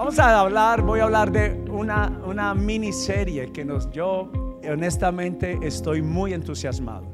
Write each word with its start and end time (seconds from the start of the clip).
Vamos 0.00 0.18
a 0.18 0.40
hablar, 0.40 0.80
voy 0.80 1.00
a 1.00 1.04
hablar 1.04 1.30
de 1.30 1.50
una, 1.68 2.08
una 2.24 2.54
miniserie 2.54 3.52
que 3.52 3.66
nos, 3.66 3.90
yo 3.90 4.32
honestamente 4.66 5.58
estoy 5.60 6.00
muy 6.00 6.32
entusiasmado. 6.32 7.12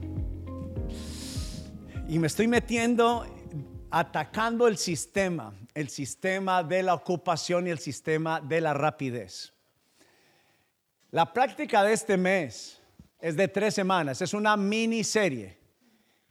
Y 2.08 2.20
me 2.20 2.28
estoy 2.28 2.46
metiendo, 2.46 3.26
atacando 3.90 4.68
el 4.68 4.76
sistema, 4.76 5.52
el 5.74 5.88
sistema 5.88 6.62
de 6.62 6.84
la 6.84 6.94
ocupación 6.94 7.66
y 7.66 7.70
el 7.70 7.80
sistema 7.80 8.40
de 8.40 8.60
la 8.60 8.72
rapidez. 8.72 9.52
La 11.10 11.32
práctica 11.32 11.82
de 11.82 11.92
este 11.92 12.16
mes 12.16 12.80
es 13.18 13.36
de 13.36 13.48
tres 13.48 13.74
semanas, 13.74 14.22
es 14.22 14.32
una 14.32 14.56
miniserie 14.56 15.58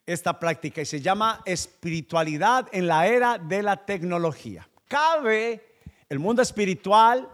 esta 0.06 0.40
práctica 0.40 0.80
y 0.80 0.86
se 0.86 1.02
llama 1.02 1.42
espiritualidad 1.44 2.70
en 2.72 2.88
la 2.88 3.08
era 3.08 3.38
de 3.38 3.62
la 3.62 3.86
tecnología. 3.86 4.66
Cabe 4.88 5.75
el 6.10 6.20
mundo 6.20 6.42
espiritual 6.42 7.30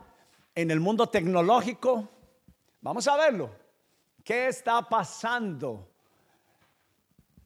en 0.56 0.72
el 0.72 0.80
mundo 0.80 1.08
tecnológico. 1.08 2.10
Vamos 2.82 3.08
a 3.08 3.18
verlo. 3.18 3.52
¿Qué 4.24 4.48
está 4.48 4.88
pasando? 4.88 5.90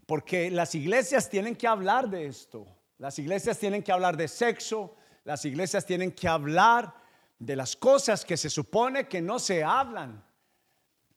Porque 0.06 0.52
las 0.52 0.76
iglesias 0.76 1.30
tienen 1.30 1.56
que 1.56 1.68
hablar 1.68 2.10
de 2.10 2.28
esto. 2.28 2.68
Las 2.98 3.18
iglesias 3.20 3.58
tienen 3.58 3.82
que 3.82 3.92
hablar 3.92 4.18
de 4.18 4.28
sexo. 4.28 4.96
Las 5.24 5.46
iglesias 5.46 5.86
tienen 5.86 6.12
que 6.12 6.28
hablar 6.28 6.94
de 7.40 7.56
las 7.56 7.76
cosas 7.76 8.24
que 8.24 8.38
se 8.38 8.50
supone 8.50 9.08
que 9.08 9.22
no 9.22 9.40
se 9.40 9.64
hablan. 9.64 10.24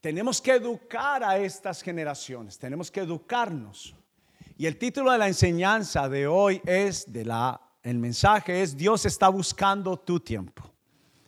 Tenemos 0.00 0.40
que 0.40 0.52
educar 0.52 1.22
a 1.22 1.38
estas 1.38 1.82
generaciones. 1.82 2.58
Tenemos 2.58 2.90
que 2.90 3.00
educarnos. 3.00 3.94
Y 4.56 4.66
el 4.66 4.78
título 4.78 5.12
de 5.12 5.18
la 5.18 5.28
enseñanza 5.28 6.08
de 6.08 6.26
hoy 6.26 6.60
es 6.64 7.12
de 7.12 7.24
la 7.24 7.60
el 7.82 7.98
mensaje 7.98 8.62
es 8.62 8.76
Dios 8.76 9.06
está 9.06 9.28
buscando 9.28 9.96
tu 9.96 10.20
tiempo. 10.20 10.72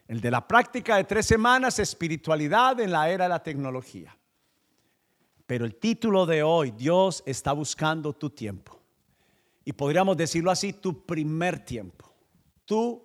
El 0.09 0.21
de 0.21 0.31
la 0.31 0.47
práctica 0.47 0.97
de 0.97 1.05
tres 1.05 1.27
semanas, 1.27 1.79
espiritualidad 1.79 2.81
en 2.81 2.91
la 2.91 3.09
era 3.09 3.25
de 3.25 3.29
la 3.31 3.43
tecnología. 3.43 4.17
Pero 5.47 5.65
el 5.65 5.77
título 5.77 6.27
de 6.27 6.43
hoy, 6.43 6.73
Dios 6.73 7.23
está 7.27 7.53
buscando 7.53 8.13
tu 8.13 8.31
tiempo. 8.31 8.81
Y 9.65 9.73
podríamos 9.73 10.17
decirlo 10.17 10.51
así, 10.51 10.73
tu 10.73 11.07
primer 11.07 11.65
tiempo, 11.65 12.13
tu 12.65 13.03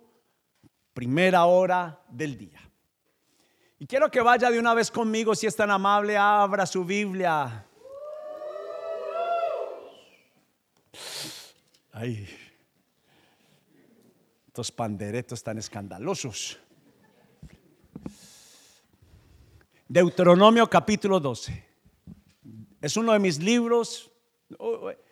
primera 0.92 1.44
hora 1.44 2.00
del 2.08 2.36
día. 2.36 2.60
Y 3.78 3.86
quiero 3.86 4.10
que 4.10 4.20
vaya 4.20 4.50
de 4.50 4.58
una 4.58 4.74
vez 4.74 4.90
conmigo, 4.90 5.34
si 5.34 5.46
es 5.46 5.54
tan 5.54 5.70
amable, 5.70 6.16
abra 6.16 6.66
su 6.66 6.84
Biblia. 6.84 7.66
Ay. 11.92 12.28
Estos 14.56 14.72
panderetos 14.72 15.42
tan 15.42 15.58
escandalosos. 15.58 16.58
Deuteronomio 19.86 20.66
capítulo 20.66 21.20
12. 21.20 21.62
Es 22.80 22.96
uno 22.96 23.12
de 23.12 23.18
mis 23.18 23.38
libros. 23.38 24.10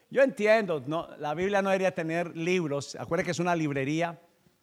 Yo 0.09 0.23
entiendo, 0.23 0.83
la 1.19 1.35
Biblia 1.35 1.61
no 1.61 1.69
debería 1.69 1.95
tener 1.95 2.35
libros. 2.35 2.97
Acuérdense 2.99 3.27
que 3.27 3.31
es 3.33 3.39
una 3.39 3.55
librería. 3.55 4.19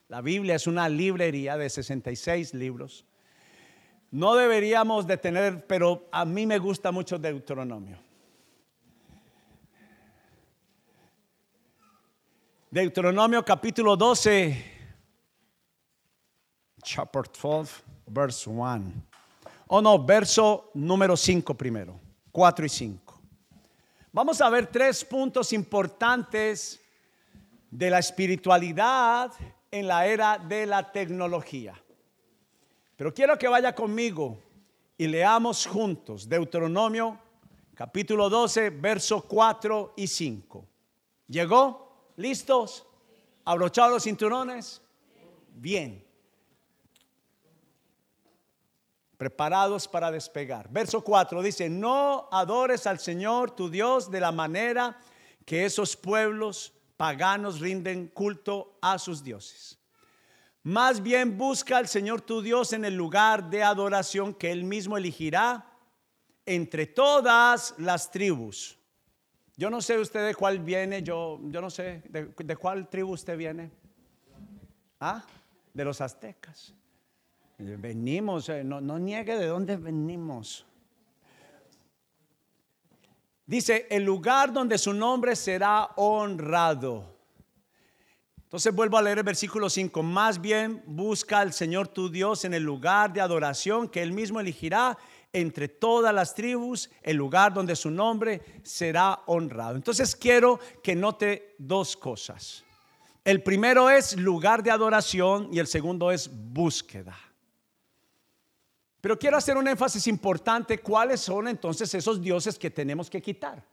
La 0.07 0.21
Biblia 0.21 0.55
es 0.55 0.65
una 0.65 0.89
librería 0.89 1.57
de 1.57 1.69
66 1.69 2.55
libros. 2.55 3.05
No 4.09 4.33
deberíamos 4.33 5.05
de 5.05 5.17
tener, 5.17 5.67
pero 5.67 6.09
a 6.11 6.25
mí 6.25 6.47
me 6.47 6.57
gusta 6.57 6.91
mucho 6.91 7.19
Deuteronomio. 7.19 7.99
Deuteronomio 12.71 13.43
capítulo 13.43 13.97
12, 13.97 14.70
chapter 16.81 17.23
12, 17.23 17.83
verse 18.07 18.49
1. 18.49 18.91
Oh 19.67 19.81
no, 19.81 20.03
verso 20.03 20.71
número 20.73 21.15
5 21.15 21.53
primero, 21.53 21.99
4 22.31 22.65
y 22.65 22.69
5. 22.69 23.21
Vamos 24.11 24.41
a 24.41 24.49
ver 24.49 24.67
tres 24.67 25.05
puntos 25.05 25.53
importantes 25.53 26.81
de 27.69 27.89
la 27.89 27.99
espiritualidad 27.99 29.31
en 29.71 29.87
la 29.87 30.05
era 30.05 30.37
de 30.37 30.65
la 30.65 30.91
tecnología. 30.91 31.81
Pero 32.97 33.13
quiero 33.13 33.37
que 33.37 33.47
vaya 33.47 33.73
conmigo 33.73 34.37
y 34.97 35.07
leamos 35.07 35.65
juntos 35.65 36.27
Deuteronomio 36.27 37.17
capítulo 37.73 38.29
12, 38.29 38.69
verso 38.69 39.21
4 39.23 39.93
y 39.95 40.05
5. 40.05 40.67
¿Llegó? 41.27 42.11
¿Listos? 42.17 42.85
¿Abrochados 43.45 43.93
los 43.93 44.03
cinturones? 44.03 44.81
Bien. 45.55 46.10
Preparados 49.21 49.87
para 49.87 50.09
despegar. 50.09 50.67
Verso 50.71 51.03
4 51.03 51.43
dice, 51.43 51.69
no 51.69 52.27
adores 52.31 52.87
al 52.87 52.97
Señor 52.97 53.51
tu 53.51 53.69
Dios 53.69 54.09
de 54.09 54.19
la 54.19 54.31
manera 54.31 54.97
que 55.45 55.65
esos 55.65 55.95
pueblos 55.95 56.73
paganos 56.97 57.59
rinden 57.59 58.07
culto 58.07 58.79
a 58.81 58.97
sus 58.97 59.23
dioses. 59.23 59.77
Más 60.63 61.03
bien 61.03 61.37
busca 61.37 61.77
al 61.77 61.87
Señor 61.87 62.21
tu 62.21 62.41
Dios 62.41 62.73
en 62.73 62.85
el 62.85 62.95
lugar 62.95 63.51
de 63.51 63.61
adoración 63.61 64.33
que 64.33 64.51
Él 64.51 64.63
mismo 64.63 64.97
elegirá 64.97 65.67
entre 66.45 66.87
todas 66.87 67.75
las 67.77 68.09
tribus 68.09 68.81
yo 69.61 69.69
no 69.69 69.79
sé 69.79 69.99
usted 69.99 70.25
de 70.25 70.33
cuál 70.33 70.57
viene, 70.57 71.03
yo, 71.03 71.39
yo 71.43 71.61
no 71.61 71.69
sé 71.69 72.01
de, 72.09 72.55
cuál 72.55 72.89
tribu 72.89 73.13
usted 73.13 73.37
viene. 73.37 73.69
¿Ah? 74.99 75.23
De 75.71 75.85
los 75.85 76.01
aztecas. 76.01 76.73
Venimos, 77.61 78.49
eh, 78.49 78.63
no, 78.63 78.81
niegue 78.97 79.35
de 79.35 79.45
dónde 79.45 79.77
venimos. 79.77 80.65
Dice, 83.45 83.85
el 83.91 84.03
lugar 84.03 84.51
donde 84.51 84.79
su 84.79 84.93
nombre 84.93 85.35
será 85.35 85.91
honrado. 85.95 87.19
Entonces 88.43 88.73
vuelvo 88.73 88.97
a 88.97 89.01
leer 89.01 89.19
el 89.19 89.23
versículo 89.23 89.69
5. 89.69 90.01
Más 90.01 90.41
bien 90.41 90.81
busca 90.87 91.39
al 91.39 91.53
Señor 91.53 91.87
tu 91.87 92.09
Dios 92.09 92.45
en 92.45 92.53
el 92.53 92.63
lugar 92.63 93.13
de 93.13 93.21
adoración 93.21 93.87
que 93.87 94.01
Él 94.01 94.11
mismo 94.11 94.39
elegirá 94.39 94.97
entre 95.31 95.67
todas 95.67 96.13
las 96.13 96.33
tribus, 96.33 96.89
el 97.03 97.15
lugar 97.15 97.53
donde 97.53 97.75
su 97.75 97.91
nombre 97.91 98.41
será 98.63 99.21
honrado. 99.27 99.75
Entonces 99.75 100.15
quiero 100.15 100.59
que 100.81 100.95
note 100.95 101.55
dos 101.59 101.95
cosas. 101.95 102.63
El 103.23 103.43
primero 103.43 103.89
es 103.89 104.17
lugar 104.17 104.63
de 104.63 104.71
adoración 104.71 105.49
y 105.51 105.59
el 105.59 105.67
segundo 105.67 106.11
es 106.11 106.29
búsqueda. 106.33 107.15
Pero 109.01 109.17
quiero 109.17 109.35
hacer 109.35 109.57
un 109.57 109.67
énfasis 109.67 110.05
importante, 110.07 110.79
¿cuáles 110.79 111.19
son 111.21 111.47
entonces 111.47 111.91
esos 111.93 112.21
dioses 112.21 112.57
que 112.59 112.69
tenemos 112.69 113.09
que 113.09 113.21
quitar? 113.21 113.65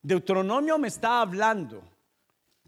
Deuteronomio 0.00 0.78
me 0.78 0.88
está 0.88 1.20
hablando 1.20 1.82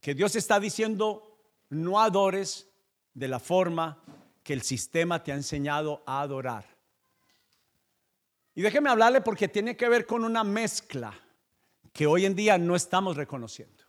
que 0.00 0.14
Dios 0.14 0.34
está 0.34 0.58
diciendo, 0.58 1.38
no 1.70 2.00
adores 2.00 2.68
de 3.14 3.28
la 3.28 3.38
forma 3.38 4.02
que 4.42 4.52
el 4.52 4.62
sistema 4.62 5.22
te 5.22 5.32
ha 5.32 5.36
enseñado 5.36 6.02
a 6.06 6.20
adorar. 6.20 6.64
Y 8.54 8.62
déjeme 8.62 8.90
hablarle 8.90 9.20
porque 9.20 9.48
tiene 9.48 9.76
que 9.76 9.88
ver 9.88 10.06
con 10.06 10.24
una 10.24 10.42
mezcla 10.42 11.12
que 11.92 12.06
hoy 12.06 12.26
en 12.26 12.34
día 12.34 12.58
no 12.58 12.74
estamos 12.74 13.16
reconociendo. 13.16 13.85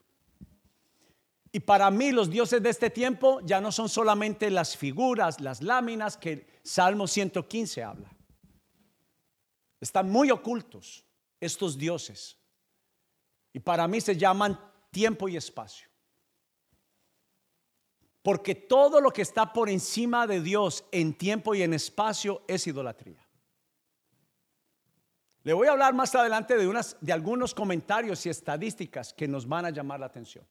Y 1.50 1.60
para 1.60 1.90
mí 1.90 2.12
los 2.12 2.30
dioses 2.30 2.62
de 2.62 2.70
este 2.70 2.90
tiempo 2.90 3.40
ya 3.42 3.60
no 3.60 3.72
son 3.72 3.88
solamente 3.88 4.50
las 4.50 4.76
figuras, 4.76 5.40
las 5.40 5.62
láminas 5.62 6.16
que 6.16 6.46
Salmo 6.62 7.06
115 7.06 7.82
habla. 7.82 8.10
Están 9.80 10.10
muy 10.10 10.30
ocultos 10.30 11.04
estos 11.40 11.78
dioses. 11.78 12.36
Y 13.52 13.60
para 13.60 13.88
mí 13.88 14.00
se 14.00 14.16
llaman 14.16 14.58
tiempo 14.90 15.28
y 15.28 15.36
espacio. 15.36 15.88
Porque 18.22 18.54
todo 18.54 19.00
lo 19.00 19.10
que 19.10 19.22
está 19.22 19.52
por 19.52 19.70
encima 19.70 20.26
de 20.26 20.42
Dios 20.42 20.84
en 20.92 21.14
tiempo 21.14 21.54
y 21.54 21.62
en 21.62 21.72
espacio 21.72 22.42
es 22.46 22.66
idolatría. 22.66 23.26
Le 25.44 25.54
voy 25.54 25.68
a 25.68 25.70
hablar 25.70 25.94
más 25.94 26.14
adelante 26.14 26.56
de, 26.58 26.84
de 27.00 27.12
algunos 27.12 27.54
comentarios 27.54 28.26
y 28.26 28.28
estadísticas 28.28 29.14
que 29.14 29.26
nos 29.26 29.48
van 29.48 29.64
a 29.64 29.70
llamar 29.70 30.00
la 30.00 30.06
atención. 30.06 30.44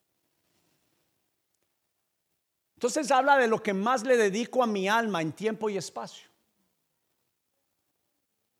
Entonces 2.78 3.10
habla 3.10 3.40
de 3.40 3.48
lo 3.48 3.64
que 3.64 3.74
más 3.74 4.04
le 4.04 4.18
dedico 4.18 4.62
a 4.62 4.68
mi 4.68 4.88
alma 4.88 5.24
en 5.24 5.32
tiempo 5.32 5.68
y 5.68 5.78
espacio. 5.78 6.30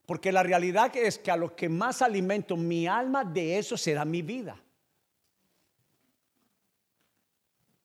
Porque 0.06 0.32
la 0.32 0.42
realidad 0.42 0.90
es 0.96 1.20
que 1.20 1.30
a 1.30 1.36
lo 1.36 1.54
que 1.54 1.68
más 1.68 2.02
alimento 2.02 2.56
mi 2.56 2.88
alma, 2.88 3.24
de 3.24 3.58
eso 3.58 3.76
será 3.76 4.04
mi 4.04 4.22
vida. 4.22 4.60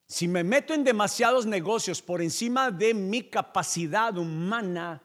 Si 0.08 0.28
me 0.28 0.44
meto 0.44 0.74
en 0.74 0.84
demasiados 0.84 1.46
negocios 1.46 2.02
por 2.02 2.20
encima 2.20 2.72
de 2.72 2.96
mi 2.96 3.30
capacidad 3.30 4.18
humana, 4.18 5.04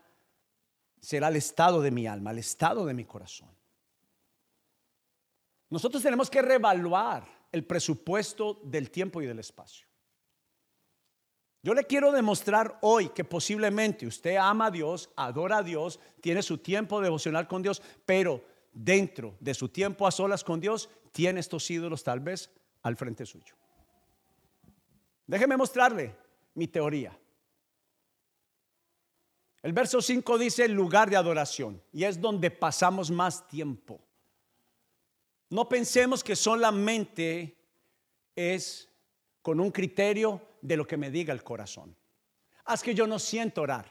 será 0.99 1.29
el 1.29 1.37
estado 1.37 1.83
de 1.83 1.91
mi 1.91 2.07
alma, 2.07 2.31
el 2.31 2.39
estado 2.39 2.87
de 2.87 2.95
mi 2.95 3.05
corazón. 3.05 3.51
Nosotros 5.69 6.03
tenemos 6.03 6.31
que 6.31 6.41
reevaluar 6.41 7.29
el 7.53 7.67
presupuesto 7.67 8.63
del 8.65 8.91
tiempo 8.91 9.21
y 9.21 9.27
del 9.27 9.41
espacio. 9.41 9.88
Yo 11.69 11.75
le 11.75 11.85
quiero 11.85 12.13
demostrar 12.13 12.79
hoy 12.81 13.11
que 13.11 13.25
posiblemente 13.25 14.07
usted 14.07 14.37
ama 14.37 14.69
a 14.69 14.71
Dios, 14.71 15.11
adora 15.17 15.59
a 15.59 15.63
Dios, 15.63 16.01
tiene 16.23 16.43
su 16.43 16.57
tiempo 16.57 16.99
devocional 17.03 17.47
con 17.47 17.61
Dios, 17.61 17.83
pero 18.07 18.43
dentro 18.73 19.37
de 19.39 19.53
su 19.53 19.69
tiempo 19.69 20.07
a 20.07 20.11
solas 20.11 20.43
con 20.43 20.61
Dios, 20.61 20.89
tiene 21.13 21.41
estos 21.41 21.71
ídolos 21.71 22.03
tal 22.03 22.21
vez 22.21 22.51
al 22.81 22.97
frente 22.97 23.27
suyo. 23.27 23.55
Déjeme 25.27 25.59
mostrarle 25.59 26.17
mi 26.55 26.69
teoría. 26.69 27.15
El 29.61 29.75
verso 29.75 30.01
5 30.01 30.39
dice 30.39 30.67
lugar 30.69 31.11
de 31.11 31.17
adoración 31.17 31.83
y 31.93 32.05
es 32.05 32.19
donde 32.19 32.51
pasamos 32.51 33.11
más 33.11 33.47
tiempo. 33.47 34.01
No 35.51 35.69
pensemos 35.69 36.25
que 36.25 36.35
solamente 36.35 37.59
es 38.35 38.89
con 39.43 39.61
un 39.61 39.71
criterio 39.71 40.48
de 40.61 40.77
lo 40.77 40.87
que 40.87 40.97
me 40.97 41.11
diga 41.11 41.33
el 41.33 41.43
corazón. 41.43 41.97
Es 42.73 42.83
que 42.83 42.95
yo 42.95 43.07
no 43.07 43.19
siento 43.19 43.63
orar. 43.63 43.87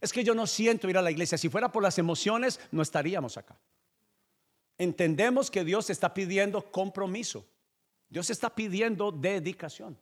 Es 0.00 0.12
que 0.12 0.24
yo 0.24 0.34
no 0.34 0.46
siento 0.46 0.88
ir 0.88 0.98
a 0.98 1.02
la 1.02 1.10
iglesia. 1.10 1.38
Si 1.38 1.48
fuera 1.48 1.70
por 1.70 1.82
las 1.82 1.98
emociones, 1.98 2.60
no 2.70 2.82
estaríamos 2.82 3.36
acá. 3.36 3.58
Entendemos 4.76 5.50
que 5.50 5.64
Dios 5.64 5.90
está 5.90 6.12
pidiendo 6.14 6.70
compromiso. 6.70 7.46
Dios 8.08 8.30
está 8.30 8.54
pidiendo 8.54 9.12
dedicación. 9.12 9.98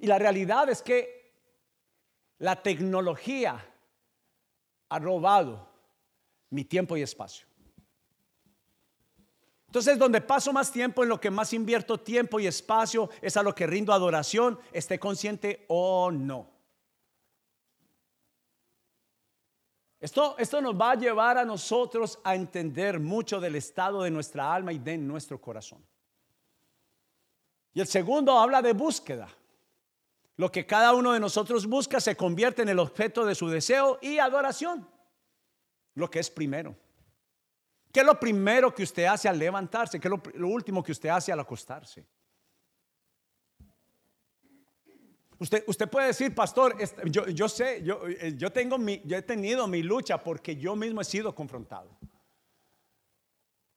Y 0.00 0.06
la 0.06 0.18
realidad 0.18 0.68
es 0.68 0.82
que 0.82 1.32
la 2.38 2.62
tecnología 2.62 3.64
ha 4.88 4.98
robado 4.98 5.70
mi 6.50 6.64
tiempo 6.64 6.96
y 6.96 7.02
espacio. 7.02 7.46
Entonces, 9.72 9.98
donde 9.98 10.20
paso 10.20 10.52
más 10.52 10.70
tiempo, 10.70 11.02
en 11.02 11.08
lo 11.08 11.18
que 11.18 11.30
más 11.30 11.54
invierto 11.54 11.98
tiempo 11.98 12.38
y 12.38 12.46
espacio, 12.46 13.08
es 13.22 13.38
a 13.38 13.42
lo 13.42 13.54
que 13.54 13.66
rindo 13.66 13.94
adoración, 13.94 14.58
esté 14.70 14.98
consciente 14.98 15.64
o 15.66 16.10
no. 16.12 16.46
Esto, 19.98 20.36
esto 20.36 20.60
nos 20.60 20.78
va 20.78 20.90
a 20.90 20.96
llevar 20.96 21.38
a 21.38 21.46
nosotros 21.46 22.18
a 22.22 22.34
entender 22.34 23.00
mucho 23.00 23.40
del 23.40 23.56
estado 23.56 24.02
de 24.02 24.10
nuestra 24.10 24.54
alma 24.54 24.74
y 24.74 24.78
de 24.78 24.98
nuestro 24.98 25.40
corazón. 25.40 25.82
Y 27.72 27.80
el 27.80 27.86
segundo 27.86 28.38
habla 28.38 28.60
de 28.60 28.74
búsqueda. 28.74 29.30
Lo 30.36 30.52
que 30.52 30.66
cada 30.66 30.92
uno 30.92 31.14
de 31.14 31.20
nosotros 31.20 31.66
busca 31.66 31.98
se 31.98 32.14
convierte 32.14 32.60
en 32.60 32.68
el 32.68 32.78
objeto 32.78 33.24
de 33.24 33.34
su 33.34 33.48
deseo 33.48 33.98
y 34.02 34.18
adoración. 34.18 34.86
Lo 35.94 36.10
que 36.10 36.18
es 36.18 36.28
primero. 36.28 36.76
¿Qué 37.92 38.00
es 38.00 38.06
lo 38.06 38.18
primero 38.18 38.74
que 38.74 38.82
usted 38.82 39.04
hace 39.04 39.28
al 39.28 39.38
levantarse? 39.38 40.00
¿Qué 40.00 40.08
es 40.08 40.14
lo, 40.34 40.48
último 40.48 40.82
que 40.82 40.92
usted 40.92 41.10
hace 41.10 41.30
al 41.30 41.40
acostarse? 41.40 42.06
Usted, 45.38 45.64
usted 45.66 45.90
puede 45.90 46.06
decir, 46.06 46.34
pastor, 46.34 46.76
yo, 47.04 47.26
yo 47.26 47.48
sé, 47.48 47.82
yo, 47.82 48.06
eh, 48.08 48.34
yo, 48.36 48.50
tengo 48.50 48.78
mi, 48.78 49.02
yo 49.04 49.18
he 49.18 49.22
tenido 49.22 49.66
mi 49.66 49.82
lucha 49.82 50.16
porque 50.16 50.56
yo 50.56 50.74
mismo 50.74 51.02
he 51.02 51.04
sido 51.04 51.34
confrontado. 51.34 51.98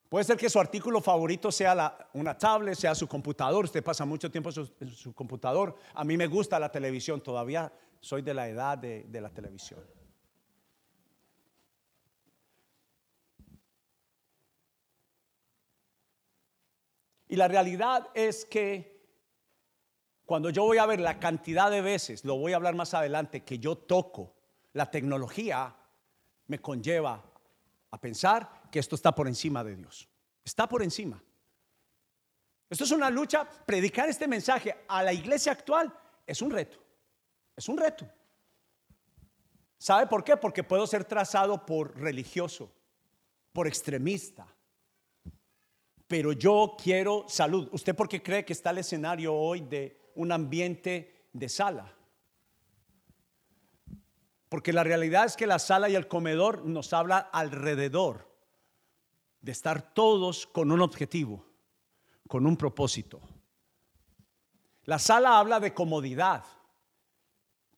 Puede 0.08 0.24
ser 0.24 0.38
que 0.38 0.50
su 0.50 0.60
artículo 0.60 1.02
favorito 1.02 1.52
sea 1.52 2.08
una 2.14 2.38
tablet, 2.38 2.76
sea 2.76 2.96
su 2.96 3.08
computador. 3.08 3.66
Usted 3.66 3.84
pasa 3.84 4.06
mucho 4.06 4.32
tiempo 4.32 4.50
en 4.80 4.92
su, 4.92 5.14
computador. 5.14 5.76
A 5.94 6.06
mí 6.06 6.16
me 6.16 6.28
gusta 6.28 6.58
la 6.58 6.72
televisión, 6.72 7.20
todavía 7.20 7.74
soy 8.00 8.22
de 8.22 8.34
la 8.34 8.48
edad 8.48 8.78
de 8.78 9.20
la 9.20 9.30
televisión. 9.30 9.84
Y 17.28 17.36
la 17.36 17.48
realidad 17.48 18.10
es 18.14 18.46
que 18.46 18.96
cuando 20.26 20.50
yo 20.50 20.64
voy 20.64 20.78
a 20.78 20.86
ver 20.86 21.00
la 21.00 21.20
cantidad 21.20 21.70
de 21.70 21.82
veces, 21.82 22.26
lo 22.26 22.38
voy 22.38 22.54
a 22.54 22.56
hablar 22.56 22.76
más 22.76 22.94
adelante, 22.94 23.44
que 23.44 23.60
yo 23.60 23.78
toco 23.78 24.34
la 24.74 24.90
tecnología, 24.90 25.76
me 26.48 26.60
conlleva 26.60 27.24
a 27.92 28.02
pensar 28.02 28.64
que 28.72 28.80
esto 28.80 28.96
está 28.96 29.14
por 29.14 29.28
encima 29.28 29.64
de 29.64 29.76
Dios. 29.76 30.10
Está 30.44 30.68
por 30.68 30.84
encima. 30.84 31.22
Esto 32.70 32.84
es 32.84 32.92
una 32.92 33.10
lucha. 33.10 33.48
Predicar 33.66 34.10
este 34.10 34.28
mensaje 34.28 34.86
a 34.88 35.04
la 35.04 35.14
iglesia 35.14 35.52
actual 35.52 35.94
es 36.26 36.42
un 36.42 36.52
reto. 36.52 36.78
Es 37.56 37.70
un 37.70 37.78
reto. 37.78 38.06
¿Sabe 39.78 40.08
por 40.08 40.24
qué? 40.24 40.36
Porque 40.38 40.64
puedo 40.64 40.88
ser 40.88 41.06
trazado 41.06 41.66
por 41.66 41.96
religioso, 41.98 42.72
por 43.54 43.68
extremista, 43.68 44.48
pero 46.08 46.32
yo 46.34 46.76
quiero 46.82 47.26
salud. 47.28 47.68
¿Usted 47.72 47.96
por 47.96 48.08
qué 48.08 48.22
cree 48.22 48.46
que 48.46 48.54
está 48.54 48.70
el 48.70 48.80
escenario 48.80 49.34
hoy 49.34 49.62
de 49.62 50.12
un 50.16 50.32
ambiente 50.32 51.30
de 51.34 51.50
sala? 51.50 51.92
Porque 54.50 54.72
la 54.72 54.84
realidad 54.84 55.26
es 55.26 55.36
que 55.36 55.48
la 55.48 55.60
sala 55.60 55.90
y 55.90 55.96
el 55.96 56.08
comedor 56.08 56.64
nos 56.66 56.94
habla 56.94 57.18
alrededor 57.18 58.32
de 59.42 59.52
estar 59.52 59.94
todos 59.94 60.48
con 60.48 60.72
un 60.72 60.82
objetivo, 60.82 61.46
con 62.28 62.46
un 62.46 62.56
propósito. 62.56 63.20
La 64.84 65.00
sala 65.00 65.40
habla 65.40 65.60
de 65.60 65.74
comodidad, 65.74 66.44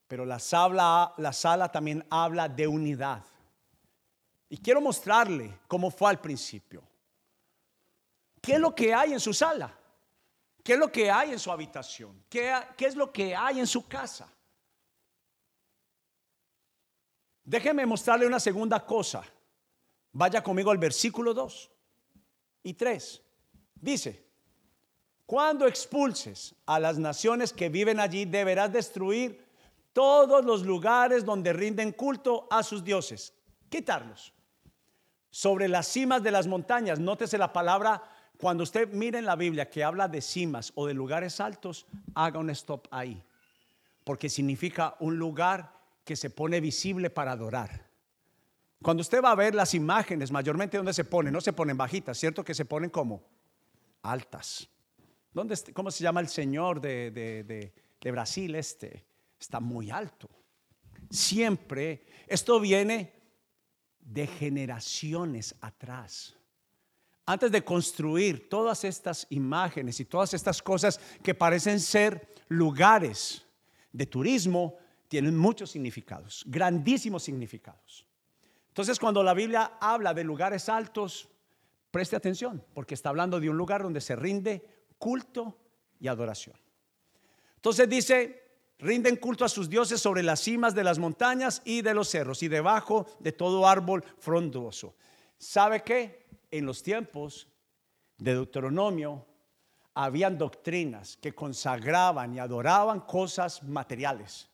pero 0.07 0.25
la 0.25 0.39
sala, 0.39 1.13
la 1.17 1.31
sala 1.31 1.71
también 1.71 2.05
habla 2.09 2.49
de 2.49 2.67
unidad. 2.67 3.23
Y 4.49 4.57
quiero 4.57 4.81
mostrarle 4.81 5.59
cómo 5.67 5.89
fue 5.89 6.09
al 6.09 6.19
principio. 6.19 6.83
¿Qué 8.47 8.53
es 8.53 8.61
lo 8.61 8.73
que 8.73 8.93
hay 8.93 9.11
en 9.11 9.19
su 9.19 9.33
sala? 9.33 9.77
¿Qué 10.63 10.71
es 10.71 10.79
lo 10.79 10.89
que 10.89 11.11
hay 11.11 11.33
en 11.33 11.37
su 11.37 11.51
habitación? 11.51 12.23
¿Qué, 12.29 12.49
es 12.79 12.95
lo 12.95 13.11
que 13.11 13.35
hay 13.35 13.59
en 13.59 13.67
su 13.67 13.85
casa? 13.85 14.25
Déjeme 17.43 17.85
mostrarle 17.85 18.25
una 18.25 18.39
segunda 18.39 18.85
cosa. 18.85 19.21
Vaya 20.13 20.41
conmigo 20.41 20.71
al 20.71 20.77
versículo 20.77 21.33
2 21.33 21.71
y 22.63 22.73
3. 22.73 23.21
Dice, 23.81 24.25
cuando 25.25 25.67
expulses 25.67 26.55
a 26.65 26.79
las 26.79 26.97
naciones 26.97 27.51
que 27.51 27.67
viven 27.67 27.99
allí, 27.99 28.23
deberás 28.23 28.71
destruir 28.71 29.45
todos 29.91 30.45
los 30.45 30.61
lugares 30.65 31.25
donde 31.25 31.51
rinden 31.51 31.91
culto 31.91 32.47
a 32.49 32.63
sus 32.63 32.81
dioses. 32.81 33.33
Quitarlos. 33.67 34.31
Sobre 35.29 35.67
las 35.67 35.85
cimas 35.89 36.23
de 36.23 36.31
las 36.31 36.47
montañas, 36.47 36.97
nótese 36.97 37.37
la 37.37 37.51
palabra 37.51 38.13
cuando 38.37 38.63
usted 38.63 38.91
mire 38.93 39.17
en 39.17 39.25
la 39.25 39.35
Biblia 39.35 39.69
que 39.69 39.83
habla 39.83 40.07
de 40.07 40.21
cimas 40.21 40.71
o 40.75 40.85
de 40.85 40.93
lugares 40.93 41.39
altos, 41.39 41.87
haga 42.13 42.39
un 42.39 42.51
stop 42.51 42.87
ahí, 42.91 43.23
porque 44.03 44.29
significa 44.29 44.95
un 44.99 45.17
lugar 45.17 45.73
que 46.03 46.15
se 46.15 46.29
pone 46.29 46.61
visible 46.61 47.09
para 47.09 47.31
adorar. 47.31 47.87
Cuando 48.81 49.01
usted 49.01 49.23
va 49.23 49.31
a 49.31 49.35
ver 49.35 49.55
las 49.55 49.73
imágenes, 49.73 50.31
mayormente 50.31 50.77
donde 50.77 50.93
se 50.93 51.03
ponen, 51.03 51.33
no 51.33 51.41
se 51.41 51.51
ponen 51.51 51.77
bajitas, 51.77 52.17
¿cierto? 52.17 52.43
Que 52.43 52.53
se 52.53 52.65
ponen 52.65 52.91
como 52.91 53.23
altas. 54.03 54.69
¿Dónde, 55.33 55.57
¿Cómo 55.73 55.89
se 55.89 56.03
llama 56.03 56.19
el 56.19 56.27
señor 56.27 56.79
de, 56.79 57.11
de 57.99 58.11
Brasil 58.11 58.53
este? 58.53 59.03
Está 59.39 59.59
muy 59.59 59.89
alto. 59.89 60.29
Siempre, 61.09 62.05
esto 62.27 62.59
viene 62.59 63.13
de 63.99 64.27
generaciones 64.27 65.55
atrás 65.61 66.36
antes 67.27 67.51
de 67.51 67.63
construir 67.63 68.47
todas 68.47 68.85
estas 68.85 69.27
imágenes 69.29 69.99
y 69.99 70.05
todas 70.05 70.33
estas 70.33 70.61
cosas 70.61 70.99
que 71.21 71.35
parecen 71.35 71.81
ser 71.81 72.33
lugares 72.47 73.45
de 73.91 74.05
turismo, 74.05 74.77
tienen 75.09 75.37
muchos 75.37 75.71
significados, 75.71 76.43
grandísimos 76.47 77.23
significados. 77.23 78.05
Entonces, 78.69 78.97
cuando 78.97 79.23
la 79.23 79.33
Biblia 79.33 79.73
habla 79.81 80.13
de 80.13 80.23
lugares 80.23 80.69
altos, 80.69 81.27
preste 81.91 82.15
atención, 82.15 82.63
porque 82.73 82.93
está 82.93 83.09
hablando 83.09 83.41
de 83.41 83.49
un 83.49 83.57
lugar 83.57 83.83
donde 83.83 83.99
se 83.99 84.15
rinde 84.15 84.65
culto 84.97 85.57
y 85.99 86.07
adoración. 86.07 86.55
Entonces 87.55 87.89
dice, 87.89 88.53
rinden 88.79 89.17
culto 89.17 89.43
a 89.43 89.49
sus 89.49 89.69
dioses 89.69 89.99
sobre 89.99 90.23
las 90.23 90.39
cimas 90.39 90.73
de 90.73 90.85
las 90.85 90.97
montañas 90.97 91.61
y 91.65 91.81
de 91.81 91.93
los 91.93 92.07
cerros 92.07 92.41
y 92.41 92.47
debajo 92.47 93.05
de 93.19 93.33
todo 93.33 93.67
árbol 93.67 94.05
frondoso. 94.17 94.95
¿Sabe 95.37 95.83
qué? 95.83 96.26
En 96.51 96.65
los 96.65 96.83
tiempos 96.83 97.47
de 98.17 98.33
Deuteronomio 98.33 99.25
habían 99.93 100.37
doctrinas 100.37 101.17
que 101.17 101.33
consagraban 101.33 102.33
y 102.35 102.39
adoraban 102.39 103.01
cosas 103.01 103.63
materiales. 103.63 104.49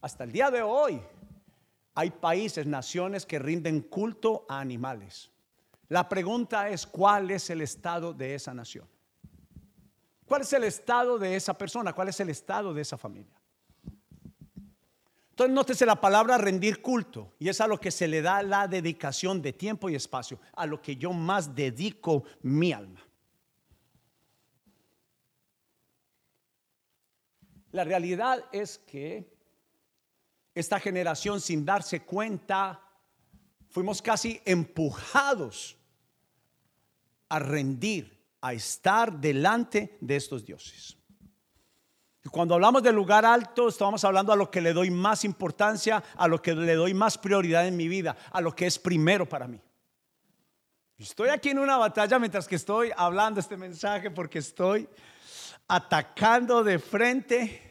Hasta 0.00 0.24
el 0.24 0.32
día 0.32 0.50
de 0.50 0.62
hoy 0.62 1.00
hay 1.94 2.10
países, 2.10 2.66
naciones 2.66 3.26
que 3.26 3.38
rinden 3.38 3.82
culto 3.82 4.46
a 4.48 4.60
animales. 4.60 5.30
La 5.88 6.08
pregunta 6.08 6.68
es, 6.68 6.86
¿cuál 6.86 7.30
es 7.30 7.50
el 7.50 7.60
estado 7.60 8.12
de 8.12 8.34
esa 8.34 8.52
nación? 8.52 8.88
¿Cuál 10.26 10.42
es 10.42 10.52
el 10.52 10.64
estado 10.64 11.18
de 11.18 11.36
esa 11.36 11.54
persona? 11.54 11.92
¿Cuál 11.92 12.08
es 12.08 12.18
el 12.20 12.28
estado 12.28 12.74
de 12.74 12.82
esa 12.82 12.98
familia? 12.98 13.35
Entonces, 15.36 15.54
nótese 15.54 15.84
la 15.84 16.00
palabra 16.00 16.38
rendir 16.38 16.80
culto, 16.80 17.34
y 17.38 17.50
es 17.50 17.60
a 17.60 17.66
lo 17.66 17.78
que 17.78 17.90
se 17.90 18.08
le 18.08 18.22
da 18.22 18.42
la 18.42 18.66
dedicación 18.66 19.42
de 19.42 19.52
tiempo 19.52 19.90
y 19.90 19.94
espacio, 19.94 20.40
a 20.54 20.64
lo 20.64 20.80
que 20.80 20.96
yo 20.96 21.12
más 21.12 21.54
dedico 21.54 22.24
mi 22.40 22.72
alma. 22.72 23.06
La 27.72 27.84
realidad 27.84 28.46
es 28.50 28.78
que 28.78 29.30
esta 30.54 30.80
generación 30.80 31.42
sin 31.42 31.66
darse 31.66 32.00
cuenta, 32.00 32.82
fuimos 33.68 34.00
casi 34.00 34.40
empujados 34.46 35.76
a 37.28 37.38
rendir, 37.40 38.24
a 38.40 38.54
estar 38.54 39.20
delante 39.20 39.98
de 40.00 40.16
estos 40.16 40.46
dioses. 40.46 40.96
Cuando 42.30 42.54
hablamos 42.54 42.82
de 42.82 42.92
lugar 42.92 43.24
alto, 43.24 43.68
estamos 43.68 44.04
hablando 44.04 44.32
a 44.32 44.36
lo 44.36 44.50
que 44.50 44.60
le 44.60 44.72
doy 44.72 44.90
más 44.90 45.24
importancia, 45.24 46.02
a 46.16 46.28
lo 46.28 46.40
que 46.40 46.54
le 46.54 46.74
doy 46.74 46.94
más 46.94 47.18
prioridad 47.18 47.66
en 47.66 47.76
mi 47.76 47.88
vida, 47.88 48.16
a 48.30 48.40
lo 48.40 48.54
que 48.54 48.66
es 48.66 48.78
primero 48.78 49.28
para 49.28 49.46
mí. 49.46 49.60
Estoy 50.98 51.28
aquí 51.28 51.50
en 51.50 51.58
una 51.58 51.76
batalla 51.76 52.18
mientras 52.18 52.48
que 52.48 52.56
estoy 52.56 52.90
hablando 52.96 53.38
este 53.38 53.56
mensaje 53.56 54.10
porque 54.10 54.38
estoy 54.38 54.88
atacando 55.68 56.64
de 56.64 56.78
frente 56.78 57.66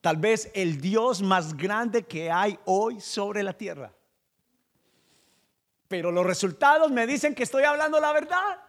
tal 0.00 0.16
vez 0.16 0.50
el 0.54 0.80
Dios 0.80 1.22
más 1.22 1.56
grande 1.56 2.04
que 2.04 2.30
hay 2.30 2.58
hoy 2.66 3.00
sobre 3.00 3.42
la 3.42 3.52
tierra. 3.52 3.92
Pero 5.88 6.12
los 6.12 6.24
resultados 6.24 6.90
me 6.90 7.06
dicen 7.06 7.34
que 7.34 7.42
estoy 7.42 7.64
hablando 7.64 8.00
la 8.00 8.12
verdad. 8.12 8.60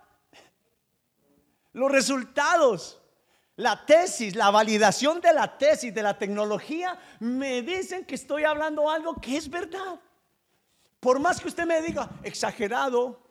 Los 1.74 1.92
resultados, 1.92 3.02
la 3.56 3.86
tesis, 3.86 4.36
la 4.36 4.50
validación 4.50 5.22
de 5.22 5.34
la 5.34 5.58
tesis, 5.58 5.94
de 5.94 6.02
la 6.02 6.18
tecnología, 6.18 6.98
me 7.20 7.62
dicen 7.62 8.06
que 8.06 8.16
estoy 8.16 8.44
hablando 8.44 8.90
algo 8.90 9.16
que 9.22 9.38
es 9.38 9.50
verdad. 9.50 10.00
Por 11.00 11.20
más 11.20 11.40
que 11.40 11.50
usted 11.50 11.66
me 11.66 11.82
diga 11.82 12.10
exagerado, 12.24 13.22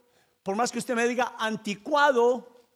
por 0.43 0.55
más 0.55 0.71
que 0.71 0.79
usted 0.79 0.95
me 0.95 1.09
diga 1.09 1.35
anticuado, 1.39 2.67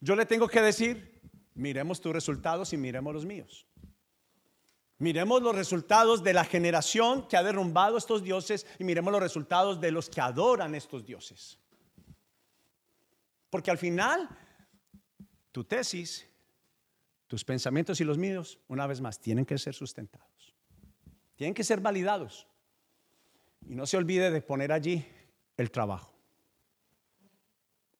yo 0.00 0.16
le 0.16 0.26
tengo 0.26 0.48
que 0.48 0.60
decir, 0.60 1.20
miremos 1.54 2.00
tus 2.00 2.12
resultados 2.12 2.72
y 2.72 2.76
miremos 2.76 3.14
los 3.14 3.24
míos. 3.24 3.66
Miremos 4.98 5.42
los 5.42 5.54
resultados 5.54 6.24
de 6.24 6.32
la 6.32 6.44
generación 6.44 7.28
que 7.28 7.36
ha 7.36 7.42
derrumbado 7.44 7.96
estos 7.96 8.24
dioses 8.24 8.66
y 8.80 8.84
miremos 8.84 9.12
los 9.12 9.22
resultados 9.22 9.80
de 9.80 9.92
los 9.92 10.10
que 10.10 10.20
adoran 10.20 10.74
estos 10.74 11.04
dioses. 11.04 11.58
Porque 13.48 13.70
al 13.70 13.78
final, 13.78 14.28
tu 15.52 15.62
tesis, 15.62 16.28
tus 17.28 17.44
pensamientos 17.44 18.00
y 18.00 18.04
los 18.04 18.18
míos, 18.18 18.58
una 18.68 18.86
vez 18.86 19.00
más, 19.00 19.20
tienen 19.20 19.44
que 19.44 19.58
ser 19.58 19.74
sustentados. 19.74 20.54
Tienen 21.36 21.54
que 21.54 21.62
ser 21.62 21.80
validados. 21.80 22.48
Y 23.68 23.74
no 23.74 23.86
se 23.86 23.96
olvide 23.96 24.30
de 24.30 24.40
poner 24.40 24.72
allí 24.72 25.06
el 25.56 25.70
trabajo. 25.70 26.12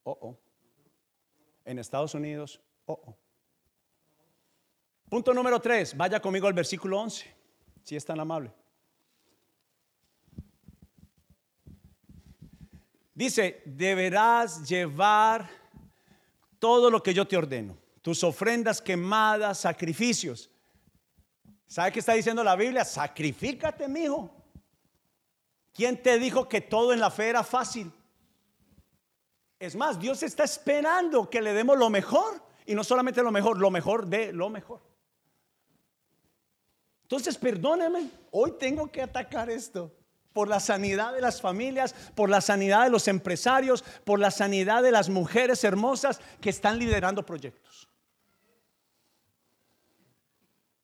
Oh, 0.02 0.18
oh. 0.22 0.38
En 1.64 1.78
Estados 1.78 2.14
Unidos, 2.14 2.60
oh, 2.86 3.00
oh. 3.04 3.16
Punto 5.10 5.32
número 5.32 5.60
3, 5.60 5.96
vaya 5.96 6.20
conmigo 6.20 6.46
al 6.46 6.54
versículo 6.54 6.98
11, 7.00 7.26
si 7.82 7.96
es 7.96 8.04
tan 8.04 8.18
amable. 8.20 8.52
Dice, 13.14 13.62
deberás 13.64 14.68
llevar 14.68 15.50
todo 16.58 16.90
lo 16.90 17.02
que 17.02 17.12
yo 17.12 17.26
te 17.26 17.36
ordeno, 17.36 17.76
tus 18.02 18.22
ofrendas 18.24 18.80
quemadas, 18.80 19.58
sacrificios. 19.58 20.50
¿Sabe 21.66 21.92
qué 21.92 21.98
está 22.00 22.14
diciendo 22.14 22.42
la 22.42 22.56
Biblia? 22.56 22.84
Sacrifícate, 22.84 23.88
mijo. 23.88 24.34
¿Quién 25.72 26.02
te 26.02 26.18
dijo 26.18 26.48
que 26.48 26.60
todo 26.60 26.92
en 26.92 27.00
la 27.00 27.10
fe 27.10 27.28
era 27.28 27.44
fácil? 27.44 27.92
Es 29.58 29.74
más, 29.76 29.98
Dios 29.98 30.22
está 30.22 30.44
esperando 30.44 31.28
que 31.28 31.42
le 31.42 31.52
demos 31.52 31.76
lo 31.76 31.90
mejor 31.90 32.42
y 32.64 32.74
no 32.74 32.84
solamente 32.84 33.22
lo 33.22 33.30
mejor, 33.30 33.58
lo 33.58 33.70
mejor 33.70 34.06
de 34.06 34.32
lo 34.32 34.48
mejor. 34.48 34.80
Entonces, 37.02 37.36
perdóneme, 37.36 38.10
hoy 38.30 38.52
tengo 38.58 38.90
que 38.92 39.02
atacar 39.02 39.50
esto 39.50 39.92
por 40.32 40.46
la 40.46 40.60
sanidad 40.60 41.14
de 41.14 41.20
las 41.20 41.40
familias, 41.40 41.94
por 42.14 42.30
la 42.30 42.40
sanidad 42.40 42.84
de 42.84 42.90
los 42.90 43.08
empresarios, 43.08 43.82
por 44.04 44.20
la 44.20 44.30
sanidad 44.30 44.82
de 44.82 44.92
las 44.92 45.08
mujeres 45.08 45.64
hermosas 45.64 46.20
que 46.40 46.50
están 46.50 46.78
liderando 46.78 47.24
proyectos. 47.24 47.87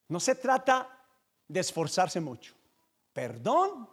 No 0.08 0.20
se 0.20 0.34
trata 0.34 1.06
de 1.49 1.61
esforzarse 1.61 2.20
mucho. 2.20 2.54
Perdón, 3.12 3.88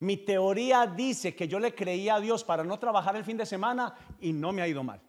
mi 0.00 0.16
teoría 0.18 0.86
dice 0.86 1.34
que 1.34 1.48
yo 1.48 1.58
le 1.58 1.74
creía 1.74 2.16
a 2.16 2.20
Dios 2.20 2.44
para 2.44 2.64
no 2.64 2.78
trabajar 2.78 3.16
el 3.16 3.24
fin 3.24 3.36
de 3.36 3.46
semana 3.46 3.94
y 4.20 4.32
no 4.32 4.52
me 4.52 4.62
ha 4.62 4.68
ido 4.68 4.82
mal. 4.82 5.00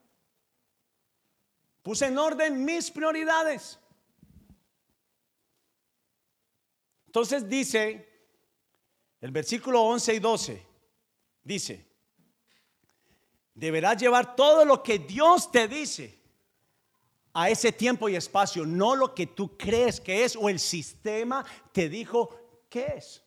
Puse 1.81 2.07
en 2.07 2.17
orden 2.17 2.65
mis 2.65 2.91
prioridades. 2.91 3.79
Entonces 7.05 7.47
dice, 7.47 8.07
el 9.21 9.31
versículo 9.31 9.81
11 9.83 10.13
y 10.13 10.19
12, 10.19 10.67
dice, 11.43 11.87
deberás 13.53 13.97
llevar 13.97 14.35
todo 14.35 14.65
lo 14.65 14.83
que 14.83 14.99
Dios 14.99 15.51
te 15.51 15.67
dice 15.67 16.18
a 17.33 17.49
ese 17.49 17.71
tiempo 17.71 18.09
y 18.09 18.15
espacio, 18.15 18.65
no 18.65 18.95
lo 18.95 19.13
que 19.13 19.27
tú 19.27 19.57
crees 19.57 19.99
que 19.99 20.23
es 20.23 20.35
o 20.35 20.49
el 20.49 20.59
sistema 20.59 21.45
te 21.71 21.89
dijo 21.89 22.35
que 22.69 22.85
es. 22.97 23.23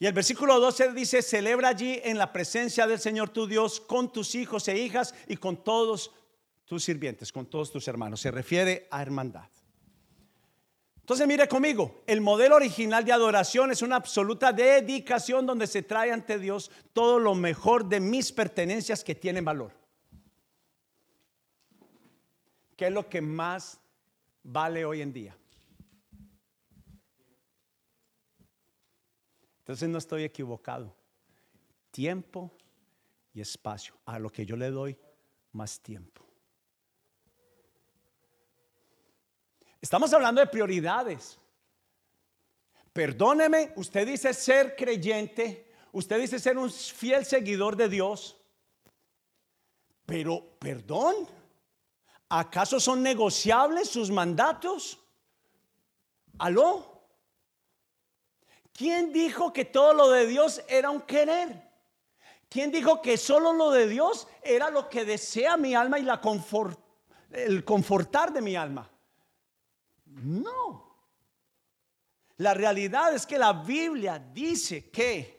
Y 0.00 0.06
el 0.06 0.12
versículo 0.12 0.60
12 0.60 0.92
dice, 0.92 1.22
celebra 1.22 1.68
allí 1.68 2.00
en 2.04 2.18
la 2.18 2.32
presencia 2.32 2.86
del 2.86 3.00
Señor 3.00 3.30
tu 3.30 3.46
Dios 3.46 3.80
con 3.80 4.12
tus 4.12 4.34
hijos 4.36 4.68
e 4.68 4.78
hijas 4.78 5.14
y 5.26 5.36
con 5.36 5.56
todos 5.64 6.12
tus 6.66 6.84
sirvientes, 6.84 7.32
con 7.32 7.46
todos 7.46 7.72
tus 7.72 7.88
hermanos. 7.88 8.20
Se 8.20 8.30
refiere 8.30 8.86
a 8.90 9.02
hermandad. 9.02 9.48
Entonces 11.00 11.26
mire 11.26 11.48
conmigo, 11.48 12.02
el 12.06 12.20
modelo 12.20 12.56
original 12.56 13.02
de 13.02 13.12
adoración 13.12 13.72
es 13.72 13.80
una 13.80 13.96
absoluta 13.96 14.52
dedicación 14.52 15.46
donde 15.46 15.66
se 15.66 15.82
trae 15.82 16.12
ante 16.12 16.38
Dios 16.38 16.70
todo 16.92 17.18
lo 17.18 17.34
mejor 17.34 17.88
de 17.88 17.98
mis 17.98 18.30
pertenencias 18.30 19.02
que 19.02 19.14
tienen 19.14 19.44
valor. 19.44 19.72
¿Qué 22.78 22.86
es 22.86 22.92
lo 22.92 23.08
que 23.08 23.20
más 23.20 23.80
vale 24.44 24.84
hoy 24.84 25.02
en 25.02 25.12
día? 25.12 25.36
Entonces 29.58 29.88
no 29.88 29.98
estoy 29.98 30.22
equivocado. 30.22 30.94
Tiempo 31.90 32.52
y 33.34 33.40
espacio. 33.40 33.98
A 34.04 34.20
lo 34.20 34.30
que 34.30 34.46
yo 34.46 34.56
le 34.56 34.70
doy 34.70 34.96
más 35.50 35.80
tiempo. 35.80 36.24
Estamos 39.80 40.12
hablando 40.12 40.40
de 40.40 40.46
prioridades. 40.46 41.36
Perdóneme, 42.92 43.72
usted 43.74 44.06
dice 44.06 44.32
ser 44.32 44.76
creyente, 44.76 45.72
usted 45.90 46.20
dice 46.20 46.38
ser 46.38 46.56
un 46.56 46.70
fiel 46.70 47.24
seguidor 47.24 47.74
de 47.74 47.88
Dios, 47.88 48.40
pero 50.06 50.56
perdón, 50.60 51.26
¿acaso 52.28 52.80
son 52.80 53.02
negociables 53.02 53.88
sus 53.88 54.10
mandatos? 54.10 54.98
¿Aló? 56.38 56.98
¿Quién 58.72 59.12
dijo 59.12 59.52
que 59.52 59.64
todo 59.64 59.92
lo 59.92 60.10
de 60.10 60.26
Dios 60.26 60.62
era 60.68 60.90
un 60.90 61.00
querer? 61.02 61.68
¿Quién 62.48 62.70
dijo 62.70 63.02
que 63.02 63.16
solo 63.16 63.52
lo 63.52 63.70
de 63.70 63.88
Dios 63.88 64.28
era 64.42 64.70
lo 64.70 64.88
que 64.88 65.04
desea 65.04 65.56
mi 65.56 65.74
alma 65.74 65.98
y 65.98 66.06
el 67.32 67.64
confortar 67.64 68.32
de 68.32 68.40
mi 68.40 68.56
alma? 68.56 68.90
No. 70.06 70.96
La 72.36 72.54
realidad 72.54 73.14
es 73.14 73.26
que 73.26 73.36
la 73.36 73.52
Biblia 73.52 74.18
dice 74.18 74.90
que 74.90 75.37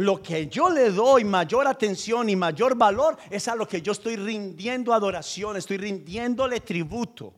lo 0.00 0.22
que 0.22 0.48
yo 0.48 0.70
le 0.70 0.90
doy 0.90 1.24
mayor 1.24 1.66
atención 1.66 2.30
y 2.30 2.36
mayor 2.36 2.74
valor 2.74 3.18
es 3.28 3.48
a 3.48 3.54
lo 3.54 3.68
que 3.68 3.82
yo 3.82 3.92
estoy 3.92 4.16
rindiendo 4.16 4.94
adoración, 4.94 5.58
estoy 5.58 5.76
rindiéndole 5.76 6.60
tributo. 6.60 7.34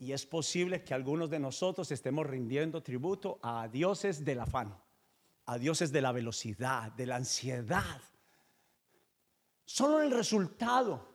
Y 0.00 0.10
es 0.10 0.26
posible 0.26 0.82
que 0.82 0.92
algunos 0.92 1.30
de 1.30 1.38
nosotros 1.38 1.92
estemos 1.92 2.26
rindiendo 2.26 2.82
tributo 2.82 3.38
a 3.42 3.68
dioses 3.68 4.24
del 4.24 4.40
afán, 4.40 4.76
a 5.46 5.56
dioses 5.56 5.92
de 5.92 6.00
la 6.02 6.10
velocidad, 6.10 6.90
de 6.92 7.06
la 7.06 7.16
ansiedad. 7.16 8.00
Solo 9.64 10.02
el 10.02 10.10
resultado. 10.10 11.14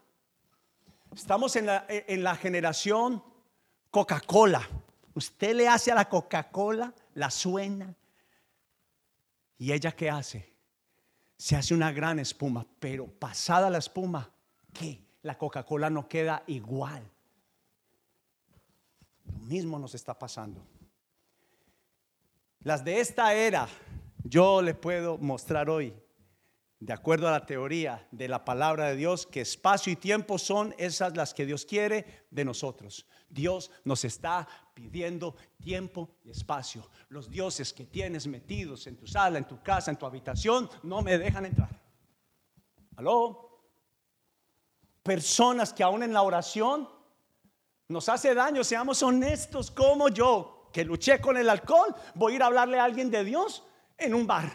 Estamos 1.13 1.57
en 1.57 1.65
la, 1.65 1.85
en 1.89 2.23
la 2.23 2.37
generación 2.37 3.21
Coca-Cola. 3.89 4.65
Usted 5.13 5.53
le 5.55 5.67
hace 5.67 5.91
a 5.91 5.95
la 5.95 6.07
Coca-Cola, 6.07 6.93
la 7.15 7.29
suena. 7.29 7.93
¿Y 9.61 9.71
ella 9.71 9.91
qué 9.91 10.09
hace? 10.09 10.51
Se 11.37 11.55
hace 11.55 11.73
una 11.73 11.91
gran 11.91 12.17
espuma, 12.17 12.65
pero 12.79 13.07
pasada 13.07 13.69
la 13.69 13.77
espuma, 13.77 14.29
¿qué? 14.73 15.05
La 15.21 15.37
Coca-Cola 15.37 15.89
no 15.89 16.09
queda 16.09 16.43
igual 16.47 17.03
mismo 19.51 19.77
nos 19.77 19.93
está 19.95 20.17
pasando. 20.17 20.65
Las 22.61 22.85
de 22.85 22.99
esta 22.99 23.33
era, 23.33 23.67
yo 24.23 24.61
le 24.61 24.73
puedo 24.73 25.17
mostrar 25.17 25.69
hoy 25.69 25.93
de 26.79 26.93
acuerdo 26.93 27.27
a 27.27 27.31
la 27.31 27.45
teoría 27.45 28.07
de 28.11 28.27
la 28.27 28.45
palabra 28.45 28.87
de 28.87 28.95
Dios, 28.95 29.27
que 29.27 29.41
espacio 29.41 29.93
y 29.93 29.95
tiempo 29.95 30.39
son 30.39 30.73
esas 30.77 31.15
las 31.15 31.33
que 31.33 31.45
Dios 31.45 31.65
quiere 31.65 32.25
de 32.31 32.45
nosotros. 32.45 33.05
Dios 33.29 33.71
nos 33.83 34.05
está 34.05 34.47
pidiendo 34.73 35.35
tiempo 35.61 36.09
y 36.23 36.31
espacio. 36.31 36.87
Los 37.09 37.29
dioses 37.29 37.73
que 37.73 37.85
tienes 37.85 38.27
metidos 38.27 38.87
en 38.87 38.97
tu 38.97 39.07
sala, 39.07 39.37
en 39.37 39.47
tu 39.47 39.61
casa, 39.61 39.91
en 39.91 39.97
tu 39.97 40.05
habitación, 40.05 40.69
no 40.83 41.01
me 41.01 41.17
dejan 41.17 41.45
entrar. 41.45 41.69
¿Aló? 42.95 43.49
Personas 45.03 45.73
que 45.73 45.83
aún 45.83 46.03
en 46.03 46.13
la 46.13 46.21
oración 46.21 46.87
nos 47.87 48.07
hace 48.07 48.33
daño, 48.33 48.63
seamos 48.63 49.03
honestos, 49.03 49.71
como 49.71 50.09
yo, 50.09 50.69
que 50.71 50.85
luché 50.85 51.19
con 51.19 51.35
el 51.37 51.49
alcohol, 51.49 51.93
voy 52.15 52.33
a 52.33 52.35
ir 52.37 52.43
a 52.43 52.45
hablarle 52.45 52.79
a 52.79 52.85
alguien 52.85 53.11
de 53.11 53.23
Dios 53.23 53.63
en 53.97 54.13
un 54.13 54.25
bar. 54.25 54.49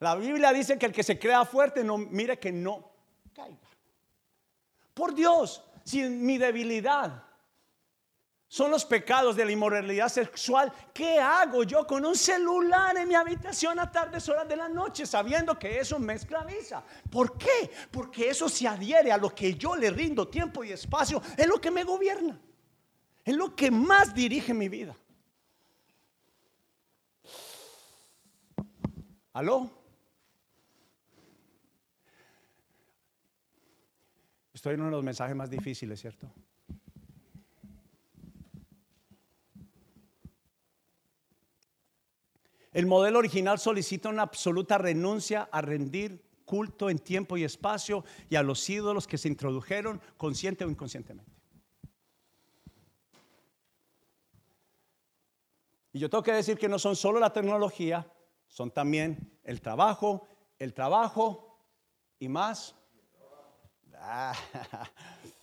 La 0.00 0.14
Biblia 0.14 0.52
dice 0.52 0.78
que 0.78 0.86
el 0.86 0.92
que 0.92 1.02
se 1.02 1.18
crea 1.18 1.44
fuerte, 1.44 1.84
no 1.84 1.98
mire 1.98 2.38
que 2.38 2.52
no 2.52 2.90
caiga. 3.34 3.68
Por 4.94 5.14
Dios, 5.14 5.62
si 5.84 6.02
mi 6.02 6.38
debilidad 6.38 7.29
son 8.50 8.72
los 8.72 8.84
pecados 8.84 9.36
de 9.36 9.44
la 9.44 9.52
inmoralidad 9.52 10.08
sexual, 10.08 10.72
¿qué 10.92 11.20
hago 11.20 11.62
yo 11.62 11.86
con 11.86 12.04
un 12.04 12.16
celular 12.16 12.96
en 12.96 13.06
mi 13.06 13.14
habitación 13.14 13.78
a 13.78 13.92
tardes 13.92 14.28
horas 14.28 14.48
de 14.48 14.56
la 14.56 14.68
noche 14.68 15.06
sabiendo 15.06 15.56
que 15.56 15.78
eso 15.78 16.00
me 16.00 16.14
esclaviza? 16.14 16.82
¿Por 17.08 17.38
qué? 17.38 17.70
Porque 17.92 18.28
eso 18.28 18.48
se 18.48 18.66
adhiere 18.66 19.12
a 19.12 19.18
lo 19.18 19.32
que 19.32 19.54
yo 19.54 19.76
le 19.76 19.88
rindo 19.92 20.26
tiempo 20.26 20.64
y 20.64 20.72
espacio, 20.72 21.22
es 21.36 21.46
lo 21.46 21.60
que 21.60 21.70
me 21.70 21.84
gobierna, 21.84 22.40
es 23.24 23.36
lo 23.36 23.54
que 23.54 23.70
más 23.70 24.12
dirige 24.12 24.52
mi 24.52 24.68
vida. 24.68 24.96
¿Aló? 29.32 29.70
Estoy 34.52 34.74
en 34.74 34.80
uno 34.80 34.90
de 34.90 34.96
los 34.96 35.04
mensajes 35.04 35.36
más 35.36 35.48
difíciles, 35.48 36.00
¿cierto? 36.00 36.28
El 42.72 42.86
modelo 42.86 43.18
original 43.18 43.58
solicita 43.58 44.08
una 44.08 44.22
absoluta 44.22 44.78
renuncia 44.78 45.48
a 45.50 45.60
rendir 45.60 46.22
culto 46.44 46.90
en 46.90 46.98
tiempo 46.98 47.36
y 47.36 47.44
espacio 47.44 48.04
y 48.28 48.36
a 48.36 48.42
los 48.42 48.68
ídolos 48.68 49.06
que 49.06 49.18
se 49.18 49.28
introdujeron 49.28 50.00
consciente 50.16 50.64
o 50.64 50.70
inconscientemente. 50.70 51.30
Y 55.92 55.98
yo 55.98 56.08
tengo 56.08 56.22
que 56.22 56.32
decir 56.32 56.58
que 56.58 56.68
no 56.68 56.78
son 56.78 56.94
solo 56.94 57.18
la 57.18 57.32
tecnología, 57.32 58.08
son 58.46 58.70
también 58.70 59.38
el 59.42 59.60
trabajo, 59.60 60.28
el 60.58 60.72
trabajo 60.72 61.58
y 62.20 62.28
más 62.28 62.76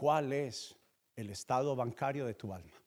¿Cuál 0.00 0.32
es 0.32 0.74
el 1.14 1.28
estado 1.28 1.76
bancario 1.76 2.24
de 2.24 2.32
tu 2.32 2.54
alma? 2.54 2.82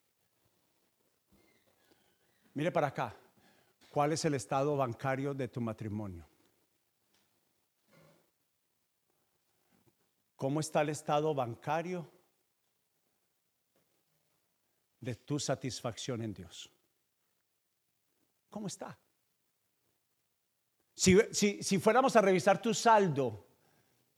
Mire 2.56 2.72
para 2.72 2.88
acá. 2.88 3.16
¿Cuál 3.92 4.14
es 4.14 4.26
el 4.26 4.34
estado 4.34 4.76
bancario 4.76 5.36
de 5.36 5.48
tu 5.48 5.62
matrimonio? 5.62 6.28
¿Cómo 10.36 10.60
está 10.60 10.82
el 10.82 10.90
estado 10.90 11.36
bancario 11.36 12.12
de 15.00 15.14
tu 15.14 15.38
satisfacción 15.38 16.24
en 16.24 16.34
Dios? 16.34 16.68
¿Cómo 18.50 18.66
está? 18.66 18.98
Si, 20.96 21.16
si, 21.62 21.78
fuéramos 21.78 22.16
a 22.16 22.22
revisar 22.22 22.60
tu 22.60 22.74
saldo, 22.74 23.46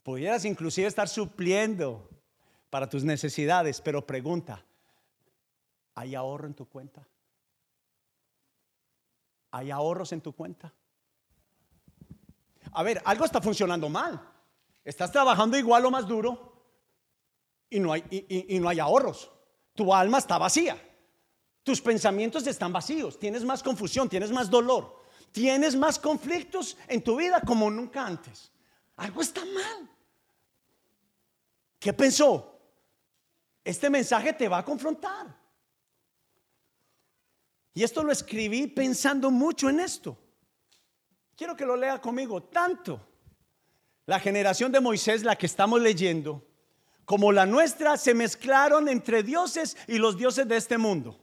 pudieras 0.02 0.46
inclusive 0.46 0.88
estar 0.88 1.10
supliendo 1.10 2.15
para 2.70 2.90
tus 2.90 3.04
necesidades, 3.04 3.82
pero 3.82 4.06
pregunta, 4.06 4.66
¿hay 5.94 6.16
ahorro 6.16 6.48
en 6.48 6.54
tu 6.54 6.68
cuenta? 6.68 7.08
¿Hay 9.52 9.72
ahorros 9.72 10.12
en 10.12 10.22
tu 10.22 10.34
cuenta? 10.34 10.74
A 12.72 12.84
ver, 12.84 13.02
algo 13.06 13.24
está 13.26 13.42
funcionando 13.42 13.88
mal. 13.88 14.22
Estás 14.84 15.12
trabajando 15.12 15.58
igual 15.58 15.86
o 15.86 15.92
más 15.92 16.06
duro 16.06 16.54
y 17.70 17.80
no 17.80 17.94
hay, 17.94 18.04
y 18.10 18.60
no 18.60 18.70
hay 18.70 18.80
ahorros. 18.80 19.32
Tu 19.74 19.94
alma 19.94 20.18
está 20.18 20.38
vacía. 20.38 20.78
Tus 21.66 21.82
pensamientos 21.82 22.46
están 22.46 22.72
vacíos, 22.72 23.18
tienes 23.18 23.44
más 23.44 23.64
confusión, 23.64 24.08
tienes 24.08 24.32
más 24.32 24.52
dolor, 24.52 25.02
tienes 25.32 25.76
más 25.76 25.98
conflictos 25.98 26.78
en 26.88 27.04
tu 27.04 27.16
vida 27.16 27.42
como 27.42 27.72
nunca 27.72 28.06
antes. 28.06 28.52
Algo 28.98 29.22
está 29.22 29.44
mal. 29.44 29.90
¿Qué 31.80 31.92
pensó? 31.92 32.55
Este 33.66 33.90
mensaje 33.90 34.32
te 34.32 34.48
va 34.48 34.60
a 34.60 34.64
confrontar. 34.64 35.36
Y 37.74 37.84
esto 37.84 38.02
lo 38.02 38.14
escribí 38.14 38.68
pensando 38.68 39.30
mucho 39.30 39.70
en 39.70 39.82
esto. 39.82 40.18
Quiero 41.36 41.58
que 41.58 41.66
lo 41.66 41.76
lea 41.76 42.00
conmigo. 42.00 42.44
Tanto 42.44 43.06
la 44.06 44.22
generación 44.22 44.72
de 44.72 44.80
Moisés, 44.80 45.24
la 45.24 45.36
que 45.36 45.48
estamos 45.48 45.82
leyendo, 45.82 46.48
como 47.04 47.34
la 47.34 47.46
nuestra, 47.46 47.98
se 47.98 48.14
mezclaron 48.14 48.88
entre 48.88 49.22
dioses 49.24 49.76
y 49.88 49.98
los 49.98 50.16
dioses 50.18 50.48
de 50.48 50.56
este 50.56 50.78
mundo 50.78 51.20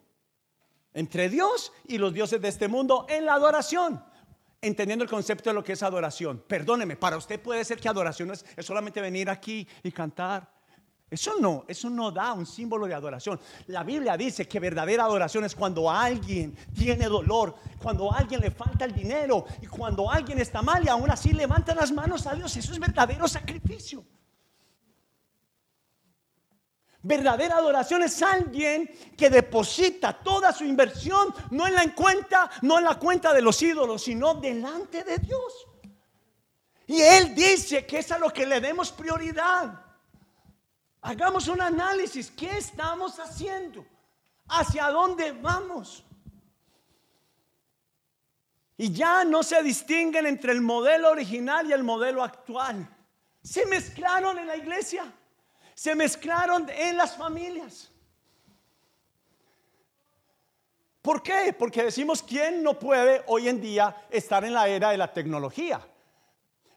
entre 0.95 1.29
Dios 1.29 1.73
y 1.87 1.99
los 1.99 2.13
dioses 2.13 2.41
de 2.41 2.49
este 2.49 2.69
mundo 2.69 3.07
en 3.09 3.27
la 3.27 3.35
adoración. 3.35 4.05
Entendiendo 4.61 5.03
el 5.03 5.11
concepto 5.11 5.51
de 5.51 5.55
lo 5.55 5.65
que 5.65 5.73
es 5.73 5.83
adoración. 5.83 6.45
Perdóneme, 6.47 6.97
para 6.97 7.17
usted 7.17 7.41
puede 7.41 7.65
ser 7.65 7.81
que 7.81 7.89
adoración 7.89 8.31
es, 8.31 8.45
solamente 8.61 9.01
venir 9.01 9.29
aquí 9.29 9.67
y 9.83 9.91
cantar. 9.91 10.52
Eso 11.13 11.35
no, 11.39 11.67
eso 11.69 11.91
no 11.91 12.11
da 12.11 12.33
un 12.33 12.47
símbolo 12.47 12.87
de 12.87 12.95
adoración. 12.95 13.39
La 13.67 13.83
Biblia 13.85 14.17
dice 14.17 14.49
que 14.49 14.59
verdadera 14.59 15.05
adoración 15.05 15.45
es 15.45 15.55
cuando 15.55 15.91
alguien 15.91 16.57
tiene 16.75 17.05
dolor, 17.05 17.55
cuando 17.79 18.11
a 18.11 18.17
alguien 18.17 18.41
le 18.41 18.51
falta 18.51 18.87
el 18.87 18.95
dinero 18.95 19.45
y 19.61 19.67
cuando 19.67 20.11
alguien 20.11 20.41
está 20.41 20.63
mal 20.63 20.83
y 20.83 20.89
aún 20.89 21.11
así 21.11 21.35
levanta 21.35 21.75
las 21.75 21.93
manos 21.93 22.27
a 22.27 22.35
Dios. 22.35 22.57
Eso 22.57 22.73
es 22.73 22.79
verdadero 22.79 23.29
sacrificio. 23.29 24.03
Verdadera 27.03 27.59
adoración 27.59 28.05
es 28.05 28.23
alguien 28.23 28.91
que 29.15 29.29
deposita 29.29 30.15
toda 30.15 30.51
su 30.51 30.65
inversión 30.65 31.35
no 31.51 31.67
en 31.67 31.75
la 31.75 31.95
cuenta, 31.95 32.51
no 32.63 32.79
en 32.79 32.85
la 32.85 32.99
cuenta 32.99 33.35
de 33.35 33.43
los 33.43 33.61
ídolos, 33.61 34.03
sino 34.03 34.37
delante 34.37 35.05
de 35.05 35.19
Dios. 35.19 35.67
Y 36.87 37.03
él 37.03 37.35
dice 37.35 37.85
que 37.85 37.99
es 37.99 38.11
a 38.13 38.19
lo 38.19 38.31
que 38.31 38.47
le 38.47 38.63
demos 38.63 38.91
prioridad. 38.91 39.92
Hagamos 41.03 41.49
un 41.49 41.61
análisis, 41.61 42.31
¿qué 42.31 42.57
estamos 42.57 43.19
haciendo? 43.19 43.85
¿Hacia 44.49 44.89
dónde 44.89 45.33
vamos? 45.33 46.05
Y 48.77 48.93
ya 48.93 49.25
no 49.25 49.43
se 49.43 49.63
distinguen 49.63 50.27
entre 50.27 50.53
el 50.53 50.61
modelo 50.61 51.11
original 51.11 51.69
y 51.69 51.73
el 51.73 51.83
modelo 51.83 52.23
actual. 52.23 52.89
Se 53.43 53.67
mezclaron 53.67 54.39
en 54.39 54.47
la 54.47 54.57
iglesia 54.57 55.13
se 55.75 55.95
mezclaron 55.95 56.69
en 56.71 56.97
las 56.97 57.17
familias. 57.17 57.91
¿Por 61.01 61.23
qué? 61.23 61.53
Porque 61.59 61.83
decimos, 61.83 62.23
¿quién 62.23 62.63
no 62.63 62.79
puede 62.79 63.25
hoy 63.27 63.49
en 63.49 63.61
día 63.61 64.07
estar 64.09 64.45
en 64.45 64.55
la 64.55 64.69
era 64.69 64.91
de 64.91 64.99
la 64.99 65.13
tecnología? 65.13 65.85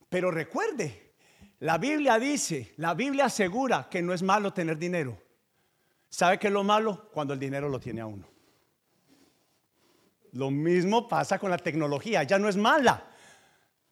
Pero 0.09 0.31
recuerde, 0.31 1.04
la 1.59 1.77
Biblia 1.77 2.19
dice, 2.19 2.73
la 2.77 2.93
Biblia 2.93 3.25
asegura 3.25 3.87
que 3.89 4.01
no 4.01 4.13
es 4.13 4.21
malo 4.21 4.53
tener 4.53 4.77
dinero. 4.77 5.17
¿Sabe 6.09 6.39
qué 6.39 6.47
es 6.47 6.53
lo 6.53 6.63
malo? 6.63 7.09
Cuando 7.11 7.33
el 7.33 7.39
dinero 7.39 7.69
lo 7.69 7.79
tiene 7.79 8.01
a 8.01 8.05
uno. 8.05 8.27
Lo 10.33 10.51
mismo 10.51 11.07
pasa 11.07 11.39
con 11.39 11.49
la 11.49 11.57
tecnología, 11.57 12.23
ya 12.23 12.37
no 12.37 12.49
es 12.49 12.57
mala. 12.57 13.05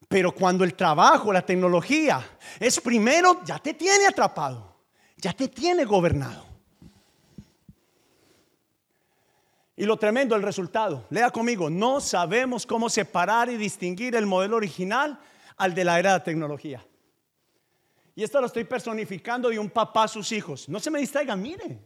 Pero 0.08 0.34
cuando 0.34 0.64
el 0.64 0.76
trabajo, 0.76 1.32
la 1.32 1.46
tecnología 1.46 2.38
es 2.60 2.80
primero, 2.82 3.42
ya 3.46 3.60
te 3.60 3.74
tiene 3.74 4.08
atrapado 4.08 4.74
ya 5.24 5.32
te 5.32 5.48
tiene 5.48 5.86
gobernado. 5.86 6.46
Y 9.76 9.86
lo 9.86 9.98
tremendo, 9.98 10.36
el 10.36 10.44
resultado. 10.44 11.06
Lea 11.10 11.32
conmigo, 11.32 11.70
no 11.70 12.02
sabemos 12.02 12.66
cómo 12.66 12.90
separar 12.90 13.50
y 13.50 13.56
distinguir 13.56 14.16
el 14.16 14.26
modelo 14.26 14.58
original 14.58 15.18
al 15.56 15.74
de 15.74 15.86
la 15.86 15.98
era 15.98 16.12
de 16.12 16.20
la 16.20 16.24
tecnología. 16.26 16.86
Y 18.16 18.24
esto 18.24 18.40
lo 18.40 18.48
estoy 18.48 18.64
personificando 18.64 19.50
de 19.50 19.58
un 19.58 19.70
papá 19.70 20.04
a 20.04 20.08
sus 20.08 20.32
hijos. 20.32 20.70
No 20.70 20.80
se 20.80 20.92
me 20.92 21.00
distraigan, 21.00 21.42
mire, 21.42 21.80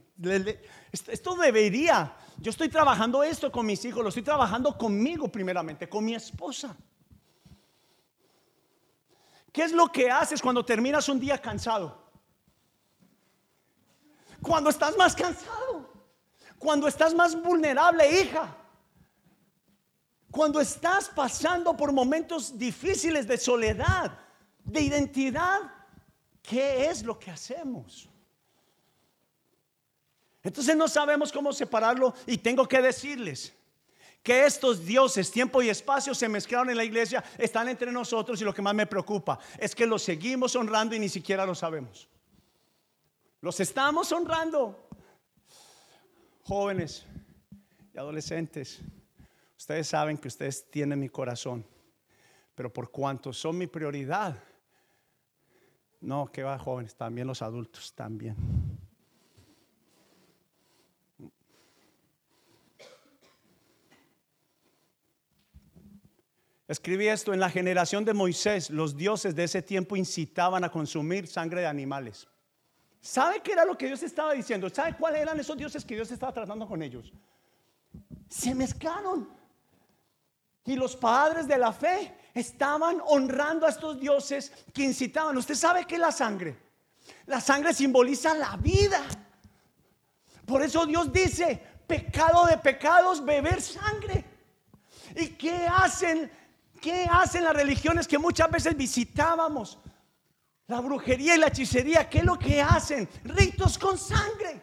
esto 0.92 1.34
debería, 1.36 2.14
yo 2.36 2.50
estoy 2.50 2.68
trabajando 2.68 3.22
esto 3.22 3.50
con 3.50 3.64
mis 3.64 3.82
hijos, 3.84 4.02
lo 4.02 4.10
estoy 4.10 4.24
trabajando 4.24 4.76
conmigo 4.76 5.28
primeramente, 5.28 5.88
con 5.88 6.04
mi 6.04 6.14
esposa. 6.14 6.76
¿Qué 9.52 9.62
es 9.62 9.72
lo 9.72 9.90
que 9.90 10.10
haces 10.10 10.42
cuando 10.42 10.64
terminas 10.64 11.08
un 11.08 11.18
día 11.18 11.38
cansado? 11.38 12.08
cuando 14.40 14.70
estás 14.70 14.96
más 14.96 15.14
cansado, 15.14 15.88
Cuando 16.58 16.88
estás 16.88 17.14
más 17.14 17.40
vulnerable, 17.40 18.20
hija. 18.20 18.56
Cuando 20.30 20.60
estás 20.60 21.08
pasando 21.08 21.76
por 21.76 21.92
momentos 21.92 22.58
difíciles 22.58 23.28
de 23.28 23.38
soledad, 23.38 24.18
de 24.64 24.80
identidad, 24.80 25.77
¿qué 26.42 26.86
es 26.88 27.02
lo 27.02 27.18
que 27.18 27.30
hacemos? 27.30 28.08
Entonces 30.42 30.76
no 30.76 30.88
sabemos 30.88 31.32
cómo 31.32 31.52
separarlo 31.52 32.14
y 32.26 32.38
tengo 32.38 32.66
que 32.66 32.80
decirles 32.80 33.52
que 34.22 34.44
estos 34.44 34.84
dioses, 34.84 35.30
tiempo 35.30 35.62
y 35.62 35.68
espacio, 35.68 36.14
se 36.14 36.28
mezclaron 36.28 36.70
en 36.70 36.76
la 36.76 36.84
iglesia, 36.84 37.24
están 37.38 37.68
entre 37.68 37.90
nosotros 37.92 38.40
y 38.40 38.44
lo 38.44 38.54
que 38.54 38.62
más 38.62 38.74
me 38.74 38.86
preocupa 38.86 39.38
es 39.58 39.74
que 39.74 39.86
los 39.86 40.02
seguimos 40.02 40.54
honrando 40.56 40.94
y 40.94 40.98
ni 40.98 41.08
siquiera 41.08 41.46
lo 41.46 41.54
sabemos. 41.54 42.08
Los 43.40 43.60
estamos 43.60 44.10
honrando. 44.12 44.88
Jóvenes 46.44 47.04
y 47.92 47.98
adolescentes, 47.98 48.80
ustedes 49.56 49.88
saben 49.88 50.18
que 50.18 50.28
ustedes 50.28 50.70
tienen 50.70 50.98
mi 50.98 51.08
corazón, 51.08 51.64
pero 52.54 52.72
por 52.72 52.90
cuanto 52.90 53.32
son 53.32 53.58
mi 53.58 53.66
prioridad, 53.66 54.36
no, 56.00 56.30
que 56.30 56.42
va 56.42 56.58
jóvenes, 56.58 56.94
también 56.94 57.26
los 57.26 57.42
adultos, 57.42 57.92
también. 57.94 58.36
Escribí 66.68 67.08
esto, 67.08 67.32
en 67.32 67.40
la 67.40 67.48
generación 67.48 68.04
de 68.04 68.12
Moisés, 68.12 68.68
los 68.68 68.94
dioses 68.94 69.34
de 69.34 69.44
ese 69.44 69.62
tiempo 69.62 69.96
incitaban 69.96 70.62
a 70.64 70.70
consumir 70.70 71.26
sangre 71.26 71.62
de 71.62 71.66
animales. 71.66 72.28
¿Sabe 73.00 73.40
qué 73.40 73.52
era 73.52 73.64
lo 73.64 73.78
que 73.78 73.86
Dios 73.86 74.02
estaba 74.02 74.34
diciendo? 74.34 74.68
¿Sabe 74.68 74.94
cuáles 74.94 75.22
eran 75.22 75.40
esos 75.40 75.56
dioses 75.56 75.82
que 75.82 75.94
Dios 75.94 76.10
estaba 76.10 76.32
tratando 76.32 76.66
con 76.66 76.82
ellos? 76.82 77.10
Se 78.28 78.54
mezclaron. 78.54 79.30
Y 80.66 80.76
los 80.76 80.94
padres 80.94 81.48
de 81.48 81.56
la 81.56 81.72
fe 81.72 82.14
estaban 82.38 83.00
honrando 83.06 83.66
a 83.66 83.70
estos 83.70 83.98
dioses 84.00 84.52
que 84.72 84.84
incitaban. 84.84 85.36
¿Usted 85.36 85.54
sabe 85.54 85.84
qué 85.84 85.94
es 85.96 86.00
la 86.00 86.12
sangre? 86.12 86.56
La 87.26 87.40
sangre 87.40 87.74
simboliza 87.74 88.34
la 88.34 88.56
vida. 88.56 89.02
Por 90.46 90.62
eso 90.62 90.86
Dios 90.86 91.12
dice, 91.12 91.62
pecado 91.86 92.46
de 92.46 92.58
pecados, 92.58 93.24
beber 93.24 93.60
sangre. 93.60 94.24
¿Y 95.14 95.28
qué 95.28 95.66
hacen 95.66 96.30
¿Qué 96.80 97.06
hacen 97.10 97.44
las 97.44 97.54
religiones 97.54 98.06
que 98.06 98.18
muchas 98.18 98.50
veces 98.50 98.76
visitábamos? 98.76 99.78
La 100.66 100.80
brujería 100.80 101.34
y 101.34 101.38
la 101.38 101.48
hechicería, 101.48 102.08
¿qué 102.08 102.18
es 102.18 102.24
lo 102.24 102.38
que 102.38 102.62
hacen? 102.62 103.08
Ritos 103.24 103.78
con 103.78 103.98
sangre. 103.98 104.62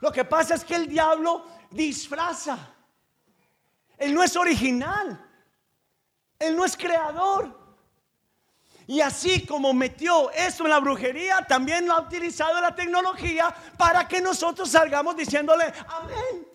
Lo 0.00 0.12
que 0.12 0.24
pasa 0.24 0.54
es 0.54 0.64
que 0.64 0.76
el 0.76 0.88
diablo 0.88 1.44
disfraza. 1.70 2.74
Él 3.98 4.14
no 4.14 4.22
es 4.22 4.36
original. 4.36 5.23
Él 6.46 6.56
no 6.56 6.64
es 6.64 6.76
creador. 6.76 7.64
Y 8.86 9.00
así 9.00 9.46
como 9.46 9.72
metió 9.72 10.30
esto 10.30 10.64
en 10.64 10.70
la 10.70 10.78
brujería, 10.78 11.44
también 11.48 11.86
lo 11.86 11.94
ha 11.94 12.00
utilizado 12.02 12.60
la 12.60 12.74
tecnología 12.74 13.54
para 13.78 14.06
que 14.06 14.20
nosotros 14.20 14.68
salgamos 14.68 15.16
diciéndole, 15.16 15.72
amén. 15.88 16.46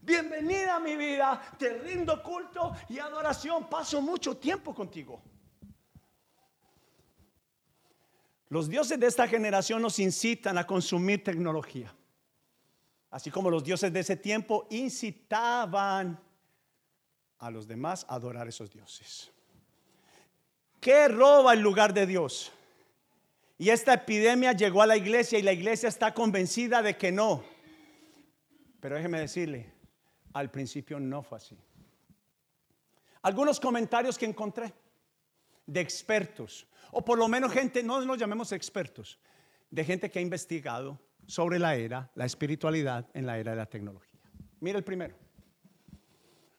Bienvenida 0.00 0.76
a 0.76 0.80
mi 0.80 0.94
vida, 0.94 1.42
te 1.58 1.70
rindo 1.78 2.22
culto 2.22 2.72
y 2.88 3.00
adoración, 3.00 3.68
paso 3.68 4.00
mucho 4.00 4.36
tiempo 4.36 4.72
contigo. 4.72 5.20
Los 8.48 8.68
dioses 8.68 9.00
de 9.00 9.08
esta 9.08 9.26
generación 9.26 9.82
nos 9.82 9.98
incitan 9.98 10.56
a 10.58 10.64
consumir 10.64 11.24
tecnología, 11.24 11.92
así 13.10 13.32
como 13.32 13.50
los 13.50 13.64
dioses 13.64 13.92
de 13.92 13.98
ese 13.98 14.14
tiempo 14.14 14.68
incitaban 14.70 16.20
a 17.38 17.50
los 17.50 17.66
demás 17.66 18.06
adorar 18.08 18.46
a 18.46 18.50
esos 18.50 18.70
dioses. 18.70 19.30
¿Qué 20.80 21.08
roba 21.08 21.52
el 21.52 21.60
lugar 21.60 21.92
de 21.92 22.06
Dios? 22.06 22.52
Y 23.58 23.70
esta 23.70 23.94
epidemia 23.94 24.52
llegó 24.52 24.82
a 24.82 24.86
la 24.86 24.96
iglesia 24.96 25.38
y 25.38 25.42
la 25.42 25.52
iglesia 25.52 25.88
está 25.88 26.12
convencida 26.12 26.82
de 26.82 26.96
que 26.96 27.10
no. 27.10 27.42
Pero 28.80 28.96
déjeme 28.96 29.18
decirle, 29.18 29.72
al 30.32 30.50
principio 30.50 31.00
no 31.00 31.22
fue 31.22 31.38
así. 31.38 31.56
Algunos 33.22 33.58
comentarios 33.58 34.18
que 34.18 34.26
encontré 34.26 34.72
de 35.66 35.80
expertos, 35.80 36.66
o 36.92 37.04
por 37.04 37.18
lo 37.18 37.26
menos 37.26 37.52
gente, 37.52 37.82
no 37.82 38.04
nos 38.04 38.18
llamemos 38.18 38.52
expertos, 38.52 39.18
de 39.70 39.84
gente 39.84 40.10
que 40.10 40.18
ha 40.18 40.22
investigado 40.22 41.00
sobre 41.26 41.58
la 41.58 41.74
era, 41.74 42.10
la 42.14 42.24
espiritualidad 42.24 43.08
en 43.14 43.26
la 43.26 43.38
era 43.38 43.50
de 43.52 43.56
la 43.56 43.66
tecnología. 43.66 44.20
Mira 44.60 44.78
el 44.78 44.84
primero. 44.84 45.25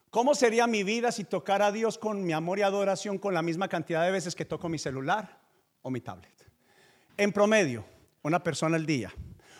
¿Cómo 0.09 0.35
sería 0.35 0.67
mi 0.67 0.83
vida 0.83 1.11
si 1.11 1.23
tocara 1.23 1.67
a 1.67 1.71
Dios 1.71 1.97
con 1.97 2.25
mi 2.25 2.33
amor 2.33 2.59
y 2.59 2.61
adoración 2.61 3.17
con 3.17 3.33
la 3.33 3.41
misma 3.41 3.67
cantidad 3.67 4.03
de 4.03 4.11
veces 4.11 4.35
que 4.35 4.45
toco 4.45 4.69
mi 4.69 4.79
celular 4.79 5.39
o 5.81 5.89
mi 5.89 6.01
tablet? 6.01 6.33
En 7.17 7.31
promedio, 7.31 7.85
una 8.23 8.43
persona 8.43 8.75
al 8.75 8.85
día 8.85 9.11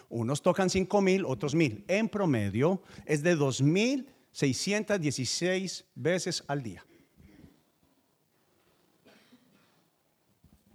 unos 0.10 0.42
tocan 0.42 0.70
5 0.70 1.02
mil, 1.02 1.26
otros 1.26 1.54
mil. 1.56 1.84
En 1.88 2.10
promedio 2.10 2.82
es 3.06 3.24
de 3.24 3.38
2.616 3.38 5.86
veces 5.96 6.44
al 6.48 6.62
día. 6.64 6.86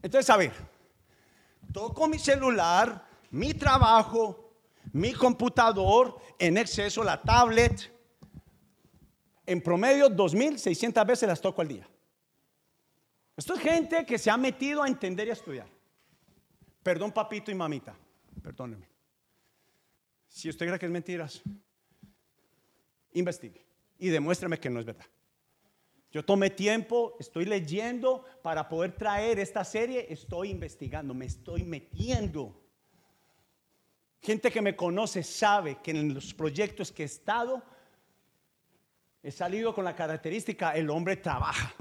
Entonces, 0.02 0.30
a 0.30 0.36
ver, 0.36 0.52
toco 1.72 2.08
mi 2.08 2.18
celular, 2.18 3.06
mi 3.30 3.54
trabajo, 3.54 4.58
mi 4.92 5.12
computador, 5.12 6.18
en 6.38 6.58
exceso 6.58 7.02
la 7.04 7.22
tablet. 7.22 7.90
En 9.46 9.60
promedio, 9.60 10.08
2.600 10.08 11.06
veces 11.06 11.28
las 11.28 11.40
toco 11.40 11.62
al 11.62 11.68
día. 11.68 11.88
Esto 13.36 13.54
es 13.54 13.60
gente 13.60 14.04
que 14.06 14.18
se 14.18 14.30
ha 14.30 14.36
metido 14.36 14.82
a 14.82 14.88
entender 14.88 15.26
y 15.26 15.30
a 15.30 15.34
estudiar. 15.34 15.68
Perdón, 16.82 17.12
papito 17.12 17.50
y 17.50 17.54
mamita, 17.54 17.94
perdónenme. 18.42 18.88
Si 20.28 20.48
usted 20.48 20.66
cree 20.66 20.78
que 20.78 20.86
es 20.86 20.92
mentiras, 20.92 21.42
investigue 23.12 23.64
y 23.98 24.08
demuéstrame 24.08 24.58
que 24.58 24.70
no 24.70 24.80
es 24.80 24.86
verdad. 24.86 25.06
Yo 26.10 26.24
tomé 26.24 26.50
tiempo, 26.50 27.16
estoy 27.18 27.46
leyendo 27.46 28.24
para 28.42 28.68
poder 28.68 28.92
traer 28.92 29.38
esta 29.38 29.64
serie, 29.64 30.06
estoy 30.10 30.50
investigando, 30.50 31.14
me 31.14 31.24
estoy 31.24 31.62
metiendo. 31.62 32.60
Gente 34.20 34.50
que 34.50 34.60
me 34.60 34.76
conoce 34.76 35.22
sabe 35.22 35.78
que 35.82 35.92
en 35.92 36.12
los 36.12 36.34
proyectos 36.34 36.92
que 36.92 37.02
he 37.02 37.06
estado, 37.06 37.62
he 39.22 39.30
salido 39.30 39.74
con 39.74 39.84
la 39.84 39.94
característica, 39.94 40.74
el 40.74 40.90
hombre 40.90 41.16
trabaja. 41.16 41.72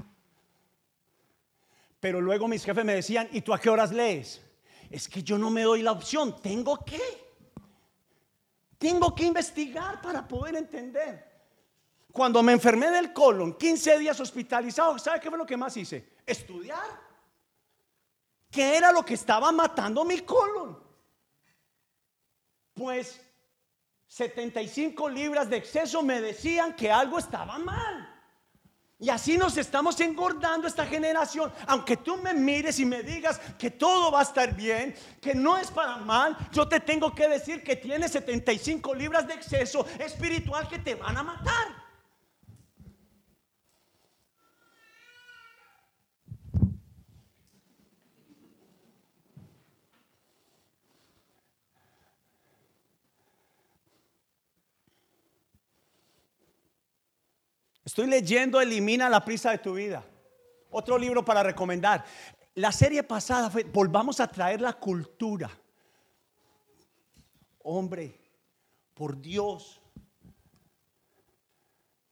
Pero 1.98 2.20
luego 2.20 2.48
mis 2.48 2.64
jefes 2.64 2.84
me 2.84 2.94
decían, 2.94 3.28
¿y 3.32 3.40
tú 3.42 3.52
a 3.52 3.60
qué 3.60 3.70
horas 3.70 3.92
lees? 3.92 4.42
Es 4.90 5.08
que 5.08 5.22
yo 5.22 5.38
no 5.38 5.50
me 5.50 5.62
doy 5.62 5.82
la 5.82 5.92
opción, 5.92 6.40
tengo 6.40 6.84
que. 6.84 7.00
Tengo 8.78 9.14
que 9.14 9.24
investigar 9.24 10.00
para 10.00 10.26
poder 10.26 10.56
entender. 10.56 11.32
Cuando 12.12 12.42
me 12.42 12.52
enfermé 12.52 12.90
del 12.90 13.12
colon, 13.12 13.54
15 13.54 13.98
días 13.98 14.20
hospitalizado, 14.20 14.98
¿sabe 14.98 15.20
qué 15.20 15.30
fue 15.30 15.38
lo 15.38 15.46
que 15.46 15.56
más 15.56 15.76
hice? 15.76 16.14
Estudiar. 16.26 17.00
¿Qué 18.50 18.76
era 18.76 18.92
lo 18.92 19.04
que 19.04 19.14
estaba 19.14 19.50
matando 19.50 20.04
mi 20.04 20.20
colon? 20.20 20.78
Pues 22.74 23.20
75 24.12 25.08
libras 25.08 25.48
de 25.48 25.56
exceso 25.56 26.02
me 26.02 26.20
decían 26.20 26.76
que 26.76 26.92
algo 26.92 27.18
estaba 27.18 27.58
mal. 27.58 28.10
Y 28.98 29.08
así 29.08 29.38
nos 29.38 29.56
estamos 29.56 29.98
engordando 30.00 30.68
esta 30.68 30.84
generación. 30.84 31.50
Aunque 31.66 31.96
tú 31.96 32.18
me 32.18 32.34
mires 32.34 32.78
y 32.78 32.84
me 32.84 33.02
digas 33.02 33.40
que 33.58 33.70
todo 33.70 34.12
va 34.12 34.20
a 34.20 34.24
estar 34.24 34.54
bien, 34.54 34.94
que 35.18 35.34
no 35.34 35.56
es 35.56 35.70
para 35.70 35.96
mal, 35.96 36.36
yo 36.52 36.68
te 36.68 36.78
tengo 36.78 37.14
que 37.14 37.26
decir 37.26 37.64
que 37.64 37.74
tienes 37.74 38.12
75 38.12 38.94
libras 38.94 39.26
de 39.26 39.32
exceso 39.32 39.86
espiritual 39.98 40.68
que 40.68 40.78
te 40.78 40.94
van 40.94 41.16
a 41.16 41.22
matar. 41.22 41.81
Estoy 57.92 58.06
leyendo 58.06 58.58
Elimina 58.58 59.10
la 59.10 59.22
prisa 59.22 59.50
de 59.50 59.58
tu 59.58 59.74
vida. 59.74 60.02
Otro 60.70 60.96
libro 60.96 61.22
para 61.22 61.42
recomendar. 61.42 62.02
La 62.54 62.72
serie 62.72 63.02
pasada 63.02 63.50
fue 63.50 63.64
Volvamos 63.64 64.18
a 64.18 64.28
traer 64.28 64.62
la 64.62 64.72
cultura. 64.72 65.50
Hombre, 67.58 68.18
por 68.94 69.20
Dios, 69.20 69.78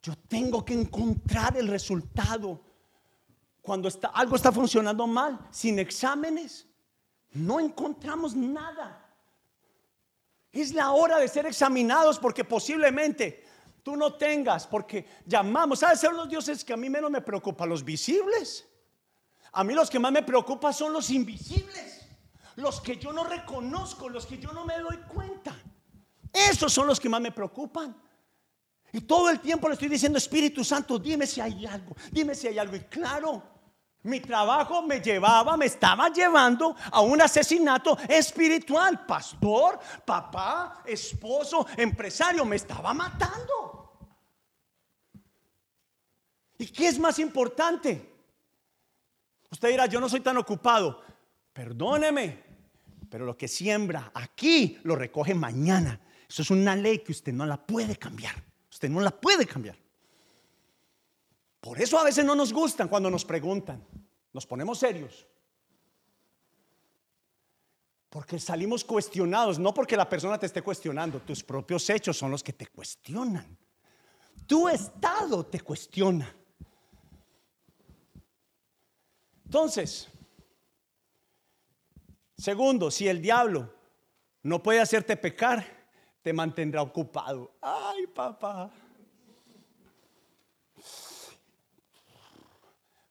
yo 0.03 0.13
tengo 0.29 0.63
que 0.67 0.75
encontrar 0.75 1.57
el 1.57 1.69
resultado. 1.69 2.61
Cuando 3.63 3.89
está, 3.89 4.09
algo 4.09 4.37
está 4.37 4.53
funcionando 4.53 5.07
mal, 5.07 5.49
sin 5.51 5.79
exámenes, 5.79 6.69
no 7.31 7.59
encontramos 7.59 8.37
nada. 8.37 9.03
Es 10.53 10.75
la 10.75 10.91
hora 10.91 11.17
de 11.17 11.27
ser 11.27 11.47
examinados 11.47 12.19
porque 12.19 12.45
posiblemente 12.45 13.49
tú 13.83 13.97
no 13.97 14.15
tengas, 14.15 14.67
porque 14.67 15.07
llamamos, 15.27 15.81
¿sabes? 15.81 16.01
Son 16.01 16.17
los 16.17 16.29
dioses 16.29 16.65
que 16.65 16.73
a 16.73 16.77
mí 16.77 16.89
menos 16.91 17.11
me 17.11 17.21
preocupan, 17.21 17.69
los 17.69 17.85
visibles. 17.85 18.67
A 19.53 19.65
mí 19.65 19.75
los 19.75 19.91
que 19.91 19.99
más 19.99 20.13
me 20.13 20.23
preocupan 20.23 20.73
son 20.73 20.93
los 20.93 21.11
invisibles, 21.11 22.07
los 22.57 22.81
que 22.81 22.97
yo 22.97 23.13
no 23.13 23.25
reconozco, 23.25 24.09
los 24.09 24.27
que 24.27 24.39
yo 24.39 24.53
no 24.53 24.65
me 24.65 24.79
doy 24.79 24.99
cuenta. 25.13 25.55
Esos 26.33 26.73
son 26.73 26.87
los 26.87 27.01
que 27.01 27.09
más 27.09 27.21
me 27.21 27.33
preocupan. 27.33 28.01
Y 28.93 29.01
todo 29.03 29.31
el 29.31 29.41
tiempo 29.41 29.69
le 29.69 29.75
estoy 29.75 29.89
diciendo, 29.89 30.19
Espíritu 30.19 30.65
Santo, 30.65 30.99
dime 30.99 31.27
si 31.27 31.41
hay 31.41 31.67
algo, 31.67 31.97
dime 32.11 32.35
si 32.35 32.49
hay 32.49 32.59
algo. 32.59 32.77
Y 32.77 32.81
claro, 32.81 33.43
mi 34.03 34.21
trabajo 34.21 34.83
me 34.83 35.01
llevaba, 35.01 35.57
me 35.57 35.67
estaba 35.67 36.09
llevando 36.09 36.75
a 36.91 37.01
un 37.01 37.21
asesinato 37.21 37.99
espiritual. 38.09 39.05
Pastor, 39.05 39.79
papá, 40.05 40.83
esposo, 40.87 41.67
empresario, 41.77 42.45
me 42.45 42.57
estaba 42.57 42.95
matando. 42.95 43.91
¿Y 46.59 46.67
qué 46.67 46.89
es 46.89 46.99
más 46.99 47.19
importante? 47.19 48.11
Usted 49.51 49.71
dirá, 49.71 49.87
yo 49.87 50.01
no 50.01 50.09
soy 50.09 50.21
tan 50.21 50.37
ocupado. 50.37 51.03
Perdóneme, 51.53 52.43
pero 53.11 53.27
lo 53.27 53.37
que 53.37 53.49
siembra 53.49 54.13
aquí 54.15 54.79
lo 54.85 54.95
recoge 54.97 55.35
mañana. 55.35 56.01
Eso 56.29 56.43
es 56.43 56.51
una 56.51 56.77
ley 56.77 57.01
que 57.01 57.13
usted 57.13 57.33
no 57.33 57.45
la 57.45 57.57
puede 57.57 57.97
cambiar. 57.97 58.35
Usted 58.71 58.89
no 58.89 59.01
la 59.01 59.11
puede 59.11 59.47
cambiar. 59.47 59.77
Por 61.61 61.81
eso 61.81 61.99
a 61.99 62.05
veces 62.05 62.25
no 62.25 62.35
nos 62.35 62.53
gustan 62.53 62.89
cuando 62.89 63.11
nos 63.11 63.25
preguntan. 63.25 63.87
Nos 64.33 64.47
ponemos 64.47 64.79
serios. 64.79 65.27
Porque 68.09 68.39
salimos 68.39 68.85
cuestionados, 68.85 69.59
no 69.59 69.73
porque 69.73 69.97
la 69.97 70.09
persona 70.09 70.39
te 70.39 70.47
esté 70.47 70.63
cuestionando, 70.63 71.21
tus 71.21 71.45
propios 71.45 71.89
hechos 71.91 72.17
son 72.17 72.31
los 72.31 72.43
que 72.43 72.53
te 72.53 72.67
cuestionan. 72.67 73.57
Tu 74.47 74.69
estado 74.69 75.47
te 75.47 75.61
cuestiona. 75.61 76.35
Entonces, 79.45 80.09
segundo, 82.37 82.91
si 82.91 83.07
el 83.07 83.21
diablo 83.21 83.73
no 84.43 84.63
puede 84.63 84.81
hacerte 84.81 85.17
pecar, 85.17 85.65
te 86.23 86.33
mantendrá 86.33 86.83
ocupado. 86.83 87.53
Ay, 87.61 88.07
papá. 88.09 88.71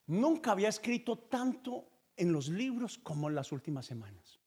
Nunca 0.10 0.52
había 0.54 0.70
escrito 0.70 1.20
tanto 1.20 1.88
en 2.18 2.34
los 2.34 2.50
libros 2.50 2.98
como 2.98 3.30
en 3.30 3.36
las 3.36 3.52
últimas 3.52 3.86
semanas. 3.86 4.40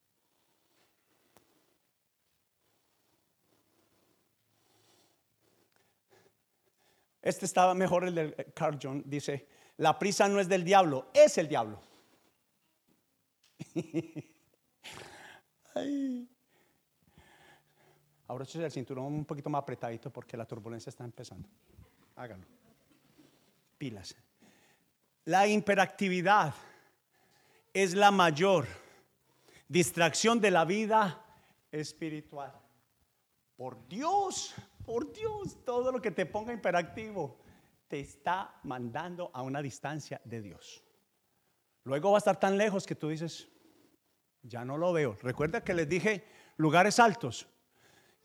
Este 7.22 7.46
estaba 7.46 7.74
mejor 7.74 8.04
el 8.04 8.16
de 8.16 8.52
Carl 8.52 8.76
John. 8.82 9.04
Dice, 9.06 9.46
la 9.76 9.96
prisa 10.00 10.28
no 10.28 10.40
es 10.40 10.48
del 10.48 10.64
diablo, 10.64 11.12
es 11.14 11.38
el 11.38 11.46
diablo. 11.46 11.80
Ahora 18.26 18.44
el 18.52 18.72
cinturón 18.72 19.04
un 19.04 19.24
poquito 19.24 19.48
más 19.48 19.62
apretadito 19.62 20.10
porque 20.10 20.36
la 20.36 20.44
turbulencia 20.44 20.90
está 20.90 21.04
empezando. 21.04 21.48
Hágalo. 22.16 22.46
Pilas. 23.78 24.16
La 25.24 25.46
hiperactividad 25.46 26.52
es 27.72 27.94
la 27.94 28.10
mayor 28.10 28.66
distracción 29.68 30.40
de 30.40 30.50
la 30.50 30.64
vida 30.64 31.24
espiritual. 31.70 32.52
Por 33.56 33.86
Dios, 33.86 34.54
por 34.84 35.12
Dios, 35.12 35.64
todo 35.64 35.92
lo 35.92 36.02
que 36.02 36.10
te 36.10 36.26
ponga 36.26 36.52
hiperactivo 36.52 37.38
te 37.86 38.00
está 38.00 38.58
mandando 38.64 39.30
a 39.32 39.42
una 39.42 39.62
distancia 39.62 40.20
de 40.24 40.42
Dios. 40.42 40.82
Luego 41.84 42.10
va 42.10 42.16
a 42.16 42.18
estar 42.18 42.40
tan 42.40 42.58
lejos 42.58 42.86
que 42.86 42.94
tú 42.96 43.08
dices, 43.08 43.48
ya 44.42 44.64
no 44.64 44.76
lo 44.76 44.92
veo. 44.92 45.16
Recuerda 45.22 45.62
que 45.62 45.74
les 45.74 45.88
dije 45.88 46.24
lugares 46.56 46.98
altos, 46.98 47.46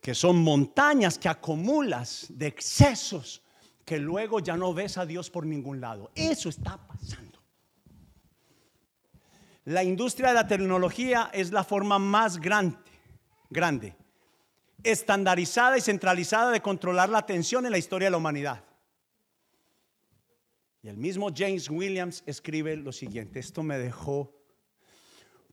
que 0.01 0.15
son 0.15 0.37
montañas 0.37 1.19
que 1.19 1.29
acumulas 1.29 2.25
de 2.29 2.47
excesos 2.47 3.43
que 3.87 3.99
luego 3.99 4.41
ya 4.41 4.57
no 4.57 4.73
ves 4.73 4.97
a 4.97 5.05
Dios 5.05 5.29
por 5.29 5.45
ningún 5.45 5.79
lado. 5.79 6.11
Eso 6.13 6.49
está 6.49 6.75
pasando. 6.75 7.39
La 9.63 9.81
industria 9.81 10.27
de 10.27 10.33
la 10.33 10.45
tecnología 10.45 11.29
es 11.31 11.53
la 11.53 11.63
forma 11.63 11.97
más 11.97 12.37
grande, 12.37 12.77
grande, 13.49 13.95
estandarizada 14.83 15.77
y 15.77 15.81
centralizada 15.81 16.51
de 16.51 16.61
controlar 16.61 17.07
la 17.07 17.19
atención 17.19 17.65
en 17.65 17.71
la 17.71 17.77
historia 17.77 18.07
de 18.07 18.11
la 18.11 18.17
humanidad. 18.17 18.61
Y 20.83 20.89
el 20.89 20.97
mismo 20.97 21.29
James 21.33 21.69
Williams 21.69 22.23
escribe 22.25 22.75
lo 22.75 22.91
siguiente, 22.91 23.39
esto 23.39 23.63
me 23.63 23.77
dejó 23.77 24.33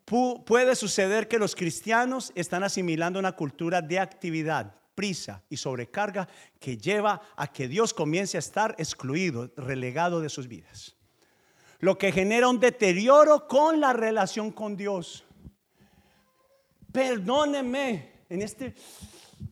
puede 0.04 0.74
suceder 0.74 1.28
que 1.28 1.38
los 1.38 1.54
cristianos 1.54 2.32
están 2.34 2.62
asimilando 2.62 3.18
una 3.18 3.32
cultura 3.32 3.80
de 3.80 4.00
actividad 4.00 4.74
prisa 4.94 5.42
y 5.48 5.56
sobrecarga 5.56 6.28
que 6.58 6.76
lleva 6.76 7.20
a 7.36 7.52
que 7.52 7.68
Dios 7.68 7.92
comience 7.92 8.36
a 8.36 8.40
estar 8.40 8.74
excluido, 8.78 9.50
relegado 9.56 10.20
de 10.20 10.28
sus 10.28 10.48
vidas. 10.48 10.96
Lo 11.80 11.98
que 11.98 12.12
genera 12.12 12.48
un 12.48 12.60
deterioro 12.60 13.46
con 13.46 13.80
la 13.80 13.92
relación 13.92 14.50
con 14.50 14.76
Dios. 14.76 15.24
Perdóneme, 16.92 18.24
en 18.28 18.42
este 18.42 18.74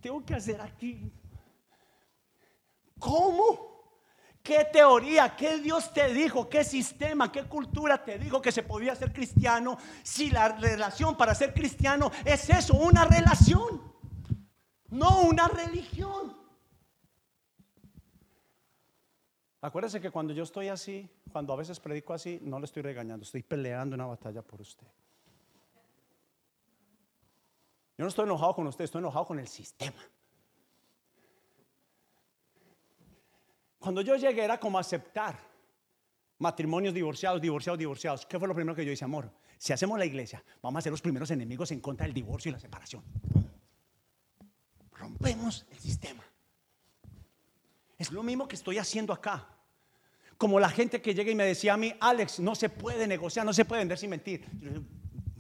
tengo 0.01 0.25
que 0.25 0.35
hacer 0.35 0.61
aquí. 0.61 1.13
¿Cómo? 2.99 3.73
¿Qué 4.43 4.67
teoría, 4.73 5.37
qué 5.37 5.59
Dios 5.59 5.93
te 5.93 6.13
dijo, 6.13 6.49
qué 6.49 6.65
sistema, 6.65 7.31
qué 7.31 7.45
cultura 7.45 8.05
te 8.05 8.19
dijo 8.19 8.43
que 8.43 8.51
se 8.51 8.65
podía 8.65 8.95
ser 8.97 9.13
cristiano 9.13 9.79
si 10.03 10.31
la 10.31 10.49
relación 10.49 11.17
para 11.17 11.35
ser 11.35 11.55
cristiano 11.55 12.11
es 12.25 12.51
eso, 12.51 12.75
una 12.75 13.05
relación? 13.05 13.92
No 14.93 15.23
una 15.23 15.49
religión. 15.49 16.37
Acuérdese 19.63 20.01
que 20.01 20.11
cuando 20.11 20.33
yo 20.33 20.43
estoy 20.43 20.69
así, 20.69 21.09
cuando 21.31 21.53
a 21.53 21.57
veces 21.57 21.81
predico 21.81 22.13
así, 22.13 22.39
no 22.43 22.59
le 22.59 22.67
estoy 22.67 22.83
regañando, 22.83 23.25
estoy 23.25 23.43
peleando 23.43 23.95
una 23.95 24.07
batalla 24.07 24.43
por 24.43 24.61
usted. 24.61 24.87
Yo 27.97 28.05
no 28.05 28.09
estoy 28.09 28.25
enojado 28.25 28.55
con 28.55 28.67
usted, 28.67 28.85
estoy 28.85 28.99
enojado 28.99 29.27
con 29.27 29.39
el 29.39 29.49
sistema. 29.49 30.03
Cuando 33.79 34.01
yo 34.03 34.17
llegué 34.17 34.45
era 34.45 34.59
como 34.59 34.79
aceptar 34.79 35.39
matrimonios 36.39 36.93
divorciados, 36.93 37.41
divorciados, 37.41 37.79
divorciados. 37.79 38.27
¿Qué 38.27 38.39
fue 38.39 38.49
lo 38.49 38.55
primero 38.55 38.75
que 38.75 38.85
yo 38.85 38.93
hice, 38.93 39.05
amor? 39.05 39.31
Si 39.59 39.73
hacemos 39.73 39.99
la 39.99 40.05
iglesia, 40.05 40.45
vamos 40.61 40.81
a 40.81 40.83
ser 40.83 40.93
los 40.93 41.01
primeros 41.01 41.31
enemigos 41.31 41.71
en 41.71 41.81
contra 41.81 42.05
del 42.05 42.15
divorcio 42.15 42.51
y 42.51 42.53
la 42.53 42.59
separación 42.59 43.03
rompemos 45.03 45.67
el 45.71 45.79
sistema. 45.79 46.23
Es 47.99 48.13
lo 48.13 48.23
mismo 48.23 48.47
que 48.47 48.57
estoy 48.57 48.79
haciendo 48.79 49.13
acá. 49.13 49.49
Como 50.39 50.59
la 50.59 50.71
gente 50.71 51.03
que 51.03 51.15
llega 51.15 51.31
y 51.31 51.35
me 51.35 51.45
decía 51.45 51.75
a 51.75 51.77
mí, 51.77 51.93
Alex, 52.01 52.41
no 52.41 52.55
se 52.55 52.69
puede 52.69 53.07
negociar, 53.07 53.45
no 53.45 53.53
se 53.53 53.65
puede 53.65 53.81
vender 53.81 53.99
sin 53.99 54.11
mentir. 54.11 54.47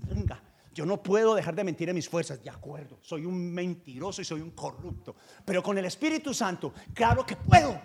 Venga, 0.08 0.42
yo 0.74 0.84
no 0.84 1.02
puedo 1.02 1.34
dejar 1.34 1.54
de 1.54 1.64
mentir 1.64 1.88
en 1.88 1.94
mis 1.94 2.08
fuerzas. 2.08 2.42
De 2.42 2.50
acuerdo, 2.50 2.98
soy 3.02 3.24
un 3.24 3.52
mentiroso 3.52 4.20
y 4.20 4.24
soy 4.24 4.40
un 4.40 4.50
corrupto. 4.50 5.14
Pero 5.44 5.62
con 5.62 5.78
el 5.78 5.84
Espíritu 5.84 6.34
Santo, 6.34 6.72
claro 6.92 7.24
que 7.24 7.36
puedo. 7.36 7.80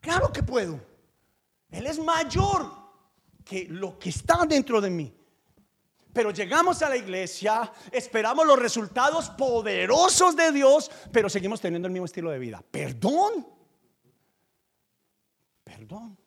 Claro 0.00 0.32
que 0.32 0.42
puedo. 0.42 0.80
Él 1.70 1.86
es 1.86 1.98
mayor 1.98 2.70
que 3.44 3.66
lo 3.68 3.98
que 3.98 4.10
está 4.10 4.44
dentro 4.46 4.80
de 4.80 4.90
mí. 4.90 5.17
Pero 6.18 6.32
llegamos 6.32 6.82
a 6.82 6.88
la 6.88 6.96
iglesia, 6.96 7.72
esperamos 7.92 8.44
los 8.44 8.58
resultados 8.58 9.30
poderosos 9.30 10.34
de 10.34 10.50
Dios, 10.50 10.90
pero 11.12 11.28
seguimos 11.30 11.60
teniendo 11.60 11.86
el 11.86 11.92
mismo 11.92 12.06
estilo 12.06 12.32
de 12.32 12.40
vida. 12.40 12.60
Perdón. 12.68 13.46
Perdón. 15.62 16.18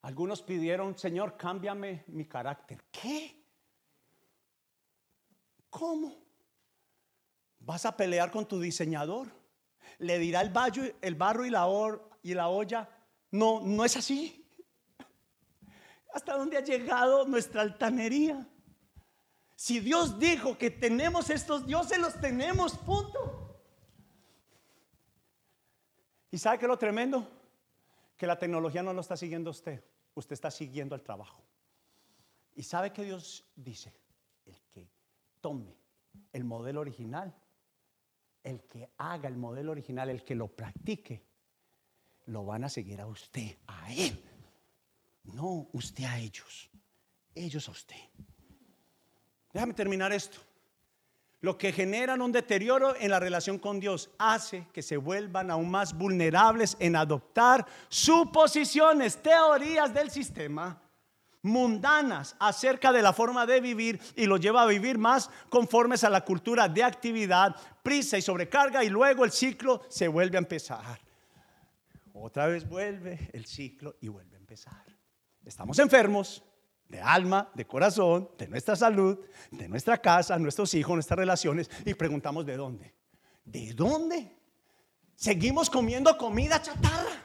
Algunos 0.00 0.40
pidieron, 0.40 0.96
Señor, 0.96 1.36
cámbiame 1.36 2.04
mi 2.06 2.24
carácter. 2.24 2.82
¿Qué? 2.90 3.44
¿Cómo? 5.68 6.16
¿Vas 7.58 7.84
a 7.84 7.94
pelear 7.94 8.30
con 8.30 8.48
tu 8.48 8.58
diseñador? 8.58 9.43
Le 9.98 10.18
dirá 10.18 10.40
el, 10.40 10.52
el 11.00 11.14
barro 11.14 11.44
y 11.44 11.50
la, 11.50 11.66
y 12.22 12.34
la 12.34 12.48
olla. 12.48 12.88
No, 13.30 13.60
no 13.60 13.84
es 13.84 13.96
así. 13.96 14.44
¿Hasta 16.12 16.36
dónde 16.36 16.56
ha 16.56 16.60
llegado 16.60 17.26
nuestra 17.26 17.62
altanería? 17.62 18.46
Si 19.56 19.80
Dios 19.80 20.18
dijo 20.18 20.56
que 20.58 20.70
tenemos 20.70 21.30
estos 21.30 21.66
dioses, 21.66 21.98
los 21.98 22.20
tenemos, 22.20 22.76
punto. 22.78 23.60
¿Y 26.30 26.38
sabe 26.38 26.58
qué 26.58 26.64
es 26.64 26.68
lo 26.68 26.78
tremendo? 26.78 27.28
Que 28.16 28.26
la 28.26 28.38
tecnología 28.38 28.82
no 28.82 28.92
lo 28.92 29.00
está 29.00 29.16
siguiendo 29.16 29.50
usted, 29.50 29.84
usted 30.14 30.34
está 30.34 30.50
siguiendo 30.50 30.94
el 30.94 31.02
trabajo. 31.02 31.42
Y 32.54 32.62
sabe 32.62 32.92
que 32.92 33.04
Dios 33.04 33.44
dice, 33.56 33.92
el 34.44 34.60
que 34.72 34.88
tome 35.40 35.76
el 36.32 36.44
modelo 36.44 36.80
original, 36.80 37.34
el 38.44 38.62
que 38.64 38.90
haga 38.98 39.28
el 39.28 39.36
modelo 39.36 39.72
original, 39.72 40.10
el 40.10 40.22
que 40.22 40.34
lo 40.34 40.48
practique, 40.48 41.22
lo 42.26 42.44
van 42.44 42.64
a 42.64 42.68
seguir 42.68 43.00
a 43.00 43.06
usted, 43.06 43.56
a 43.66 43.92
él. 43.92 44.22
No 45.24 45.68
usted 45.72 46.04
a 46.04 46.18
ellos, 46.18 46.70
ellos 47.34 47.66
a 47.68 47.72
usted. 47.72 47.96
Déjame 49.52 49.72
terminar 49.72 50.12
esto. 50.12 50.38
Lo 51.40 51.58
que 51.58 51.72
generan 51.72 52.22
un 52.22 52.32
deterioro 52.32 52.96
en 52.96 53.10
la 53.10 53.20
relación 53.20 53.58
con 53.58 53.80
Dios 53.80 54.10
hace 54.18 54.66
que 54.72 54.82
se 54.82 54.96
vuelvan 54.96 55.50
aún 55.50 55.70
más 55.70 55.96
vulnerables 55.96 56.76
en 56.80 56.96
adoptar 56.96 57.66
suposiciones, 57.88 59.22
teorías 59.22 59.92
del 59.92 60.10
sistema 60.10 60.83
mundanas 61.44 62.34
acerca 62.40 62.90
de 62.90 63.02
la 63.02 63.12
forma 63.12 63.46
de 63.46 63.60
vivir 63.60 64.00
y 64.16 64.26
lo 64.26 64.38
lleva 64.38 64.62
a 64.62 64.66
vivir 64.66 64.98
más 64.98 65.30
conformes 65.50 66.02
a 66.02 66.10
la 66.10 66.24
cultura 66.24 66.68
de 66.68 66.82
actividad, 66.82 67.54
prisa 67.82 68.18
y 68.18 68.22
sobrecarga 68.22 68.82
y 68.82 68.88
luego 68.88 69.24
el 69.24 69.30
ciclo 69.30 69.82
se 69.88 70.08
vuelve 70.08 70.38
a 70.38 70.40
empezar. 70.40 71.00
Otra 72.14 72.46
vez 72.46 72.66
vuelve 72.66 73.30
el 73.32 73.44
ciclo 73.44 73.96
y 74.00 74.08
vuelve 74.08 74.36
a 74.36 74.38
empezar. 74.40 74.84
Estamos 75.44 75.78
enfermos 75.78 76.42
de 76.88 77.00
alma, 77.00 77.50
de 77.54 77.66
corazón, 77.66 78.30
de 78.38 78.48
nuestra 78.48 78.74
salud, 78.74 79.18
de 79.50 79.68
nuestra 79.68 79.98
casa, 79.98 80.38
nuestros 80.38 80.72
hijos, 80.74 80.94
nuestras 80.94 81.18
relaciones 81.18 81.70
y 81.84 81.92
preguntamos 81.92 82.46
de 82.46 82.56
dónde. 82.56 82.94
¿De 83.44 83.74
dónde? 83.74 84.34
Seguimos 85.14 85.68
comiendo 85.68 86.16
comida 86.16 86.62
chatarra. 86.62 87.22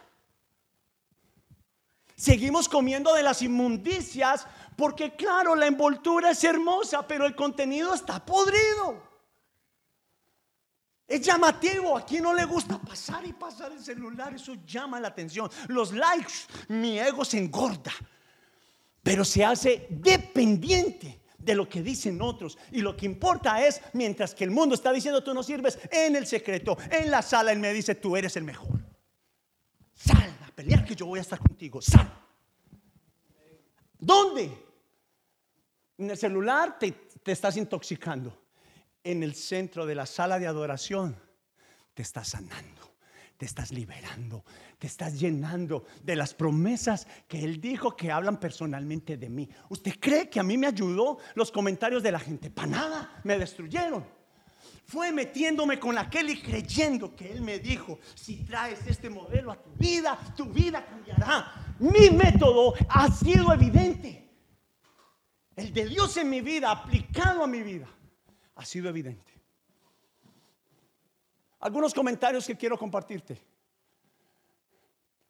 Seguimos 2.19 2.67
comiendo 2.67 3.13
de 3.13 3.23
las 3.23 3.41
inmundicias 3.41 4.45
porque 4.75 5.15
claro, 5.15 5.55
la 5.55 5.67
envoltura 5.67 6.31
es 6.31 6.43
hermosa, 6.43 7.07
pero 7.07 7.25
el 7.25 7.33
contenido 7.33 7.93
está 7.93 8.25
podrido. 8.25 9.01
Es 11.07 11.21
llamativo, 11.21 11.97
a 11.97 12.05
quien 12.05 12.23
no 12.23 12.33
le 12.33 12.43
gusta 12.43 12.77
pasar 12.77 13.25
y 13.25 13.31
pasar 13.31 13.71
el 13.71 13.81
celular, 13.81 14.33
eso 14.33 14.53
llama 14.65 14.99
la 14.99 15.07
atención. 15.07 15.49
Los 15.69 15.93
likes, 15.93 16.33
mi 16.67 16.99
ego 16.99 17.23
se 17.23 17.37
engorda, 17.37 17.93
pero 19.01 19.23
se 19.23 19.45
hace 19.45 19.87
dependiente 19.89 21.21
de 21.37 21.55
lo 21.55 21.69
que 21.69 21.81
dicen 21.81 22.21
otros. 22.21 22.57
Y 22.73 22.81
lo 22.81 22.97
que 22.97 23.05
importa 23.05 23.65
es, 23.65 23.81
mientras 23.93 24.35
que 24.35 24.43
el 24.43 24.51
mundo 24.51 24.75
está 24.75 24.91
diciendo 24.91 25.23
tú 25.23 25.33
no 25.33 25.41
sirves, 25.41 25.79
en 25.89 26.17
el 26.17 26.27
secreto, 26.27 26.77
en 26.91 27.11
la 27.11 27.21
sala, 27.21 27.53
él 27.53 27.59
me 27.59 27.71
dice 27.71 27.95
tú 27.95 28.17
eres 28.17 28.35
el 28.35 28.43
mejor. 28.43 28.77
Sal 29.93 30.38
pelear 30.59 30.83
que 30.83 30.93
yo 30.93 31.05
voy 31.05 31.19
a 31.19 31.21
estar 31.21 31.39
contigo. 31.39 31.81
Sal. 31.81 32.11
¿Dónde? 33.97 34.51
En 35.97 36.09
el 36.09 36.17
celular 36.17 36.77
te, 36.77 36.91
te 36.91 37.31
estás 37.31 37.55
intoxicando 37.55 38.37
en 39.01 39.23
el 39.23 39.35
centro 39.35 39.85
de 39.85 39.95
la 39.95 40.05
sala 40.05 40.37
de 40.37 40.47
adoración, 40.47 41.15
te 41.93 42.01
estás 42.01 42.27
sanando, 42.27 42.93
te 43.37 43.45
estás 43.45 43.71
liberando, 43.71 44.43
te 44.77 44.87
estás 44.87 45.17
llenando 45.17 45.85
de 46.03 46.17
las 46.17 46.33
promesas 46.33 47.07
que 47.29 47.41
Él 47.41 47.61
dijo 47.61 47.95
que 47.95 48.11
hablan 48.11 48.37
personalmente 48.37 49.15
de 49.15 49.29
mí. 49.29 49.49
¿Usted 49.69 49.93
cree 49.97 50.29
que 50.29 50.41
a 50.41 50.43
mí 50.43 50.57
me 50.57 50.67
ayudó 50.67 51.19
los 51.35 51.53
comentarios 51.53 52.03
de 52.03 52.11
la 52.11 52.19
gente? 52.19 52.49
Para 52.49 52.67
nada, 52.67 53.21
me 53.23 53.39
destruyeron. 53.39 54.18
Fue 54.89 55.11
metiéndome 55.11 55.79
con 55.79 55.95
aquel 55.99 56.31
y 56.31 56.41
creyendo 56.41 57.15
que 57.15 57.31
Él 57.31 57.41
me 57.43 57.59
dijo, 57.59 57.99
si 58.15 58.37
traes 58.43 58.79
este 58.87 59.07
modelo 59.07 59.51
a 59.51 59.61
tu 59.61 59.69
vida, 59.75 60.17
tu 60.35 60.45
vida 60.45 60.83
cambiará. 60.83 61.75
Mi 61.77 62.09
método 62.09 62.73
ha 62.89 63.07
sido 63.11 63.53
evidente. 63.53 64.27
El 65.55 65.71
de 65.71 65.85
Dios 65.85 66.17
en 66.17 66.27
mi 66.27 66.41
vida, 66.41 66.71
aplicado 66.71 67.43
a 67.43 67.47
mi 67.47 67.61
vida 67.61 67.87
ha 68.55 68.65
sido 68.65 68.89
evidente. 68.89 69.31
Algunos 71.59 71.93
comentarios 71.93 72.47
que 72.47 72.57
quiero 72.57 72.75
compartirte. 72.75 73.39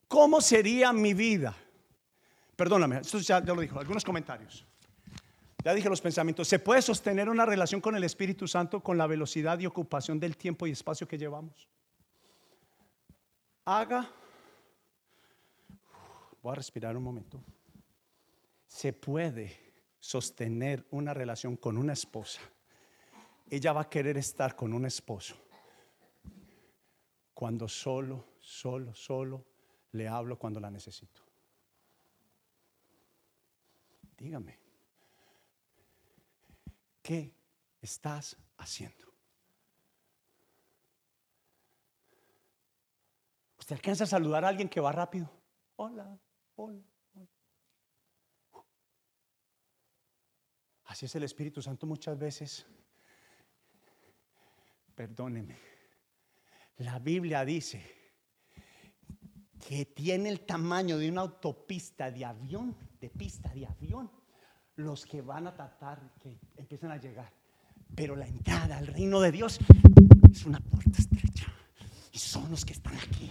¿Cómo 0.07 0.39
sería 0.39 0.93
mi 0.93 1.13
vida? 1.13 1.53
Perdóname, 2.55 2.99
esto 2.99 3.19
ya, 3.19 3.41
lo 3.41 3.59
dijo, 3.59 3.77
algunos 3.77 4.05
comentarios. 4.05 4.65
Ya 5.63 5.73
dije 5.73 5.89
los 5.89 6.01
pensamientos. 6.01 6.47
¿Se 6.47 6.59
puede 6.59 6.81
sostener 6.81 7.29
una 7.29 7.45
relación 7.45 7.81
con 7.81 7.95
el 7.95 8.03
Espíritu 8.03 8.47
Santo 8.47 8.81
con 8.81 8.97
la 8.97 9.07
velocidad 9.07 9.59
y 9.59 9.65
ocupación 9.65 10.19
del 10.19 10.37
tiempo 10.37 10.67
y 10.67 10.71
espacio 10.71 11.07
que 11.07 11.17
llevamos? 11.17 11.67
Haga, 13.65 14.09
voy 16.41 16.51
a 16.53 16.55
respirar 16.55 16.95
un 16.95 17.03
momento. 17.03 17.41
Se 18.67 18.93
puede 18.93 19.57
sostener 19.99 20.85
una 20.91 21.13
relación 21.13 21.57
con 21.57 21.77
una 21.77 21.93
esposa 21.93 22.41
ella 23.49 23.73
va 23.73 23.81
a 23.81 23.89
querer 23.89 24.17
estar 24.17 24.55
con 24.55 24.73
un 24.73 24.85
esposo 24.85 25.35
cuando 27.33 27.67
solo, 27.67 28.25
solo, 28.39 28.93
solo 28.93 29.45
le 29.93 30.07
hablo 30.07 30.37
cuando 30.37 30.59
la 30.59 30.69
necesito. 30.69 31.21
Dígame, 34.17 34.58
¿qué 37.09 37.33
estás 37.81 38.37
haciendo? 38.59 39.11
¿Usted 43.57 43.77
alcanza 43.77 44.03
a 44.03 44.07
saludar 44.07 44.45
a 44.45 44.49
alguien 44.49 44.69
que 44.69 44.79
va 44.79 44.91
rápido? 44.91 45.27
Hola, 45.77 46.19
hola, 46.55 46.83
hola. 47.15 47.27
Así 50.83 51.07
es 51.07 51.15
el 51.15 51.23
Espíritu 51.23 51.63
Santo 51.63 51.87
muchas 51.87 52.15
veces 52.15 52.67
perdóneme. 54.93 55.57
La 56.77 56.99
Biblia 56.99 57.43
dice 57.43 57.83
que 59.67 59.87
tiene 59.87 60.29
el 60.29 60.45
tamaño 60.45 60.99
de 60.99 61.09
una 61.09 61.21
autopista 61.21 62.11
de 62.11 62.23
avión, 62.23 62.77
de 63.01 63.09
pista 63.09 63.51
de 63.51 63.65
avión, 63.65 64.11
los 64.79 65.05
que 65.05 65.21
van 65.21 65.45
a 65.47 65.53
tratar, 65.53 65.99
que 66.21 66.39
empiezan 66.57 66.91
a 66.91 66.97
llegar. 66.97 67.31
Pero 67.95 68.15
la 68.15 68.25
entrada 68.25 68.77
al 68.77 68.87
reino 68.87 69.19
de 69.19 69.31
Dios 69.31 69.59
es 70.31 70.45
una 70.45 70.59
puerta 70.59 70.97
estrecha. 70.97 71.47
Y 72.11 72.17
son 72.17 72.49
los 72.49 72.63
que 72.63 72.73
están 72.73 72.95
aquí, 72.95 73.29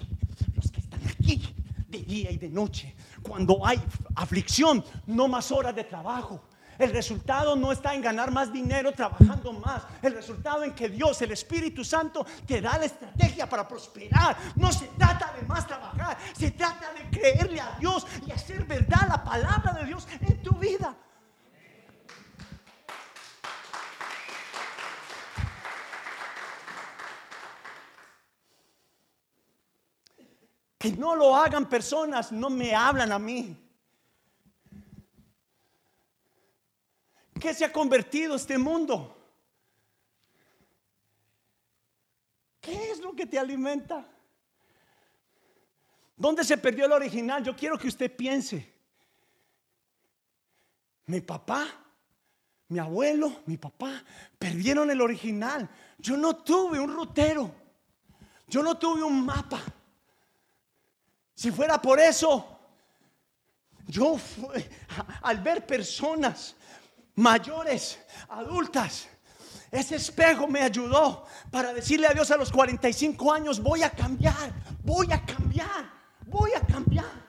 los 0.55 0.71
que 0.71 0.81
están 0.81 1.01
aquí 1.09 1.43
de 1.89 2.03
día 2.03 2.31
y 2.31 2.37
de 2.37 2.51
noche. 2.51 2.95
Cuando 3.23 3.65
hay 3.67 3.81
aflicción, 4.15 4.85
no 5.07 5.27
más 5.27 5.51
horas 5.51 5.75
de 5.75 5.85
trabajo 5.85 6.43
el 6.79 6.93
resultado 6.93 7.57
no 7.57 7.73
está 7.73 7.95
en 7.95 8.03
ganar 8.03 8.31
más 8.31 8.53
dinero 8.53 8.93
trabajando 8.93 9.53
más. 9.53 9.83
El 10.01 10.15
resultado 10.15 10.63
en 10.63 10.73
que 10.75 10.89
Dios, 10.89 11.21
el 11.23 11.33
Espíritu 11.33 11.85
Santo, 11.85 12.25
te 12.47 12.61
da 12.61 12.79
la 12.79 12.85
estrategia 12.85 13.49
para 13.49 13.67
prosperar. 13.67 14.37
No 14.55 14.71
se 14.73 14.87
trata 14.97 15.35
de 15.39 15.47
más 15.47 15.67
trabajar, 15.67 16.17
se 16.37 16.53
trata 16.53 16.93
de 16.93 17.19
creerle 17.19 17.61
a 17.61 17.77
Dios 17.81 18.07
y 18.25 18.31
hacer 18.31 18.65
verdad 18.65 19.09
la 19.09 19.25
palabra 19.25 19.73
de 19.73 19.87
Dios 19.87 20.07
en 20.21 20.41
tu 20.41 20.55
vida. 20.55 20.97
No 30.93 31.15
lo 31.15 31.37
hagan 31.37 31.69
personas, 31.69 32.33
no 32.33 32.51
me 32.51 32.75
hablan 32.75 33.13
a 33.13 33.19
mí. 33.19 33.57
qué 37.39 37.55
se 37.55 37.65
ha 37.65 37.73
convertido 37.73 38.35
este 38.35 38.59
mundo? 38.59 39.15
¿Qué 42.61 42.91
es 42.91 43.01
lo 43.01 43.15
que 43.15 43.27
te 43.27 43.39
alimenta? 43.39 44.07
¿Dónde 46.17 46.45
se 46.45 46.59
perdió 46.59 46.87
el 46.87 46.93
original? 46.93 47.43
Yo 47.43 47.57
quiero 47.57 47.79
que 47.79 47.89
usted 47.89 48.15
piense. 48.15 48.75
Mi 51.07 51.21
papá, 51.21 51.67
mi 52.69 52.79
abuelo, 52.79 53.43
mi 53.47 53.57
papá 53.57 54.03
perdieron 54.39 54.91
el 54.91 55.01
original. 55.01 55.69
Yo 55.99 56.17
no 56.17 56.37
tuve 56.37 56.81
un 56.81 56.93
rutero. 56.93 57.55
Yo 58.49 58.63
no 58.63 58.77
tuve 58.77 59.03
un 59.03 59.25
mapa. 59.25 59.61
Si 61.39 61.53
fuera 61.53 61.81
por 61.81 62.01
eso, 62.01 62.59
yo 63.87 64.19
al 65.23 65.41
ver 65.41 65.65
personas 65.65 66.57
mayores, 67.15 67.97
adultas. 68.29 69.07
Ese 69.71 69.95
espejo 69.95 70.49
me 70.49 70.63
ayudó 70.63 71.27
para 71.53 71.73
decirle 71.73 72.09
a 72.09 72.13
Dios 72.13 72.33
a 72.33 72.37
los 72.37 72.51
45 72.51 73.33
años, 73.33 73.63
voy 73.63 73.85
a 73.85 73.91
cambiar, 73.91 74.53
voy 74.83 75.13
a 75.13 75.25
cambiar, 75.25 75.89
voy 76.27 76.51
a 76.55 76.61
cambiar. 76.61 77.29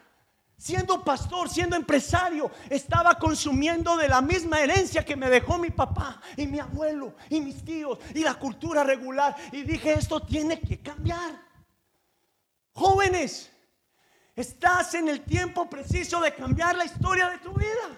Siendo 0.57 1.03
pastor, 1.03 1.47
siendo 1.47 1.75
empresario, 1.75 2.49
estaba 2.67 3.13
consumiendo 3.13 3.95
de 3.95 4.07
la 4.07 4.23
misma 4.23 4.59
herencia 4.59 5.05
que 5.05 5.15
me 5.15 5.29
dejó 5.29 5.59
mi 5.59 5.69
papá 5.69 6.19
y 6.35 6.47
mi 6.47 6.57
abuelo 6.57 7.13
y 7.29 7.41
mis 7.41 7.63
tíos 7.63 7.99
y 8.15 8.23
la 8.23 8.33
cultura 8.33 8.83
regular. 8.83 9.35
Y 9.51 9.61
dije, 9.61 9.93
esto 9.93 10.19
tiene 10.19 10.59
que 10.59 10.81
cambiar. 10.81 11.47
Jóvenes, 12.73 13.51
Estás 14.39 14.93
en 14.93 15.09
el 15.09 15.19
tiempo 15.25 15.69
preciso 15.69 16.21
de 16.21 16.33
cambiar 16.33 16.73
la 16.77 16.85
historia 16.85 17.27
de 17.27 17.39
tu 17.39 17.51
vida. 17.51 17.89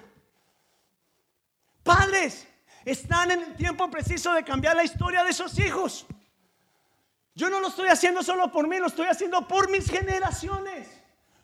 Padres, 1.84 2.48
están 2.84 3.30
en 3.30 3.44
el 3.44 3.56
tiempo 3.56 3.92
preciso 3.92 4.34
de 4.34 4.44
cambiar 4.44 4.76
la 4.76 4.84
historia 4.84 5.24
de 5.24 5.34
sus 5.34 5.60
hijos. 5.60 6.08
Yo 7.36 7.48
no 7.48 7.60
lo 7.60 7.68
estoy 7.68 7.90
haciendo 7.90 8.24
solo 8.24 8.52
por 8.52 8.68
mí, 8.68 8.80
lo 8.80 8.88
estoy 8.88 9.06
haciendo 9.06 9.48
por 9.48 9.70
mis 9.70 9.88
generaciones, 9.88 10.88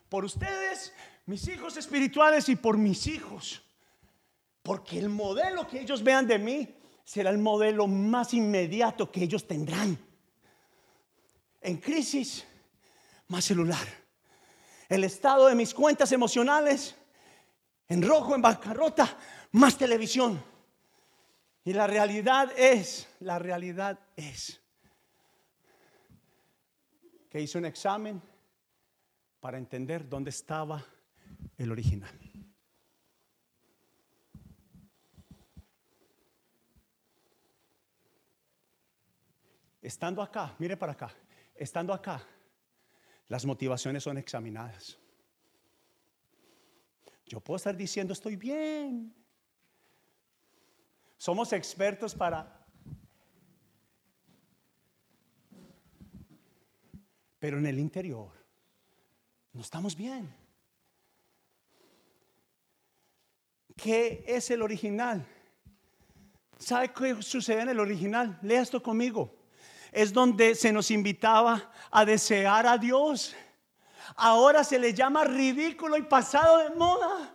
por 0.09 0.25
ustedes, 0.25 0.91
mis 1.27 1.47
hijos 1.47 1.77
espirituales 1.77 2.49
y 2.49 2.55
por 2.55 2.79
mis 2.79 3.05
hijos. 3.05 3.61
Porque 4.63 4.97
el 4.97 5.09
modelo 5.09 5.67
que 5.67 5.79
ellos 5.79 6.01
vean 6.01 6.25
de 6.25 6.39
mí 6.39 6.75
será 7.03 7.29
el 7.29 7.37
modelo 7.37 7.85
más 7.85 8.33
inmediato 8.33 9.11
que 9.11 9.25
ellos 9.25 9.47
tendrán. 9.47 9.95
En 11.61 11.77
crisis, 11.77 12.47
más 13.27 13.45
celular. 13.45 14.06
El 14.89 15.03
estado 15.03 15.47
de 15.47 15.55
mis 15.55 15.73
cuentas 15.73 16.11
emocionales, 16.11 16.95
en 17.87 18.01
rojo, 18.01 18.35
en 18.35 18.41
bancarrota, 18.41 19.17
más 19.51 19.77
televisión. 19.77 20.41
Y 21.63 21.73
la 21.73 21.87
realidad 21.87 22.51
es, 22.57 23.09
la 23.19 23.39
realidad 23.39 23.99
es 24.15 24.61
que 27.29 27.41
hice 27.41 27.57
un 27.57 27.65
examen 27.65 28.21
para 29.39 29.57
entender 29.57 30.07
dónde 30.07 30.29
estaba 30.29 30.83
el 31.57 31.71
original. 31.71 32.17
Estando 39.81 40.21
acá, 40.21 40.55
mire 40.59 40.75
para 40.75 40.93
acá, 40.93 41.11
estando 41.55 41.93
acá, 41.93 42.21
las 43.27 43.45
motivaciones 43.45 44.03
son 44.03 44.17
examinadas. 44.17 44.97
Yo 47.25 47.41
puedo 47.41 47.57
estar 47.57 47.75
diciendo, 47.75 48.13
estoy 48.13 48.35
bien. 48.35 49.13
Somos 51.17 51.51
expertos 51.51 52.15
para... 52.15 52.65
Pero 57.39 57.59
en 57.59 57.65
el 57.65 57.79
interior 57.79 58.31
no 59.53 59.61
estamos 59.61 59.95
bien. 59.95 60.33
¿Qué 63.75 64.23
es 64.27 64.49
el 64.49 64.63
original? 64.63 65.23
¿Sabe 66.57 66.91
qué 66.91 67.21
sucede 67.21 67.61
en 67.61 67.69
el 67.69 67.79
original? 67.79 68.39
Lea 68.41 68.61
esto 68.61 68.81
conmigo. 68.81 69.36
Es 69.91 70.13
donde 70.13 70.55
se 70.55 70.71
nos 70.71 70.91
invitaba 70.91 71.71
a 71.91 72.05
desear 72.05 72.67
a 72.67 72.77
Dios. 72.77 73.35
Ahora 74.15 74.63
se 74.63 74.79
le 74.79 74.93
llama 74.93 75.23
ridículo 75.23 75.97
y 75.97 76.03
pasado 76.03 76.57
de 76.59 76.69
moda. 76.71 77.33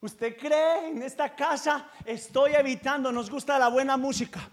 ¿Usted 0.00 0.36
cree 0.36 0.90
en 0.90 1.02
esta 1.02 1.34
casa? 1.34 1.88
Estoy 2.04 2.54
evitando, 2.54 3.10
nos 3.10 3.30
gusta 3.30 3.58
la 3.58 3.68
buena 3.68 3.96
música. 3.96 4.48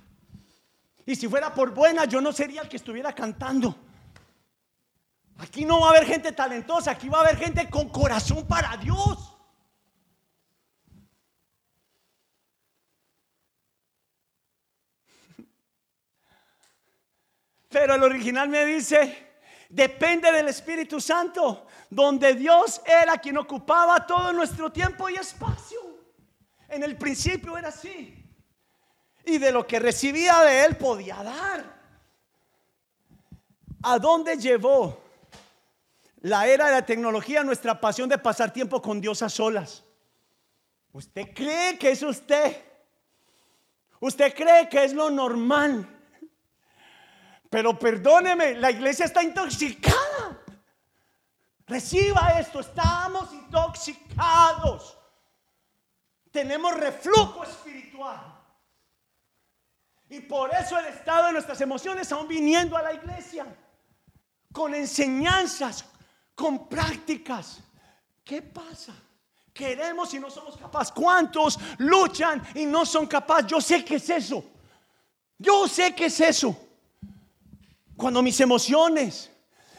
Y 1.05 1.15
si 1.15 1.28
fuera 1.28 1.53
por 1.53 1.74
buena, 1.74 2.05
yo 2.05 2.21
no 2.21 2.32
sería 2.32 2.61
el 2.61 2.69
que 2.69 2.78
estuviera 2.78 3.13
cantando. 3.13 3.76
Aquí 5.38 5.65
no 5.65 5.82
va 5.82 5.88
a 5.88 5.89
haber 5.91 6.05
gente 6.05 6.32
talentosa, 6.32 6.91
aquí 6.91 7.09
va 7.09 7.19
a 7.19 7.21
haber 7.21 7.38
gente 7.38 7.69
con 7.69 7.89
corazón 7.89 8.47
para 8.47 8.78
Dios. 8.78 9.32
Pero 17.74 17.95
el 17.95 18.03
original 18.03 18.49
me 18.49 18.63
dice, 18.65 19.32
depende 19.67 20.32
del 20.32 20.47
Espíritu 20.47 21.01
Santo, 21.01 21.65
donde 21.89 22.36
Dios 22.36 22.80
era 22.86 23.17
quien 23.17 23.36
ocupaba 23.39 24.05
todo 24.05 24.32
nuestro 24.32 24.71
tiempo 24.71 25.09
y 25.09 25.15
espacio. 25.15 25.80
En 26.69 26.84
el 26.84 26.95
principio 26.95 27.57
era 27.57 27.69
así. 27.69 28.15
Y 29.26 29.39
de 29.39 29.51
lo 29.51 29.65
que 29.65 29.80
recibía 29.80 30.41
de 30.41 30.65
Él 30.65 30.78
podía 30.78 31.24
dar. 31.24 31.65
¿A 33.82 33.97
dónde 33.97 34.38
llevó 34.38 35.01
la 36.21 36.45
era 36.45 36.67
de 36.67 36.74
la 36.74 36.86
tecnología 36.86 37.43
nuestra 37.43 37.82
pasión 37.82 38.07
de 38.07 38.19
pasar 38.19 38.53
tiempo 38.53 38.84
con 38.84 39.01
Dios 39.01 39.24
a 39.24 39.30
solas? 39.30 39.84
¿Usted 40.91 41.34
cree 41.34 41.80
que 41.80 41.89
es 41.89 42.03
usted? 42.03 42.55
¿Usted 43.99 44.32
cree 44.36 44.69
que 44.69 44.84
es 44.84 44.93
lo 44.93 45.09
normal? 45.09 45.89
Pero 47.54 47.78
perdóneme, 47.78 48.56
la 48.56 48.72
iglesia 48.72 49.06
está 49.06 49.22
intoxicada. 49.22 50.41
Reciba 51.68 52.39
esto, 52.39 52.62
estamos 52.62 53.32
intoxicados. 53.32 54.97
Tenemos 56.32 56.74
reflujo 56.74 57.43
espiritual. 57.43 58.20
Y 60.10 60.22
por 60.22 60.51
eso 60.51 60.80
el 60.80 60.88
estado 60.88 61.28
de 61.28 61.34
nuestras 61.34 61.62
emociones 61.62 62.12
aún 62.12 62.28
viniendo 62.28 62.76
a 62.76 62.82
la 62.82 62.91
iglesia. 62.91 63.45
Con 64.51 64.74
enseñanzas, 64.74 65.86
con 66.34 66.68
prácticas. 66.68 67.60
¿Qué 68.24 68.41
pasa? 68.41 68.95
Queremos 69.54 70.12
y 70.16 70.20
no 70.20 70.32
somos 70.32 70.58
capaces. 70.58 70.91
¿Cuántos 70.91 71.60
luchan 71.78 72.41
y 72.56 72.66
no 72.66 72.84
son 72.84 73.06
capaces? 73.06 73.45
Yo 73.45 73.62
sé 73.62 73.86
que 73.86 73.97
es 73.97 74.10
eso. 74.10 74.43
Yo 75.38 75.68
sé 75.68 75.93
que 75.93 76.06
es 76.06 76.20
eso. 76.20 76.62
Cuando 77.95 78.21
mis 78.21 78.39
emociones 78.39 79.31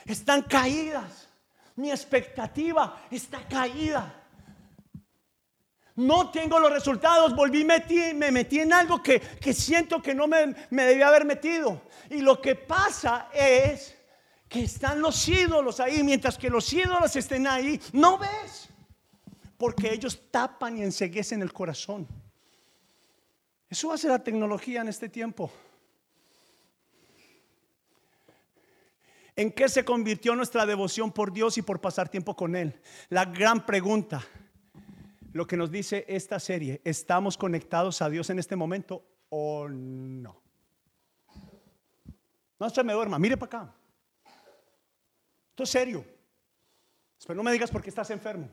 están 0.05 0.43
caídas, 0.43 1.29
mi 1.77 1.91
expectativa 1.91 3.03
está 3.11 3.47
caída. 3.49 4.21
No 5.97 6.31
tengo 6.31 6.59
los 6.59 6.73
resultados, 6.73 7.37
volví, 7.37 7.65
metí, 7.65 8.15
me 8.15 8.33
metí 8.33 8.61
en 8.61 8.73
algo 8.73 9.01
que, 9.03 9.21
siento 9.53 10.03
que 10.03 10.15
no 10.15 10.27
me, 10.27 10.55
me 10.71 10.85
debía 10.85 11.09
haber 11.09 11.25
metido. 11.25 11.83
Y 12.11 12.21
lo 12.21 12.41
que 12.41 12.57
pasa 12.57 13.29
es 13.33 13.97
que 14.49 14.65
están 14.65 15.01
los 15.01 15.29
ídolos 15.29 15.79
ahí, 15.81 16.03
mientras 16.03 16.37
que 16.37 16.51
los 16.51 16.73
ídolos 16.73 17.15
estén 17.15 17.47
ahí, 17.47 17.81
no 17.93 18.19
ves, 18.19 18.69
porque 19.57 19.93
ellos 19.93 20.21
tapan 20.31 20.79
y 20.79 20.83
enseguecen 20.83 21.43
el 21.43 21.53
corazón. 21.53 22.09
Eso 23.71 23.93
hace 23.93 24.09
la 24.09 24.23
tecnología 24.23 24.81
en 24.81 24.89
este 24.89 25.09
tiempo. 25.09 25.51
¿En 29.37 29.51
qué 29.51 29.69
se 29.69 29.85
convirtió 29.85 30.37
nuestra 30.37 30.65
devoción 30.65 31.11
por 31.11 31.33
Dios 31.33 31.59
y 31.59 31.63
por 31.63 31.81
pasar 31.81 32.09
tiempo 32.09 32.37
con 32.37 32.55
Él? 32.55 32.81
La 33.09 33.25
gran 33.25 33.67
pregunta, 33.67 34.25
lo 35.33 35.47
que 35.47 35.57
nos 35.57 35.73
dice 35.73 36.05
esta 36.07 36.39
serie, 36.39 36.81
¿estamos 36.85 37.37
conectados 37.37 38.01
a 38.01 38.09
Dios 38.09 38.31
en 38.31 38.39
este 38.39 38.55
momento 38.55 39.05
o 39.31 39.69
no? 39.69 40.41
No 42.61 42.71
se 42.71 42.85
me 42.85 42.93
duerma, 42.93 43.19
mire 43.19 43.37
para 43.37 43.63
acá. 43.63 43.75
Esto 45.51 45.65
es 45.65 45.71
serio. 45.71 46.05
Espero 47.19 47.37
no 47.37 47.43
me 47.43 47.53
digas 47.53 47.71
por 47.71 47.83
qué 47.83 47.89
estás 47.89 48.11
enfermo. 48.11 48.49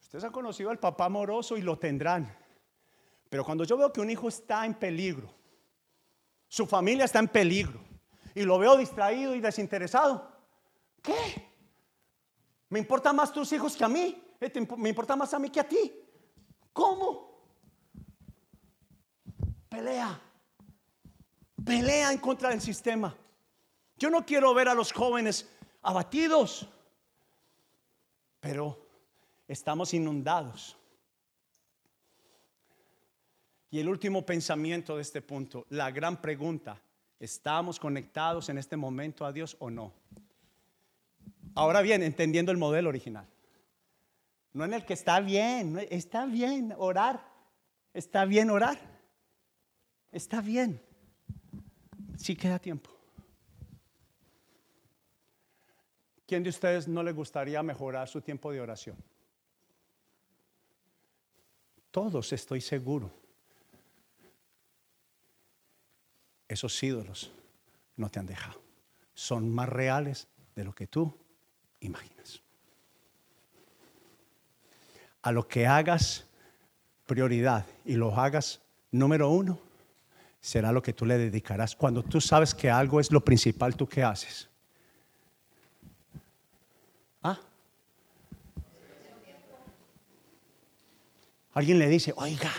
Ustedes 0.00 0.24
han 0.24 0.32
conocido 0.32 0.70
al 0.70 0.80
papá 0.80 1.04
amoroso 1.04 1.56
y 1.56 1.62
lo 1.62 1.78
tendrán. 1.78 2.36
Pero 3.28 3.44
cuando 3.44 3.64
yo 3.64 3.76
veo 3.76 3.92
que 3.92 4.00
un 4.00 4.10
hijo 4.10 4.28
está 4.28 4.66
en 4.66 4.74
peligro, 4.74 5.32
su 6.48 6.66
familia 6.66 7.04
está 7.04 7.18
en 7.18 7.28
peligro 7.28 7.80
y 8.34 8.42
lo 8.42 8.58
veo 8.58 8.76
distraído 8.76 9.34
y 9.34 9.40
desinteresado. 9.40 10.30
¿Qué? 11.02 11.50
Me 12.68 12.78
importa 12.78 13.12
más 13.12 13.32
tus 13.32 13.52
hijos 13.52 13.76
que 13.76 13.84
a 13.84 13.88
mí. 13.88 14.22
Eh, 14.40 14.66
me 14.76 14.90
importa 14.90 15.16
más 15.16 15.32
a 15.32 15.38
mí 15.38 15.50
que 15.50 15.60
a 15.60 15.68
ti. 15.68 15.92
¿Cómo? 16.72 17.26
Pelea. 19.68 20.20
Pelea 21.64 22.12
en 22.12 22.18
contra 22.18 22.50
del 22.50 22.60
sistema. 22.60 23.16
Yo 23.96 24.10
no 24.10 24.26
quiero 24.26 24.52
ver 24.52 24.68
a 24.68 24.74
los 24.74 24.92
jóvenes 24.92 25.50
abatidos, 25.82 26.68
pero 28.40 28.86
estamos 29.48 29.94
inundados 29.94 30.76
y 33.70 33.80
el 33.80 33.88
último 33.88 34.24
pensamiento 34.24 34.96
de 34.96 35.02
este 35.02 35.22
punto, 35.22 35.66
la 35.70 35.90
gran 35.90 36.20
pregunta, 36.20 36.80
¿estamos 37.18 37.80
conectados 37.80 38.48
en 38.48 38.58
este 38.58 38.76
momento 38.76 39.24
a 39.24 39.32
Dios 39.32 39.56
o 39.58 39.70
no? 39.70 39.92
Ahora 41.54 41.80
bien, 41.82 42.02
entendiendo 42.02 42.52
el 42.52 42.58
modelo 42.58 42.88
original. 42.88 43.26
No 44.52 44.64
en 44.64 44.74
el 44.74 44.84
que 44.84 44.92
está 44.94 45.20
bien, 45.20 45.86
está 45.90 46.26
bien 46.26 46.74
orar, 46.76 47.26
está 47.92 48.24
bien 48.24 48.50
orar, 48.50 48.78
está 50.12 50.40
bien. 50.40 50.80
Sí 52.16 52.36
queda 52.36 52.58
tiempo. 52.58 52.90
¿Quién 56.26 56.42
de 56.42 56.50
ustedes 56.50 56.88
no 56.88 57.02
le 57.02 57.12
gustaría 57.12 57.62
mejorar 57.62 58.08
su 58.08 58.20
tiempo 58.20 58.50
de 58.50 58.60
oración? 58.60 58.96
Todos, 61.90 62.32
estoy 62.32 62.60
seguro. 62.60 63.25
Esos 66.48 66.82
ídolos 66.82 67.32
no 67.96 68.08
te 68.08 68.18
han 68.18 68.26
dejado. 68.26 68.60
Son 69.14 69.52
más 69.52 69.68
reales 69.68 70.28
de 70.54 70.64
lo 70.64 70.74
que 70.74 70.86
tú 70.86 71.14
imaginas. 71.80 72.42
A 75.22 75.32
lo 75.32 75.48
que 75.48 75.66
hagas 75.66 76.26
prioridad 77.06 77.66
y 77.84 77.94
lo 77.94 78.14
hagas 78.14 78.60
número 78.90 79.30
uno, 79.30 79.58
será 80.40 80.72
lo 80.72 80.82
que 80.82 80.92
tú 80.92 81.06
le 81.06 81.18
dedicarás. 81.18 81.74
Cuando 81.74 82.02
tú 82.02 82.20
sabes 82.20 82.54
que 82.54 82.70
algo 82.70 83.00
es 83.00 83.10
lo 83.10 83.24
principal, 83.24 83.76
¿tú 83.76 83.88
qué 83.88 84.02
haces? 84.02 84.48
¿Ah? 87.22 87.40
Alguien 91.54 91.78
le 91.78 91.88
dice, 91.88 92.12
oiga, 92.16 92.52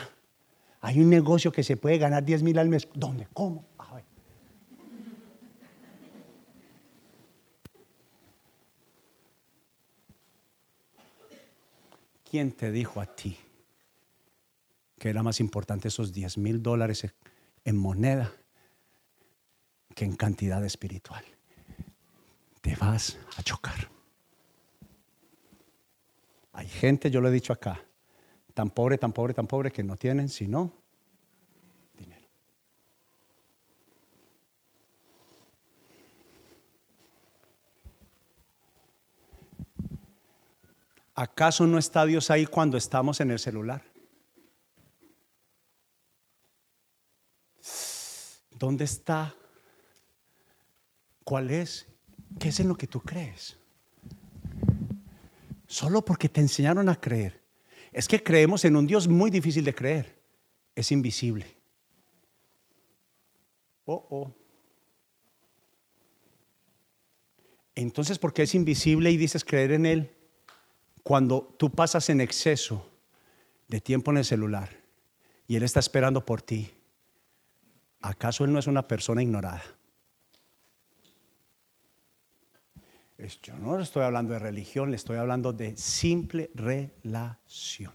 hay 0.82 1.00
un 1.00 1.10
negocio 1.10 1.52
que 1.52 1.64
se 1.64 1.78
puede 1.78 1.98
ganar 1.98 2.24
10 2.24 2.44
mil 2.44 2.58
al 2.60 2.70
mes. 2.70 2.88
¿Dónde? 2.94 3.28
¿Cómo? 3.34 3.66
A 3.78 3.96
ver. 3.96 4.04
¿Quién 12.30 12.52
te 12.52 12.72
dijo 12.72 13.00
a 13.00 13.06
ti 13.06 13.38
que 15.00 15.10
era 15.10 15.24
más 15.24 15.40
importante 15.40 15.88
esos 15.88 16.12
10 16.12 16.38
mil 16.38 16.62
dólares 16.62 17.08
en 17.64 17.78
moneda 17.78 18.34
que 19.96 20.04
en 20.04 20.16
cantidad 20.16 20.64
espiritual? 20.66 21.24
Te 22.62 22.76
vas 22.76 23.18
a 23.38 23.44
chocar. 23.44 23.90
Hay 26.52 26.68
gente, 26.68 27.10
yo 27.12 27.22
lo 27.22 27.30
he 27.30 27.32
dicho 27.32 27.54
acá, 27.54 27.86
tan 28.54 28.72
pobre, 28.72 28.98
tan 28.98 29.14
pobre, 29.14 29.34
tan 29.34 29.48
pobre 29.48 29.72
que 29.72 29.84
no 29.84 29.96
tienen 29.96 30.28
sino 30.28 30.74
¿Acaso 41.18 41.66
no 41.66 41.80
está 41.80 42.06
Dios 42.06 42.30
ahí 42.30 42.46
cuando 42.46 42.78
estamos 42.78 43.20
en 43.22 43.32
el 43.32 43.40
celular? 43.40 43.84
¿Dónde 48.52 48.84
está? 48.86 49.36
¿Cuál 51.24 51.50
es? 51.50 51.88
¿Qué 52.40 52.50
es 52.50 52.60
en 52.60 52.68
lo 52.68 52.76
que 52.76 52.86
tú 52.86 53.02
crees? 53.02 53.58
Solo 55.66 56.06
porque 56.06 56.30
te 56.30 56.40
enseñaron 56.40 56.88
a 56.88 57.02
creer 57.02 57.48
es 57.92 58.08
que 58.08 58.22
creemos 58.22 58.64
en 58.64 58.76
un 58.76 58.86
Dios 58.86 59.08
muy 59.08 59.32
difícil 59.32 59.66
de 59.66 59.74
creer. 59.74 60.22
Es 60.76 60.92
invisible. 60.92 61.48
Oh, 63.86 64.06
oh. 64.12 64.36
Entonces, 67.74 68.20
¿por 68.20 68.36
qué 68.36 68.44
es 68.44 68.54
invisible 68.54 69.10
y 69.10 69.18
dices 69.18 69.44
creer 69.44 69.72
en 69.72 69.88
Él? 69.88 70.17
Cuando 71.08 71.56
tú 71.58 71.70
pasas 71.70 72.10
en 72.10 72.20
exceso 72.20 72.86
de 73.70 73.80
tiempo 73.80 74.12
en 74.12 74.18
el 74.18 74.26
celular 74.26 74.68
y 75.48 75.56
Él 75.56 75.64
está 75.64 75.80
esperando 75.80 76.26
por 76.26 76.42
ti, 76.42 76.70
¿acaso 78.02 78.44
Él 78.44 78.52
no 78.52 78.60
es 78.60 78.68
una 78.68 78.86
persona 78.86 79.24
ignorada? 79.24 79.64
Yo 83.42 83.58
no 83.58 83.80
estoy 83.80 84.04
hablando 84.04 84.34
de 84.34 84.40
religión, 84.40 84.90
le 84.90 84.98
estoy 84.98 85.16
hablando 85.16 85.54
de 85.54 85.78
simple 85.78 86.52
relación. 86.54 87.94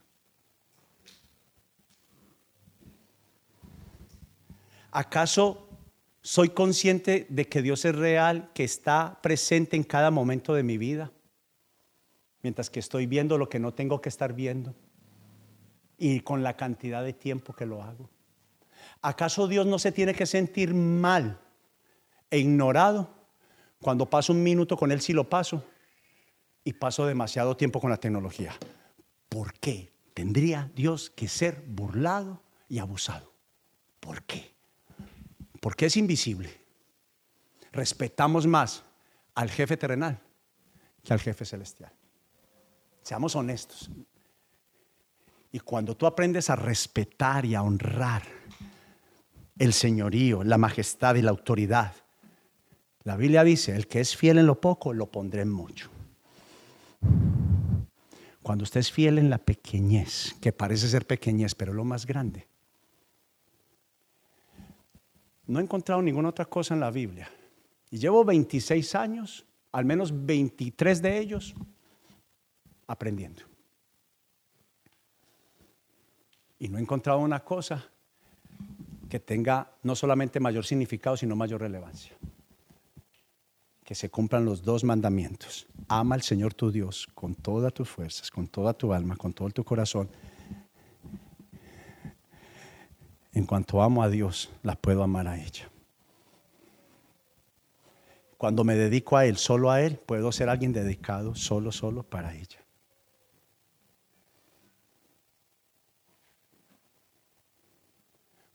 ¿Acaso 4.90 5.68
soy 6.22 6.48
consciente 6.48 7.26
de 7.28 7.46
que 7.46 7.60
Dios 7.60 7.84
es 7.84 7.94
real, 7.94 8.52
que 8.54 8.64
está 8.64 9.20
presente 9.20 9.76
en 9.76 9.84
cada 9.84 10.10
momento 10.10 10.54
de 10.54 10.62
mi 10.62 10.78
vida? 10.78 11.12
Mientras 12.43 12.70
que 12.70 12.80
estoy 12.80 13.07
viendo 13.07 13.38
lo 13.38 13.49
que 13.49 13.59
no 13.59 13.72
tengo 13.72 14.01
que 14.01 14.09
estar 14.09 14.32
viendo 14.32 14.74
y 15.97 16.20
con 16.20 16.43
la 16.43 16.57
cantidad 16.57 17.05
de 17.05 17.12
tiempo 17.12 17.53
que 17.53 17.66
lo 17.66 17.82
hago. 17.82 18.11
¿Acaso 19.01 19.47
Dios 19.47 19.66
no 19.66 19.78
se 19.78 19.93
tiene 19.93 20.14
que 20.14 20.26
sentir 20.26 20.74
mal 20.74 21.38
e 22.30 22.38
ignorado 22.38 23.22
cuando 23.82 24.09
paso 24.09 24.32
un 24.32 24.43
minuto 24.43 24.76
con 24.76 24.93
Él, 24.93 25.01
sí 25.01 25.12
lo 25.12 25.28
paso. 25.28 25.64
Y 26.64 26.72
paso 26.72 27.05
demasiado 27.05 27.57
tiempo 27.57 27.80
con 27.80 27.90
la 27.90 27.97
tecnología. 27.97 28.55
¿Por 29.28 29.53
qué 29.55 29.93
tendría 30.14 30.70
Dios 30.74 31.11
que 31.11 31.26
ser 31.26 31.64
burlado 31.66 32.40
y 32.68 32.78
abusado? 32.78 33.32
¿Por 33.99 34.22
qué? 34.22 34.55
Porque 35.61 35.86
es 35.86 35.97
invisible. 35.97 36.57
Respetamos 37.72 38.47
más 38.47 38.84
al 39.34 39.51
jefe 39.51 39.76
terrenal 39.76 40.20
que 41.03 41.12
al 41.12 41.20
jefe 41.20 41.45
celestial. 41.45 41.93
Seamos 43.03 43.36
honestos. 43.36 43.90
Y 45.50 45.61
cuando 45.61 45.96
tú 45.96 46.07
aprendes 46.07 46.48
a 46.50 46.57
respetar 46.57 47.44
y 47.44 47.55
a 47.55 47.62
honrar 47.62 48.22
el 49.59 49.72
señorío, 49.72 50.42
la 50.44 50.59
majestad 50.59 51.16
y 51.16 51.22
la 51.22 51.30
autoridad 51.30 51.94
la 53.05 53.16
Biblia 53.16 53.42
dice, 53.42 53.74
el 53.74 53.88
que 53.88 54.00
es 54.00 54.16
fiel 54.16 54.38
en 54.38 54.46
lo 54.46 54.61
poco, 54.61 54.92
lo 54.92 55.11
pondré 55.11 55.42
en 55.42 55.50
mucho. 55.50 55.90
Cuando 58.42 58.62
usted 58.62 58.80
es 58.80 58.92
fiel 58.92 59.18
en 59.18 59.28
la 59.28 59.38
pequeñez, 59.38 60.36
que 60.40 60.53
parece 60.53 60.88
ser 60.88 61.07
pequeñez, 61.07 61.55
pero 61.55 61.72
lo 61.72 61.84
más 61.84 62.07
grande. 62.07 62.46
No 65.46 65.59
he 65.59 65.62
encontrado 65.62 66.00
ninguna 66.00 66.28
otra 66.28 66.44
cosa 66.44 66.74
en 66.74 66.80
la 66.80 66.90
Biblia. 66.90 67.28
Y 67.90 67.98
llevo 67.98 68.24
26 68.24 68.94
años, 68.94 69.44
al 69.72 69.84
menos 69.84 70.12
23 70.24 71.03
de 71.03 71.18
ellos, 71.18 71.55
aprendiendo. 72.93 73.43
Y 76.59 76.68
no 76.68 76.78
he 76.78 76.80
encontrado 76.80 77.18
una 77.18 77.40
cosa 77.40 77.84
que 79.09 79.18
tenga 79.18 79.72
no 79.82 79.97
solamente 79.97 80.38
mayor 80.40 80.64
significado, 80.64 81.16
sino 81.16 81.34
mayor 81.34 81.61
relevancia 81.61 82.16
que 83.84 83.95
se 83.95 84.11
cumplan 84.11 84.45
los 84.45 84.62
dos 84.62 84.84
mandamientos. 84.84 85.66
Ama 85.88 86.14
al 86.14 86.22
Señor 86.22 86.55
tu 86.55 86.70
Dios 86.70 87.09
con 87.14 87.34
todas 87.34 87.74
tus 87.74 87.88
fuerzas, 87.88 88.30
con 88.30 88.49
toda 88.49 88.72
tu 88.72 88.93
alma, 88.93 89.16
con 89.16 89.32
todo 89.32 89.51
tu 89.51 89.64
corazón. 89.64 90.09
En 93.34 93.45
cuanto 93.45 93.82
amo 93.82 94.03
a 94.03 94.09
Dios, 94.09 94.51
la 94.62 94.76
puedo 94.76 95.03
amar 95.03 95.26
a 95.26 95.38
ella. 95.38 95.68
Cuando 98.38 98.64
me 98.64 98.74
dedico 98.74 99.16
a 99.16 99.26
Él, 99.26 99.36
solo 99.36 99.70
a 99.70 99.82
Él, 99.82 99.99
puedo 99.99 100.32
ser 100.32 100.49
alguien 100.49 100.72
dedicado 100.72 101.34
solo, 101.34 101.70
solo 101.70 102.03
para 102.03 102.34
ella. 102.34 102.61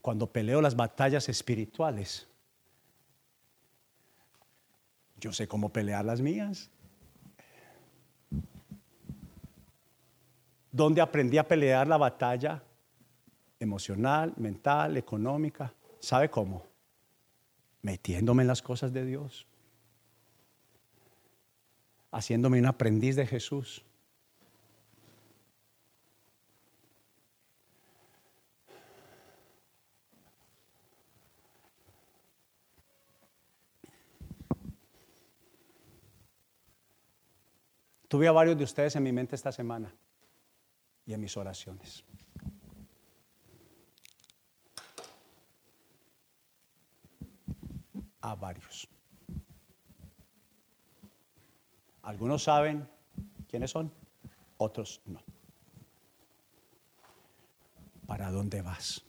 Cuando 0.08 0.32
peleo 0.32 0.62
las 0.62 0.74
batallas 0.74 1.28
espirituales, 1.28 2.30
yo 5.20 5.34
sé 5.34 5.50
cómo 5.50 5.68
pelear 5.68 6.06
las 6.06 6.22
mías. 6.22 6.70
¿Dónde 10.72 11.02
aprendí 11.02 11.38
a 11.38 11.46
pelear 11.46 11.90
la 11.90 11.98
batalla 11.98 12.64
emocional, 13.60 14.34
mental, 14.38 14.96
económica? 14.96 15.74
¿Sabe 16.00 16.30
cómo? 16.30 16.66
Metiéndome 17.82 18.44
en 18.44 18.48
las 18.48 18.62
cosas 18.62 18.94
de 18.94 19.04
Dios. 19.04 19.46
Haciéndome 22.14 22.60
un 22.60 22.68
aprendiz 22.68 23.18
de 23.18 23.28
Jesús. 23.28 23.84
Tuve 38.08 38.28
a 38.28 38.32
varios 38.32 38.58
de 38.58 38.64
ustedes 38.64 38.96
en 38.96 39.04
mi 39.04 39.12
mente 39.12 39.36
esta 39.36 39.52
semana 39.52 39.94
y 41.06 41.14
en 41.14 41.20
mis 41.20 41.36
oraciones. 41.36 42.04
A 48.22 48.36
varios. 48.36 48.88
Algunos 52.02 52.44
saben 52.44 52.88
quiénes 53.50 53.72
son, 53.72 53.92
otros 54.58 55.02
no. 55.06 55.22
¿Para 58.06 58.32
dónde 58.32 58.62
vas? 58.62 59.04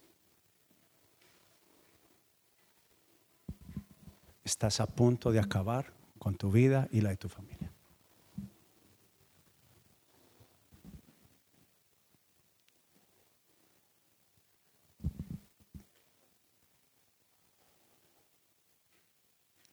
Estás 4.42 4.80
a 4.80 4.86
punto 4.86 5.30
de 5.30 5.38
acabar 5.38 5.92
con 6.18 6.34
tu 6.34 6.50
vida 6.50 6.88
y 6.90 7.00
la 7.00 7.10
de 7.10 7.16
tu 7.16 7.28
familia. 7.28 7.57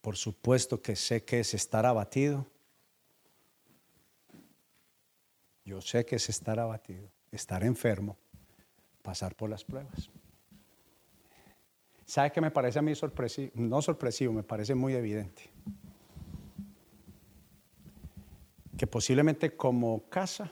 Por 0.05 0.17
supuesto 0.17 0.83
que 0.83 0.95
sé 0.95 1.23
que 1.23 1.39
es 1.39 1.55
estar 1.55 1.83
abatido. 1.83 2.45
Yo 5.65 5.81
sé 5.81 6.05
que 6.05 6.17
es 6.17 6.29
estar 6.29 6.59
abatido, 6.59 7.09
estar 7.31 7.63
enfermo, 7.63 8.15
pasar 9.01 9.33
por 9.33 9.49
las 9.49 9.63
pruebas. 9.63 10.11
¿Sabe 12.05 12.31
qué 12.31 12.39
me 12.39 12.51
parece 12.51 12.77
a 12.77 12.83
mí 12.83 12.93
sorpresivo? 12.93 13.51
No 13.55 13.81
sorpresivo, 13.81 14.31
me 14.31 14.43
parece 14.43 14.75
muy 14.75 14.93
evidente. 14.93 15.49
Que 18.77 18.85
posiblemente 18.85 19.57
como 19.57 20.07
casa, 20.07 20.51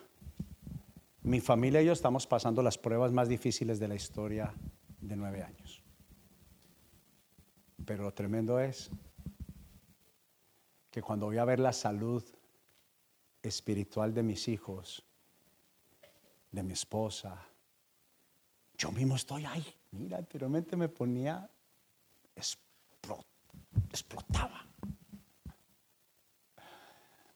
mi 1.22 1.42
familia 1.42 1.80
y 1.84 1.86
yo 1.86 1.94
estamos 1.94 2.26
pasando 2.26 2.64
las 2.64 2.80
pruebas 2.80 3.12
más 3.12 3.30
difíciles 3.30 3.80
de 3.80 3.88
la 3.88 3.94
historia 3.94 4.52
de 5.00 5.16
nueve 5.16 5.44
años. 5.44 5.84
Pero 7.86 8.02
lo 8.02 8.16
tremendo 8.16 8.60
es 8.60 8.90
que 10.94 11.02
cuando 11.02 11.26
voy 11.26 11.40
a 11.40 11.44
ver 11.46 11.60
la 11.60 11.74
salud 11.74 12.24
espiritual 13.42 14.14
de 14.14 14.22
mis 14.22 14.48
hijos, 14.48 15.04
de 16.52 16.62
mi 16.62 16.74
esposa, 16.74 17.44
yo 18.78 18.92
mismo 18.92 19.16
estoy 19.16 19.44
ahí. 19.44 19.66
Mira, 19.90 20.20
anteriormente 20.20 20.76
me 20.76 20.90
ponía, 20.90 21.50
explotaba. 23.90 24.68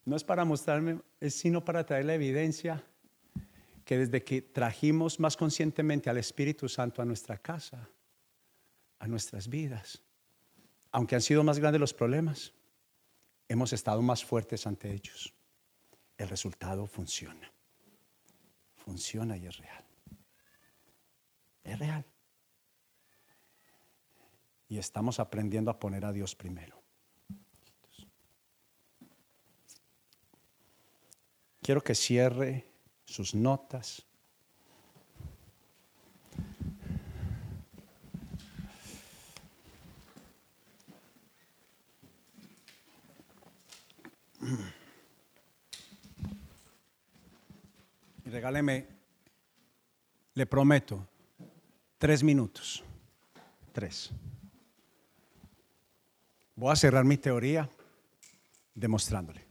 No 0.05 0.15
es 0.15 0.23
para 0.23 0.45
mostrarme, 0.45 1.01
es 1.19 1.33
sino 1.33 1.65
para 1.65 1.83
traer 1.83 2.05
la 2.05 2.13
evidencia 2.13 2.83
que 3.85 3.97
desde 3.97 4.23
que 4.23 4.43
trajimos 4.43 5.19
más 5.19 5.35
conscientemente 5.35 6.11
al 6.11 6.17
Espíritu 6.19 6.69
Santo 6.69 7.01
a 7.01 7.05
nuestra 7.05 7.39
casa, 7.39 7.89
a 8.99 9.07
nuestras 9.07 9.47
vidas, 9.47 10.03
aunque 10.91 11.15
han 11.15 11.21
sido 11.21 11.43
más 11.43 11.57
grandes 11.57 11.81
los 11.81 11.95
problemas, 11.95 12.53
hemos 13.47 13.73
estado 13.73 14.01
más 14.01 14.23
fuertes 14.23 14.67
ante 14.67 14.91
ellos. 14.91 15.33
El 16.17 16.29
resultado 16.29 16.87
funciona. 16.87 17.51
Funciona 18.75 19.37
y 19.37 19.45
es 19.45 19.57
real. 19.57 19.85
Es 21.63 21.79
real. 21.79 22.05
Y 24.69 24.77
estamos 24.77 25.19
aprendiendo 25.19 25.71
a 25.71 25.79
poner 25.79 26.05
a 26.05 26.11
Dios 26.11 26.35
primero. 26.35 26.81
Quiero 31.61 31.83
que 31.83 31.95
cierre 31.95 32.65
sus 33.05 33.35
notas. 33.35 34.07
Y 48.25 48.29
regáleme, 48.47 48.87
le 50.33 50.45
prometo, 50.45 51.05
tres 51.97 52.23
minutos. 52.23 52.81
Tres. 53.73 54.09
Voy 56.55 56.71
a 56.71 56.77
cerrar 56.77 57.03
mi 57.03 57.17
teoría 57.17 57.69
demostrándole. 58.73 59.43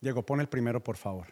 Diego, 0.00 0.24
pon 0.24 0.40
el 0.40 0.48
primero, 0.48 0.82
por 0.82 0.96
favor. 0.96 1.26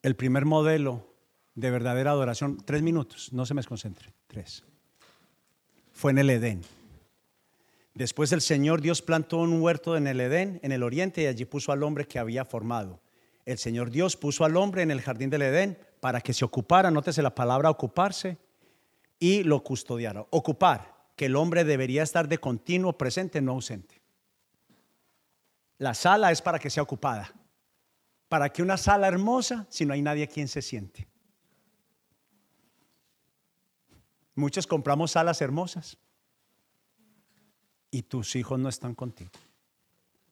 El 0.00 0.16
primer 0.16 0.46
modelo 0.46 1.06
de 1.54 1.70
verdadera 1.70 2.12
adoración, 2.12 2.56
tres 2.56 2.80
minutos, 2.80 3.34
no 3.34 3.44
se 3.44 3.52
me 3.52 3.58
desconcentre, 3.58 4.14
tres. 4.28 4.64
Fue 5.92 6.10
en 6.10 6.18
el 6.18 6.30
Edén. 6.30 6.62
Después 7.92 8.32
el 8.32 8.40
Señor 8.40 8.80
Dios 8.80 9.02
plantó 9.02 9.36
un 9.36 9.60
huerto 9.60 9.94
en 9.94 10.06
el 10.06 10.20
Edén, 10.20 10.58
en 10.62 10.72
el 10.72 10.82
oriente, 10.82 11.24
y 11.24 11.26
allí 11.26 11.44
puso 11.44 11.70
al 11.70 11.82
hombre 11.82 12.06
que 12.06 12.18
había 12.18 12.46
formado. 12.46 13.01
El 13.44 13.58
Señor 13.58 13.90
Dios 13.90 14.16
puso 14.16 14.44
al 14.44 14.56
hombre 14.56 14.82
en 14.82 14.90
el 14.90 15.00
jardín 15.00 15.30
del 15.30 15.42
Edén 15.42 15.78
para 16.00 16.20
que 16.20 16.32
se 16.32 16.44
ocupara, 16.44 16.90
nótese 16.90 17.22
la 17.22 17.34
palabra 17.34 17.70
ocuparse, 17.70 18.38
y 19.18 19.42
lo 19.44 19.62
custodiara. 19.62 20.26
Ocupar, 20.30 21.10
que 21.16 21.26
el 21.26 21.36
hombre 21.36 21.64
debería 21.64 22.02
estar 22.02 22.28
de 22.28 22.38
continuo 22.38 22.98
presente, 22.98 23.40
no 23.40 23.52
ausente. 23.52 24.00
La 25.78 25.94
sala 25.94 26.30
es 26.30 26.42
para 26.42 26.58
que 26.58 26.70
sea 26.70 26.82
ocupada. 26.82 27.32
¿Para 28.28 28.48
que 28.50 28.62
una 28.62 28.76
sala 28.76 29.08
hermosa 29.08 29.66
si 29.68 29.84
no 29.84 29.92
hay 29.92 30.02
nadie 30.02 30.24
a 30.24 30.28
quien 30.28 30.48
se 30.48 30.62
siente? 30.62 31.08
Muchos 34.34 34.66
compramos 34.66 35.10
salas 35.10 35.40
hermosas 35.42 35.98
y 37.90 38.02
tus 38.02 38.34
hijos 38.36 38.58
no 38.58 38.68
están 38.68 38.94
contigo. 38.94 39.30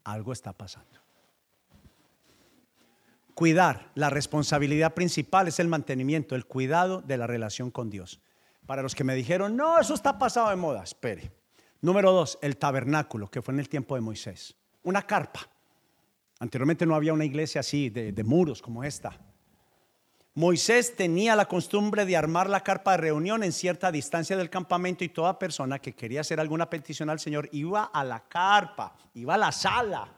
Algo 0.04 0.32
está 0.32 0.52
pasando. 0.52 0.99
Cuidar, 3.40 3.90
la 3.94 4.10
responsabilidad 4.10 4.92
principal 4.92 5.48
es 5.48 5.60
el 5.60 5.68
mantenimiento, 5.68 6.36
el 6.36 6.44
cuidado 6.44 7.00
de 7.00 7.16
la 7.16 7.26
relación 7.26 7.70
con 7.70 7.88
Dios. 7.88 8.20
Para 8.66 8.82
los 8.82 8.94
que 8.94 9.02
me 9.02 9.14
dijeron, 9.14 9.56
no, 9.56 9.80
eso 9.80 9.94
está 9.94 10.18
pasado 10.18 10.50
de 10.50 10.56
moda, 10.56 10.82
espere. 10.82 11.32
Número 11.80 12.12
dos, 12.12 12.38
el 12.42 12.58
tabernáculo, 12.58 13.30
que 13.30 13.40
fue 13.40 13.54
en 13.54 13.60
el 13.60 13.70
tiempo 13.70 13.94
de 13.94 14.02
Moisés. 14.02 14.54
Una 14.82 15.06
carpa. 15.06 15.48
Anteriormente 16.38 16.84
no 16.84 16.94
había 16.94 17.14
una 17.14 17.24
iglesia 17.24 17.62
así, 17.62 17.88
de, 17.88 18.24
muros 18.24 18.60
como 18.60 18.84
esta. 18.84 19.18
Moisés 20.34 20.94
tenía 20.94 21.34
la 21.34 21.48
costumbre 21.48 22.04
de 22.04 22.18
armar 22.18 22.50
la 22.50 22.60
carpa 22.60 22.90
de 22.90 22.98
reunión 22.98 23.42
en 23.42 23.52
cierta 23.52 23.90
distancia 23.90 24.36
del 24.36 24.50
campamento 24.50 25.02
y 25.02 25.08
toda 25.08 25.38
persona 25.38 25.78
que 25.78 25.94
quería 25.94 26.20
hacer 26.20 26.40
alguna 26.40 26.68
petición 26.68 27.08
al 27.08 27.20
Señor 27.20 27.48
iba 27.52 27.84
a 27.84 28.04
la 28.04 28.20
carpa, 28.28 28.94
iba 29.14 29.32
a 29.32 29.38
la 29.38 29.50
sala 29.50 30.12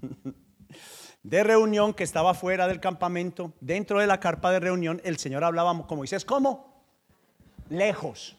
de 1.28 1.44
reunión 1.44 1.94
que 1.94 2.04
estaba 2.04 2.34
fuera 2.34 2.66
del 2.66 2.80
campamento. 2.80 3.52
Dentro 3.60 4.00
de 4.00 4.06
la 4.06 4.20
carpa 4.20 4.50
de 4.50 4.60
reunión 4.60 5.00
el 5.04 5.18
Señor 5.18 5.44
hablaba 5.44 5.86
con 5.86 5.98
Moisés, 5.98 6.24
¿cómo? 6.24 6.84
Lejos. 7.68 8.36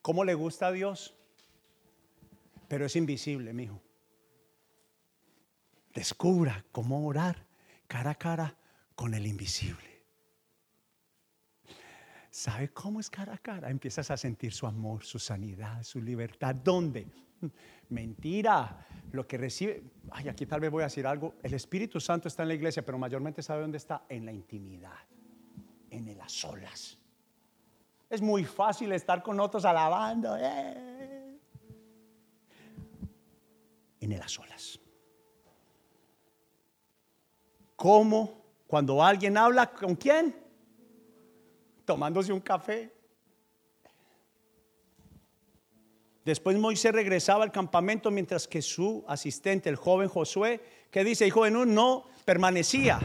¿Cómo 0.00 0.24
le 0.24 0.34
gusta 0.34 0.68
a 0.68 0.72
Dios? 0.72 1.14
Pero 2.68 2.86
es 2.86 2.96
invisible, 2.96 3.52
mi 3.52 3.64
hijo 3.64 3.80
descubra 5.94 6.64
cómo 6.72 7.06
orar 7.06 7.44
cara 7.86 8.12
a 8.12 8.14
cara 8.14 8.56
con 8.94 9.14
el 9.14 9.26
invisible. 9.26 10.02
¿Sabe 12.30 12.70
cómo 12.70 13.00
es 13.00 13.10
cara 13.10 13.34
a 13.34 13.38
cara? 13.38 13.70
Empiezas 13.70 14.10
a 14.10 14.16
sentir 14.16 14.52
su 14.52 14.66
amor, 14.66 15.04
su 15.04 15.18
sanidad, 15.18 15.82
su 15.82 16.00
libertad. 16.00 16.54
¿Dónde? 16.54 17.06
Mentira. 17.88 18.86
Lo 19.12 19.26
que 19.26 19.36
recibe, 19.36 19.82
ay, 20.10 20.28
aquí 20.28 20.46
tal 20.46 20.60
vez 20.60 20.70
voy 20.70 20.82
a 20.82 20.86
decir 20.86 21.06
algo. 21.06 21.34
El 21.42 21.54
Espíritu 21.54 22.00
Santo 22.00 22.28
está 22.28 22.42
en 22.42 22.48
la 22.48 22.54
iglesia, 22.54 22.84
pero 22.84 22.98
mayormente 22.98 23.42
sabe 23.42 23.62
dónde 23.62 23.76
está, 23.76 24.04
en 24.08 24.24
la 24.24 24.32
intimidad, 24.32 24.98
en 25.90 26.16
las 26.16 26.32
solas. 26.32 26.98
Es 28.08 28.20
muy 28.20 28.44
fácil 28.44 28.92
estar 28.92 29.22
con 29.22 29.38
otros 29.40 29.64
alabando. 29.64 30.36
Eh. 30.38 31.38
En 34.00 34.18
las 34.18 34.38
olas. 34.38 34.80
¿Cómo? 37.76 38.42
Cuando 38.66 39.02
alguien 39.02 39.36
habla, 39.36 39.70
¿con 39.70 39.96
quién? 39.96 40.34
Tomándose 41.84 42.32
un 42.32 42.40
café. 42.40 43.01
Después 46.24 46.56
Moisés 46.56 46.92
regresaba 46.92 47.44
al 47.44 47.52
campamento 47.52 48.10
mientras 48.10 48.46
que 48.46 48.62
su 48.62 49.04
asistente, 49.08 49.68
el 49.68 49.76
joven 49.76 50.08
Josué, 50.08 50.60
que 50.90 51.04
dice, 51.04 51.26
hijo 51.26 51.44
de 51.44 51.50
Nun, 51.50 51.74
no 51.74 52.04
permanecía 52.24 53.00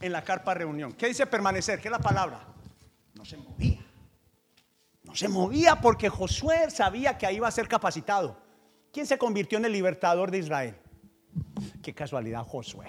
en 0.00 0.12
la 0.12 0.24
carpa 0.24 0.54
reunión. 0.54 0.92
¿Qué 0.92 1.06
dice 1.06 1.26
permanecer? 1.26 1.80
¿Qué 1.80 1.88
es 1.88 1.92
la 1.92 2.00
palabra? 2.00 2.46
No 3.14 3.24
se 3.24 3.36
movía. 3.36 3.84
No 5.04 5.14
se 5.14 5.28
movía 5.28 5.76
porque 5.76 6.08
Josué 6.08 6.70
sabía 6.70 7.16
que 7.16 7.26
ahí 7.26 7.36
iba 7.36 7.48
a 7.48 7.52
ser 7.52 7.68
capacitado. 7.68 8.36
¿Quién 8.92 9.06
se 9.06 9.18
convirtió 9.18 9.58
en 9.58 9.64
el 9.64 9.72
libertador 9.72 10.30
de 10.30 10.38
Israel? 10.38 10.76
Qué 11.82 11.94
casualidad, 11.94 12.44
Josué 12.44 12.88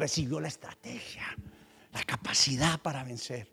recibió 0.00 0.40
la 0.40 0.48
estrategia, 0.48 1.22
la 1.92 2.02
capacidad 2.02 2.80
para 2.80 3.04
vencer. 3.04 3.46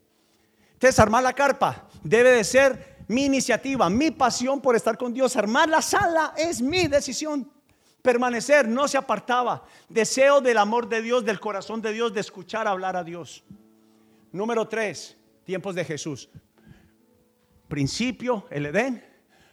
Entonces, 0.74 0.98
armar 1.00 1.22
la 1.22 1.34
carpa 1.34 1.88
debe 2.04 2.32
de 2.32 2.44
ser 2.44 2.97
mi 3.08 3.26
iniciativa, 3.26 3.90
mi 3.90 4.12
pasión 4.12 4.60
por 4.60 4.76
estar 4.76 4.98
con 4.98 5.14
Dios. 5.14 5.36
Armar 5.36 5.70
la 5.70 5.82
sala 5.82 6.34
es 6.36 6.62
mi 6.62 6.88
decisión. 6.88 7.50
Permanecer 8.02 8.68
no 8.68 8.88
se 8.88 8.98
apartaba. 8.98 9.64
Deseo 9.90 10.42
del 10.42 10.58
amor 10.58 10.88
de 10.88 11.02
Dios, 11.02 11.24
del 11.26 11.40
corazón 11.40 11.82
de 11.82 11.94
Dios, 11.94 12.14
de 12.14 12.22
escuchar 12.22 12.68
hablar 12.68 12.96
a 12.96 13.04
Dios. 13.04 13.44
Número 14.32 14.68
tres, 14.68 15.18
tiempos 15.46 15.76
de 15.76 15.86
Jesús. 15.86 16.30
Principio, 17.68 18.46
el 18.50 18.68
Edén. 18.68 19.04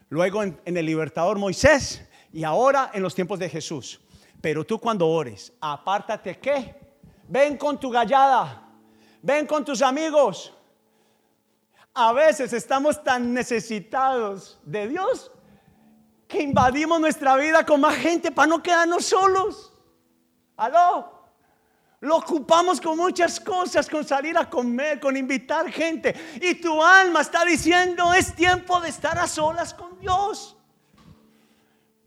Luego 0.09 0.43
en, 0.43 0.59
el 0.65 0.87
libertador 0.87 1.39
Moisés. 1.39 2.05
Y 2.33 2.45
ahora 2.45 2.91
en 2.93 3.03
los 3.03 3.15
tiempos 3.15 3.39
de 3.39 3.49
Jesús. 3.49 4.01
Pero 4.41 4.65
tú 4.65 4.79
cuando 4.79 5.09
ores, 5.09 5.53
apártate 5.61 6.39
qué? 6.39 6.75
Ven 7.29 7.57
con 7.57 7.79
tu 7.79 7.91
gallada. 7.91 8.69
Ven 9.23 9.47
con 9.47 9.65
tus 9.65 9.81
amigos. 9.81 10.53
A 11.95 12.13
veces 12.13 12.53
estamos 12.53 13.03
tan 13.05 13.33
necesitados 13.33 14.59
de 14.65 14.89
Dios 14.89 15.31
que 16.27 16.43
invadimos 16.43 17.01
nuestra 17.01 17.37
vida 17.37 17.65
con 17.65 17.81
más 17.81 17.95
gente 17.95 18.33
para 18.33 18.49
no 18.49 18.61
quedarnos 18.61 19.07
solos. 19.07 19.73
Aló. 20.57 21.15
Lo 22.01 22.17
ocupamos 22.17 22.81
con 22.81 22.99
muchas 22.99 23.39
cosas, 23.39 23.89
con 23.89 24.05
salir 24.05 24.37
a 24.37 24.51
comer, 24.51 24.99
con 24.99 25.17
invitar 25.17 25.71
gente. 25.71 26.15
Y 26.43 26.57
tu 26.57 26.83
alma 26.83 27.21
está 27.21 27.45
diciendo, 27.45 28.13
es 28.13 28.35
tiempo 28.35 28.81
de 28.81 28.89
estar 28.89 29.17
a 29.17 29.29
solas 29.29 29.73
con 29.73 29.99
Dios. 30.01 30.57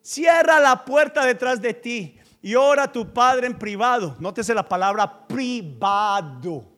Cierra 0.01 0.59
la 0.59 0.83
puerta 0.85 1.25
detrás 1.25 1.61
de 1.61 1.73
ti 1.73 2.19
y 2.41 2.55
ora 2.55 2.83
a 2.83 2.91
tu 2.91 3.11
Padre 3.11 3.47
en 3.47 3.57
privado. 3.57 4.15
Nótese 4.19 4.53
la 4.53 4.67
palabra 4.67 5.25
privado. 5.27 6.76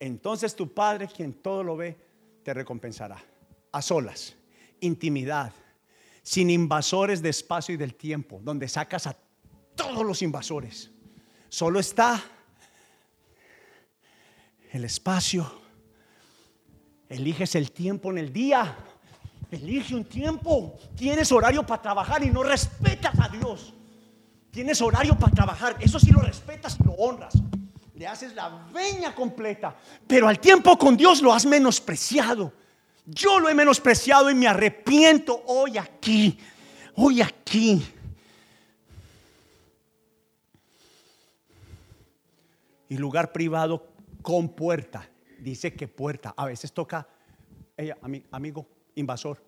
Entonces 0.00 0.56
tu 0.56 0.72
Padre, 0.72 1.06
quien 1.06 1.34
todo 1.34 1.62
lo 1.62 1.76
ve, 1.76 1.96
te 2.42 2.54
recompensará. 2.54 3.22
A 3.70 3.82
solas, 3.82 4.34
intimidad, 4.80 5.52
sin 6.22 6.50
invasores 6.50 7.22
de 7.22 7.28
espacio 7.28 7.74
y 7.74 7.78
del 7.78 7.94
tiempo, 7.94 8.40
donde 8.42 8.66
sacas 8.66 9.06
a 9.06 9.16
todos 9.76 10.04
los 10.04 10.22
invasores. 10.22 10.90
Solo 11.48 11.78
está 11.78 12.22
el 14.72 14.84
espacio. 14.84 15.60
Eliges 17.08 17.54
el 17.54 17.70
tiempo 17.70 18.10
en 18.10 18.18
el 18.18 18.32
día. 18.32 18.76
Elige 19.50 19.94
un 19.94 20.04
tiempo. 20.04 20.78
Tienes 20.96 21.30
horario 21.30 21.66
para 21.66 21.82
trabajar 21.82 22.24
y 22.24 22.30
no 22.30 22.42
respetas 22.42 23.18
a 23.20 23.28
Dios. 23.28 23.74
Tienes 24.50 24.80
horario 24.80 25.16
para 25.16 25.32
trabajar. 25.32 25.76
Eso 25.80 26.00
sí 26.00 26.10
lo 26.10 26.20
respetas 26.20 26.78
y 26.80 26.84
lo 26.84 26.92
honras. 26.92 27.34
Le 28.00 28.06
haces 28.06 28.34
la 28.34 28.48
veña 28.72 29.14
completa. 29.14 29.76
Pero 30.06 30.26
al 30.26 30.40
tiempo 30.40 30.78
con 30.78 30.96
Dios 30.96 31.20
lo 31.20 31.34
has 31.34 31.44
menospreciado. 31.44 32.50
Yo 33.04 33.38
lo 33.38 33.50
he 33.50 33.54
menospreciado 33.54 34.30
y 34.30 34.34
me 34.34 34.48
arrepiento 34.48 35.42
hoy 35.46 35.76
aquí. 35.76 36.38
Hoy 36.94 37.20
aquí. 37.20 37.84
y 42.88 42.96
lugar 42.96 43.32
privado 43.32 43.92
con 44.22 44.48
puerta. 44.48 45.06
Dice 45.38 45.74
que 45.74 45.86
puerta. 45.86 46.32
A 46.34 46.46
veces 46.46 46.72
toca, 46.72 47.06
ella, 47.76 47.98
amigo, 48.30 48.66
invasor. 48.94 49.44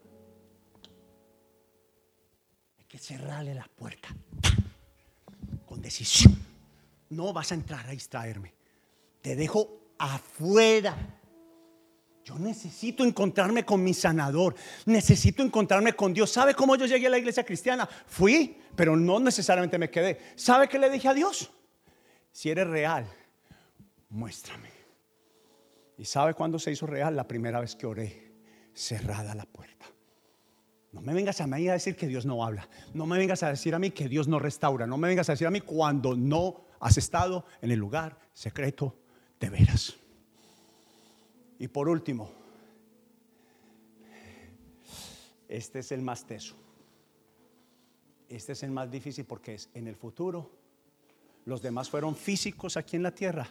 Hay 2.79 2.85
que 2.85 2.99
cerrarle 2.99 3.55
la 3.55 3.67
puerta 3.75 4.11
con 5.65 5.81
decisión. 5.81 6.52
No 7.13 7.33
vas 7.33 7.53
a 7.53 7.55
entrar 7.55 7.87
a 7.87 7.91
distraerme. 7.91 8.55
Te 9.21 9.37
dejo 9.37 9.93
afuera. 9.99 10.97
Yo 12.25 12.39
necesito 12.39 13.05
encontrarme 13.05 13.67
con 13.67 13.85
mi 13.85 13.93
sanador. 13.93 14.55
Necesito 14.87 15.43
encontrarme 15.43 15.93
con 15.93 16.15
Dios. 16.15 16.31
¿Sabe 16.31 16.55
cómo 16.55 16.75
yo 16.75 16.87
llegué 16.87 17.09
a 17.09 17.11
la 17.11 17.19
iglesia 17.19 17.45
cristiana? 17.45 17.87
Fui, 18.07 18.57
pero 18.75 18.97
no 18.97 19.21
necesariamente 19.21 19.77
me 19.77 19.91
quedé. 19.91 20.21
¿Sabe 20.37 20.69
qué 20.69 20.79
le 20.79 20.89
dije 20.89 21.09
a 21.09 21.15
Dios? 21.15 21.51
Si 22.31 22.49
eres 22.49 22.67
real, 22.67 23.07
muéstrame. 24.09 24.71
¿Y 25.99 26.07
sabe 26.07 26.33
cuándo 26.33 26.59
se 26.59 26.71
hizo 26.71 26.87
real? 26.87 27.15
La 27.15 27.29
primera 27.29 27.61
vez 27.61 27.77
que 27.77 27.87
oré, 27.87 28.33
cerrada 28.73 29.35
la 29.35 29.45
puerta. 29.45 29.85
No 30.93 31.03
me 31.03 31.13
vengas 31.13 31.43
a 31.43 31.47
mí 31.47 31.69
a 31.69 31.73
decir 31.75 31.95
que 31.95 32.07
Dios 32.07 32.25
no 32.25 32.43
habla. 32.43 32.69
No 32.95 33.05
me 33.05 33.19
vengas 33.19 33.43
a 33.43 33.51
decir 33.51 33.75
a 33.75 33.79
mí 33.79 33.91
que 33.91 34.09
Dios 34.09 34.29
no 34.29 34.39
restaura. 34.39 34.87
No 34.87 34.97
me 34.97 35.09
vengas 35.09 35.29
a 35.29 35.33
decir 35.33 35.47
a 35.47 35.51
mí 35.51 35.61
cuando 35.61 36.17
no 36.17 36.72
has 36.83 36.99
estado 36.99 37.47
en 37.62 37.70
el 37.70 37.78
lugar 37.78 38.18
secreto 38.35 38.95
de 39.41 39.49
veras. 39.49 39.97
Y 41.59 41.68
por 41.68 41.89
último, 41.89 42.30
este 45.49 45.78
es 45.78 45.91
el 45.93 46.03
más 46.03 46.26
teso. 46.26 46.57
Este 48.28 48.53
es 48.53 48.62
el 48.62 48.70
más 48.70 48.91
difícil 48.91 49.24
porque 49.24 49.55
es 49.55 49.70
en 49.72 49.87
el 49.87 49.97
futuro. 49.97 50.51
Los 51.47 51.62
demás 51.62 51.89
fueron 51.89 52.14
físicos 52.14 52.76
aquí 52.76 52.97
en 52.97 53.03
la 53.03 53.14
tierra 53.14 53.51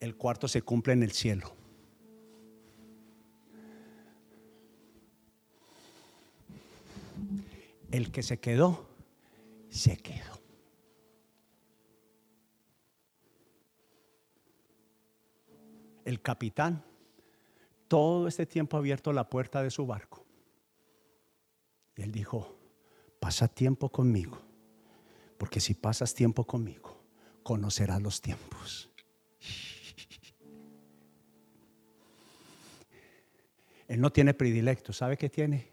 el 0.00 0.16
cuarto 0.16 0.48
se 0.48 0.62
cumple 0.62 0.92
en 0.92 1.02
el 1.02 1.12
cielo. 1.12 1.54
El 7.90 8.12
que 8.12 8.22
se 8.22 8.38
quedó, 8.38 8.86
se 9.70 9.96
quedó. 9.96 10.35
El 16.06 16.22
capitán 16.22 16.82
todo 17.88 18.28
este 18.28 18.46
tiempo 18.46 18.76
ha 18.76 18.80
abierto 18.80 19.12
la 19.12 19.28
puerta 19.28 19.62
de 19.62 19.70
su 19.70 19.86
barco. 19.86 20.24
Y 21.96 22.02
él 22.02 22.12
dijo, 22.12 22.56
pasa 23.20 23.48
tiempo 23.48 23.90
conmigo, 23.90 24.40
porque 25.36 25.60
si 25.60 25.74
pasas 25.74 26.14
tiempo 26.14 26.46
conmigo, 26.46 27.02
conocerás 27.42 28.00
los 28.00 28.22
tiempos. 28.22 28.90
Él 33.88 34.00
no 34.00 34.10
tiene 34.10 34.34
predilectos. 34.34 34.96
¿Sabe 34.96 35.16
qué 35.16 35.28
tiene? 35.28 35.70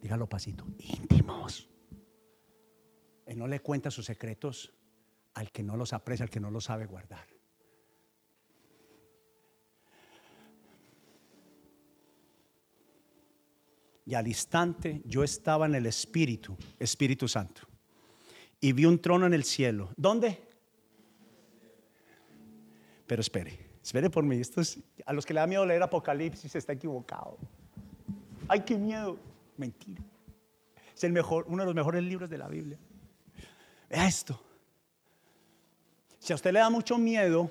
Dígalo 0.00 0.26
pasito. 0.26 0.64
Íntimos. 0.78 1.68
Él 3.26 3.38
no 3.38 3.46
le 3.46 3.60
cuenta 3.60 3.90
sus 3.90 4.06
secretos 4.06 4.72
al 5.34 5.52
que 5.52 5.62
no 5.62 5.76
los 5.76 5.92
aprecia, 5.92 6.24
al 6.24 6.30
que 6.30 6.40
no 6.40 6.50
los 6.50 6.64
sabe 6.64 6.86
guardar. 6.86 7.39
Y 14.10 14.16
al 14.16 14.26
instante 14.26 15.02
yo 15.04 15.22
estaba 15.22 15.66
en 15.66 15.76
el 15.76 15.86
Espíritu, 15.86 16.56
Espíritu 16.80 17.28
Santo, 17.28 17.62
y 18.60 18.72
vi 18.72 18.84
un 18.84 19.00
trono 19.00 19.24
en 19.24 19.34
el 19.34 19.44
cielo. 19.44 19.90
¿Dónde? 19.96 20.36
Pero 23.06 23.20
espere. 23.20 23.70
Espere 23.80 24.10
por 24.10 24.24
mí, 24.24 24.42
a 25.06 25.12
los 25.12 25.24
que 25.24 25.32
le 25.32 25.38
da 25.38 25.46
miedo 25.46 25.64
leer 25.64 25.80
Apocalipsis 25.84 26.52
está 26.56 26.72
equivocado. 26.72 27.38
Ay, 28.48 28.62
qué 28.62 28.76
miedo. 28.76 29.16
Mentira. 29.56 30.02
Es 30.92 31.04
el 31.04 31.12
mejor, 31.12 31.44
uno 31.46 31.62
de 31.62 31.66
los 31.66 31.74
mejores 31.76 32.02
libros 32.02 32.28
de 32.28 32.38
la 32.38 32.48
Biblia. 32.48 32.78
Vea 33.88 34.08
esto. 34.08 34.42
Si 36.18 36.32
a 36.32 36.34
usted 36.34 36.52
le 36.52 36.58
da 36.58 36.68
mucho 36.68 36.98
miedo, 36.98 37.48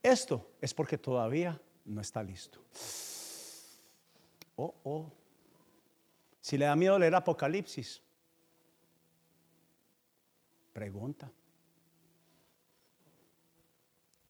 esto 0.00 0.48
es 0.60 0.72
porque 0.72 0.96
todavía 0.96 1.60
no 1.84 2.00
está 2.00 2.22
listo. 2.22 2.60
Oh, 4.54 4.72
oh. 4.84 5.19
Si 6.40 6.56
le 6.56 6.64
da 6.64 6.76
miedo 6.76 6.98
leer 6.98 7.14
Apocalipsis, 7.14 8.02
pregunta 10.72 11.30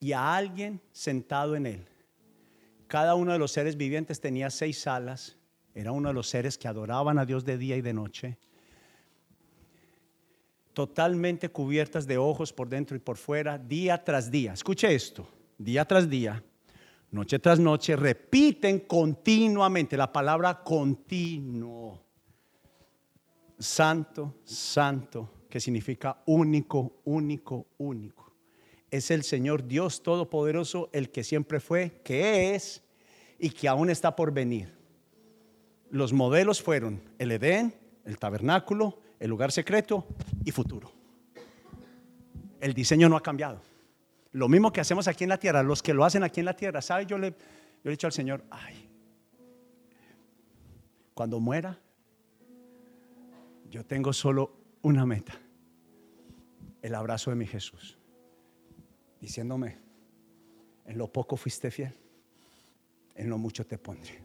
y 0.01 0.13
a 0.13 0.35
alguien 0.35 0.81
sentado 0.93 1.55
en 1.55 1.67
él. 1.67 1.87
Cada 2.89 3.15
uno 3.15 3.33
de 3.33 3.39
los 3.39 3.53
seres 3.53 3.77
vivientes 3.77 4.21
tenía 4.21 4.51
seis 4.51 4.87
alas. 4.87 5.37
Era 5.75 5.93
uno 5.93 6.09
de 6.09 6.15
los 6.15 6.29
seres 6.29 6.59
que 6.59 6.67
adoraban 6.67 7.19
a 7.19 7.27
Dios 7.27 7.45
de 7.45 7.59
día 7.59 7.77
y 7.77 7.83
de 7.83 7.93
noche. 7.93 8.39
Totalmente 10.73 11.51
cubiertas 11.51 12.07
de 12.07 12.17
ojos 12.19 12.53
por 12.53 12.69
dentro 12.69 12.97
y 12.97 13.01
por 13.01 13.19
fuera, 13.19 13.59
día 13.59 14.03
tras 14.03 14.31
día. 14.31 14.55
Escuche 14.55 14.93
esto, 14.93 15.29
día 15.59 15.85
tras 15.85 16.09
día, 16.09 16.43
noche 17.13 17.39
tras 17.39 17.59
noche, 17.59 17.97
repiten 17.97 18.81
continuamente 18.81 19.97
la 19.97 20.13
palabra 20.13 20.63
continuo. 20.63 22.03
Santo, 23.59 24.37
santo, 24.45 25.47
que 25.49 25.61
significa 25.61 26.23
único, 26.27 27.01
único, 27.05 27.67
único 27.79 28.31
es 28.91 29.11
el 29.11 29.23
Señor 29.23 29.67
Dios 29.67 30.03
Todopoderoso, 30.03 30.91
el 30.93 31.11
que 31.11 31.25
siempre 31.25 31.61
fue, 31.61 32.01
que 32.05 32.55
es 32.55 32.83
y 33.39 33.51
que 33.51 33.69
aún 33.69 33.91
está 33.91 34.17
por 34.17 34.33
venir. 34.33 34.75
Los 35.91 36.13
modelos 36.13 36.63
fueron 36.63 37.01
el 37.19 37.33
Edén, 37.33 37.75
el 38.05 38.19
tabernáculo, 38.19 39.01
el 39.19 39.31
lugar 39.31 39.53
secreto 39.53 40.07
y 40.45 40.51
futuro. 40.51 40.93
El 42.61 42.75
diseño 42.75 43.09
no 43.09 43.17
ha 43.17 43.23
cambiado. 43.23 43.63
Lo 44.33 44.49
mismo 44.49 44.73
que 44.73 44.81
hacemos 44.81 45.09
aquí 45.09 45.25
en 45.25 45.31
la 45.31 45.39
tierra, 45.39 45.63
los 45.63 45.83
que 45.83 45.93
lo 45.93 46.05
hacen 46.05 46.23
aquí 46.23 46.41
en 46.41 46.47
la 46.47 46.55
tierra, 46.55 46.81
¿sabe? 46.83 47.07
Yo 47.07 47.19
le, 47.19 47.31
yo 47.31 47.37
he 47.85 47.91
dicho 47.91 48.07
al 48.07 48.13
Señor, 48.13 48.45
ay, 48.51 48.89
cuando 51.15 51.41
muera, 51.41 51.79
yo 53.69 53.85
tengo 53.85 54.13
solo 54.13 54.57
una 54.83 55.05
meta, 55.05 55.35
el 56.83 56.95
abrazo 56.95 57.31
de 57.31 57.37
mi 57.37 57.47
Jesús 57.47 57.97
diciéndome, 59.21 59.77
en 60.87 60.99
lo 60.99 61.13
poco 61.13 61.37
fuiste 61.37 61.71
fiel, 61.71 61.93
en 63.15 63.29
lo 63.29 63.39
mucho 63.39 63.67
te 63.67 63.79
pondré. 63.79 64.23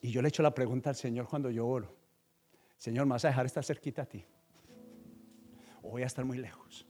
Y 0.00 0.10
yo 0.10 0.22
le 0.22 0.28
echo 0.28 0.42
la 0.42 0.54
pregunta 0.54 0.90
al 0.90 0.96
Señor 0.96 1.28
cuando 1.28 1.50
yo 1.50 1.66
oro, 1.66 1.94
Señor, 2.78 3.06
¿me 3.06 3.12
vas 3.12 3.24
a 3.24 3.28
dejar 3.28 3.46
estar 3.46 3.64
cerquita 3.64 4.02
a 4.02 4.06
ti? 4.06 4.24
¿O 5.82 5.90
voy 5.90 6.02
a 6.02 6.06
estar 6.06 6.24
muy 6.24 6.38
lejos? 6.38 6.86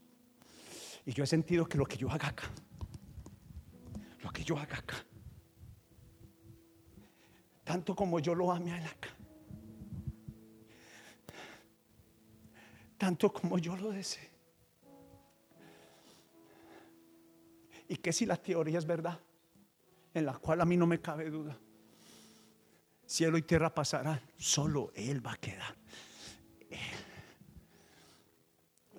Y 1.06 1.12
yo 1.12 1.24
he 1.24 1.26
sentido 1.26 1.66
que 1.66 1.78
lo 1.78 1.86
que 1.86 1.96
yo 1.96 2.10
haga 2.10 2.28
acá 2.28 2.50
que 4.34 4.44
yo 4.44 4.58
haga 4.58 4.76
acá. 4.76 4.96
Tanto 7.62 7.94
como 7.94 8.18
yo 8.18 8.34
lo 8.34 8.52
ame 8.52 8.72
a 8.72 8.78
él 8.78 8.84
acá. 8.84 9.08
Tanto 12.98 13.32
como 13.32 13.58
yo 13.58 13.76
lo 13.76 13.90
desee. 13.90 14.28
¿Y 17.88 17.96
qué 17.96 18.12
si 18.12 18.26
la 18.26 18.36
teoría 18.36 18.78
es 18.78 18.86
verdad? 18.86 19.18
En 20.12 20.26
la 20.26 20.34
cual 20.34 20.60
a 20.60 20.64
mí 20.64 20.76
no 20.76 20.86
me 20.86 21.00
cabe 21.00 21.30
duda. 21.30 21.56
Cielo 23.06 23.38
y 23.38 23.42
tierra 23.42 23.72
pasarán, 23.72 24.20
solo 24.36 24.90
Él 24.94 25.24
va 25.24 25.32
a 25.32 25.36
quedar. 25.36 25.76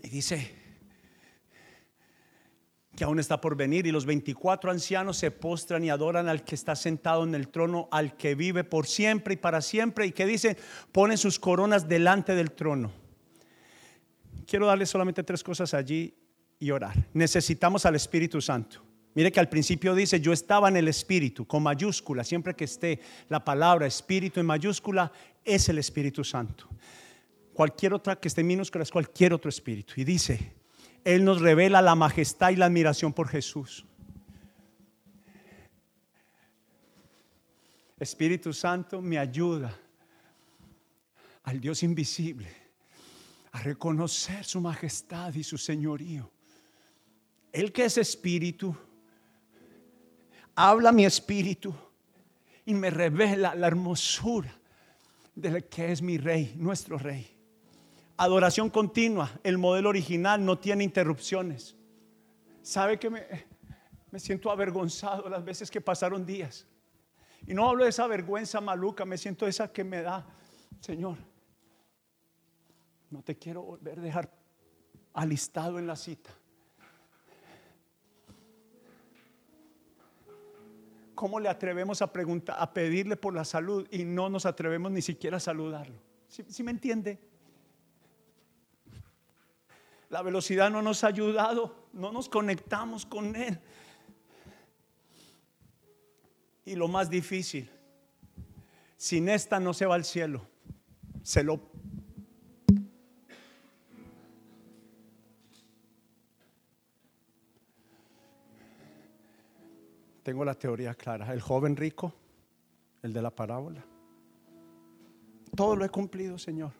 Y 0.03 0.09
dice 0.09 0.64
que 2.95 3.03
aún 3.03 3.19
está 3.19 3.41
por 3.41 3.55
venir 3.55 3.85
y 3.85 3.91
los 3.91 4.05
24 4.05 4.71
ancianos 4.71 5.17
se 5.17 5.31
postran 5.31 5.83
y 5.83 5.89
adoran 5.89 6.29
al 6.29 6.43
que 6.43 6.55
está 6.55 6.75
sentado 6.75 7.23
en 7.23 7.35
el 7.35 7.49
trono, 7.49 7.89
al 7.91 8.15
que 8.15 8.35
vive 8.35 8.63
por 8.63 8.87
siempre 8.87 9.33
y 9.33 9.37
para 9.37 9.61
siempre 9.61 10.07
y 10.07 10.11
que 10.11 10.25
dice, 10.25 10.57
ponen 10.91 11.17
sus 11.17 11.39
coronas 11.39 11.87
delante 11.87 12.35
del 12.35 12.51
trono. 12.51 12.91
Quiero 14.47 14.67
darle 14.67 14.85
solamente 14.85 15.23
tres 15.23 15.43
cosas 15.43 15.73
allí 15.73 16.13
y 16.59 16.71
orar. 16.71 16.95
Necesitamos 17.13 17.85
al 17.85 17.95
Espíritu 17.95 18.41
Santo. 18.41 18.81
Mire 19.13 19.31
que 19.31 19.39
al 19.39 19.49
principio 19.49 19.95
dice, 19.95 20.19
yo 20.19 20.33
estaba 20.33 20.67
en 20.67 20.77
el 20.77 20.87
Espíritu, 20.87 21.45
con 21.45 21.63
mayúscula, 21.63 22.23
siempre 22.23 22.53
que 22.53 22.65
esté 22.65 22.99
la 23.29 23.43
palabra 23.43 23.87
Espíritu 23.87 24.39
en 24.39 24.45
mayúscula, 24.45 25.11
es 25.43 25.69
el 25.69 25.77
Espíritu 25.77 26.23
Santo. 26.23 26.67
Cualquier 27.53 27.93
otra 27.93 28.17
que 28.17 28.27
esté 28.27 28.41
en 28.41 28.47
minúscula 28.47 28.83
es 28.83 28.91
cualquier 28.91 29.33
otro 29.33 29.47
Espíritu. 29.47 29.93
Y 29.95 30.03
dice, 30.03 30.53
Él 31.05 31.23
nos 31.23 31.39
revela 31.39 31.83
la 31.83 31.93
majestad 31.93 32.49
y 32.49 32.55
la 32.55 32.65
admiración 32.65 33.13
por 33.13 33.27
Jesús. 33.27 33.85
Espíritu 37.99 38.51
Santo 38.51 39.01
me 39.01 39.19
ayuda 39.19 39.73
al 41.43 41.61
Dios 41.61 41.83
invisible 41.83 42.51
a 43.51 43.59
reconocer 43.59 44.43
su 44.43 44.59
majestad 44.59 45.33
y 45.35 45.43
su 45.43 45.59
señorío. 45.59 46.29
Él 47.53 47.71
que 47.71 47.85
es 47.85 47.97
espíritu, 47.99 48.75
habla 50.55 50.91
mi 50.91 51.05
espíritu 51.05 51.73
y 52.65 52.73
me 52.73 52.89
revela 52.89 53.53
la 53.53 53.67
hermosura 53.67 54.53
del 55.35 55.65
que 55.65 55.91
es 55.91 56.01
mi 56.01 56.17
rey, 56.17 56.55
nuestro 56.57 56.97
rey. 56.97 57.34
Adoración 58.17 58.69
continua, 58.69 59.31
el 59.43 59.57
modelo 59.57 59.89
original 59.89 60.43
no 60.43 60.57
tiene 60.57 60.83
interrupciones. 60.83 61.75
¿Sabe 62.61 62.97
que 62.97 63.09
me, 63.09 63.23
me 64.11 64.19
siento 64.19 64.49
avergonzado 64.49 65.27
las 65.29 65.43
veces 65.43 65.69
que 65.69 65.81
pasaron 65.81 66.25
días? 66.25 66.65
Y 67.45 67.53
no 67.53 67.69
hablo 67.69 67.83
de 67.83 67.89
esa 67.89 68.07
vergüenza 68.07 68.61
maluca, 68.61 69.05
me 69.05 69.17
siento 69.17 69.45
esa 69.45 69.71
que 69.71 69.83
me 69.83 70.01
da, 70.01 70.25
Señor, 70.79 71.17
no 73.11 73.21
te 73.21 73.37
quiero 73.37 73.61
volver 73.61 73.99
a 73.99 74.01
dejar 74.01 74.31
alistado 75.13 75.77
en 75.79 75.87
la 75.87 75.95
cita. 75.95 76.31
¿Cómo 81.13 81.39
le 81.39 81.47
atrevemos 81.47 82.01
a 82.01 82.11
preguntar, 82.11 82.57
a 82.59 82.73
pedirle 82.73 83.15
por 83.15 83.33
la 83.33 83.45
salud 83.45 83.87
y 83.89 84.03
no 84.03 84.29
nos 84.29 84.45
atrevemos 84.45 84.91
ni 84.91 85.01
siquiera 85.01 85.37
a 85.37 85.39
saludarlo? 85.39 85.95
¿Sí, 86.27 86.61
me 86.61 86.71
entiende? 86.71 87.17
La 90.15 90.21
velocidad 90.21 90.71
no 90.71 90.81
nos 90.81 91.03
ha 91.03 91.07
ayudado, 91.07 91.89
no 91.91 92.09
nos 92.09 92.29
conectamos 92.29 93.05
con 93.05 93.35
Él. 93.35 93.59
Y 96.63 96.75
lo 96.75 96.87
más 96.87 97.09
difícil, 97.09 97.69
sin 98.95 99.27
esta 99.27 99.59
no 99.59 99.73
se 99.73 99.85
va 99.85 99.95
al 99.95 100.05
cielo, 100.05 100.47
se 101.21 101.43
lo 101.43 101.59
tengo 110.23 110.45
la 110.45 110.55
teoría 110.55 110.93
clara. 110.95 111.33
El 111.33 111.41
joven 111.41 111.75
rico, 111.75 112.13
el 113.01 113.11
de 113.11 113.21
la 113.21 113.31
parábola. 113.31 113.83
Todo 115.53 115.75
lo 115.75 115.83
he 115.83 115.89
cumplido, 115.89 116.37
Señor. 116.37 116.71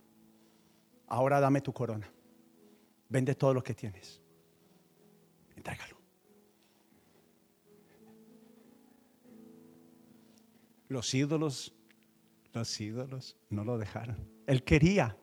Ahora 1.07 1.41
dame 1.41 1.59
tu 1.59 1.73
corona. 1.73 2.09
Vende 3.15 3.33
todo 3.33 3.53
lo 3.53 3.63
que 3.63 3.73
tienes. 3.73 4.21
Entrégalo. 5.55 5.97
Los 10.89 11.13
ídolos, 11.13 11.73
los 12.51 12.81
ídolos 12.81 13.37
no 13.49 13.63
lo 13.63 13.77
dejaron. 13.77 14.17
Él 14.45 14.65
quería. 14.65 15.17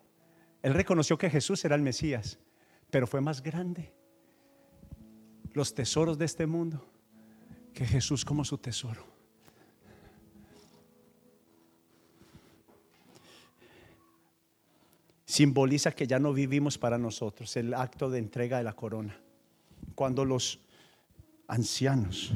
Él 0.62 0.72
reconoció 0.72 1.18
que 1.18 1.28
Jesús 1.28 1.62
era 1.66 1.74
el 1.74 1.82
Mesías, 1.82 2.38
pero 2.90 3.06
fue 3.06 3.20
más 3.20 3.42
grande. 3.42 3.94
Los 5.52 5.74
tesoros 5.74 6.16
de 6.16 6.24
este 6.24 6.46
mundo 6.46 6.90
que 7.74 7.84
Jesús 7.84 8.24
como 8.24 8.42
su 8.46 8.56
tesoro. 8.56 9.04
Simboliza 15.32 15.92
que 15.92 16.06
ya 16.06 16.18
no 16.18 16.34
vivimos 16.34 16.76
para 16.76 16.98
nosotros 16.98 17.56
el 17.56 17.72
acto 17.72 18.10
de 18.10 18.18
entrega 18.18 18.58
de 18.58 18.64
la 18.64 18.74
corona. 18.74 19.18
Cuando 19.94 20.26
los 20.26 20.60
ancianos 21.48 22.32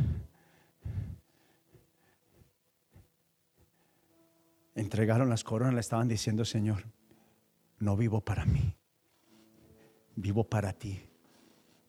entregaron 4.75 5.29
las 5.29 5.45
coronas, 5.45 5.75
le 5.75 5.81
estaban 5.81 6.09
diciendo, 6.09 6.47
Señor, 6.47 6.85
no 7.81 7.99
vivo 7.99 8.23
para 8.23 8.47
mí, 8.47 8.75
vivo 10.15 10.45
para 10.45 10.73
ti, 10.73 10.99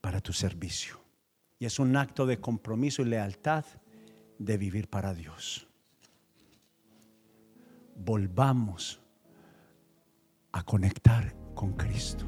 para 0.01 0.19
tu 0.19 0.33
servicio. 0.33 0.99
Y 1.57 1.67
es 1.67 1.79
un 1.79 1.95
acto 1.95 2.25
de 2.25 2.41
compromiso 2.41 3.01
y 3.01 3.05
lealtad 3.05 3.63
de 4.39 4.57
vivir 4.57 4.89
para 4.89 5.13
Dios. 5.13 5.69
Volvamos 7.95 8.99
a 10.51 10.63
conectar 10.63 11.35
con 11.55 11.73
Cristo. 11.73 12.25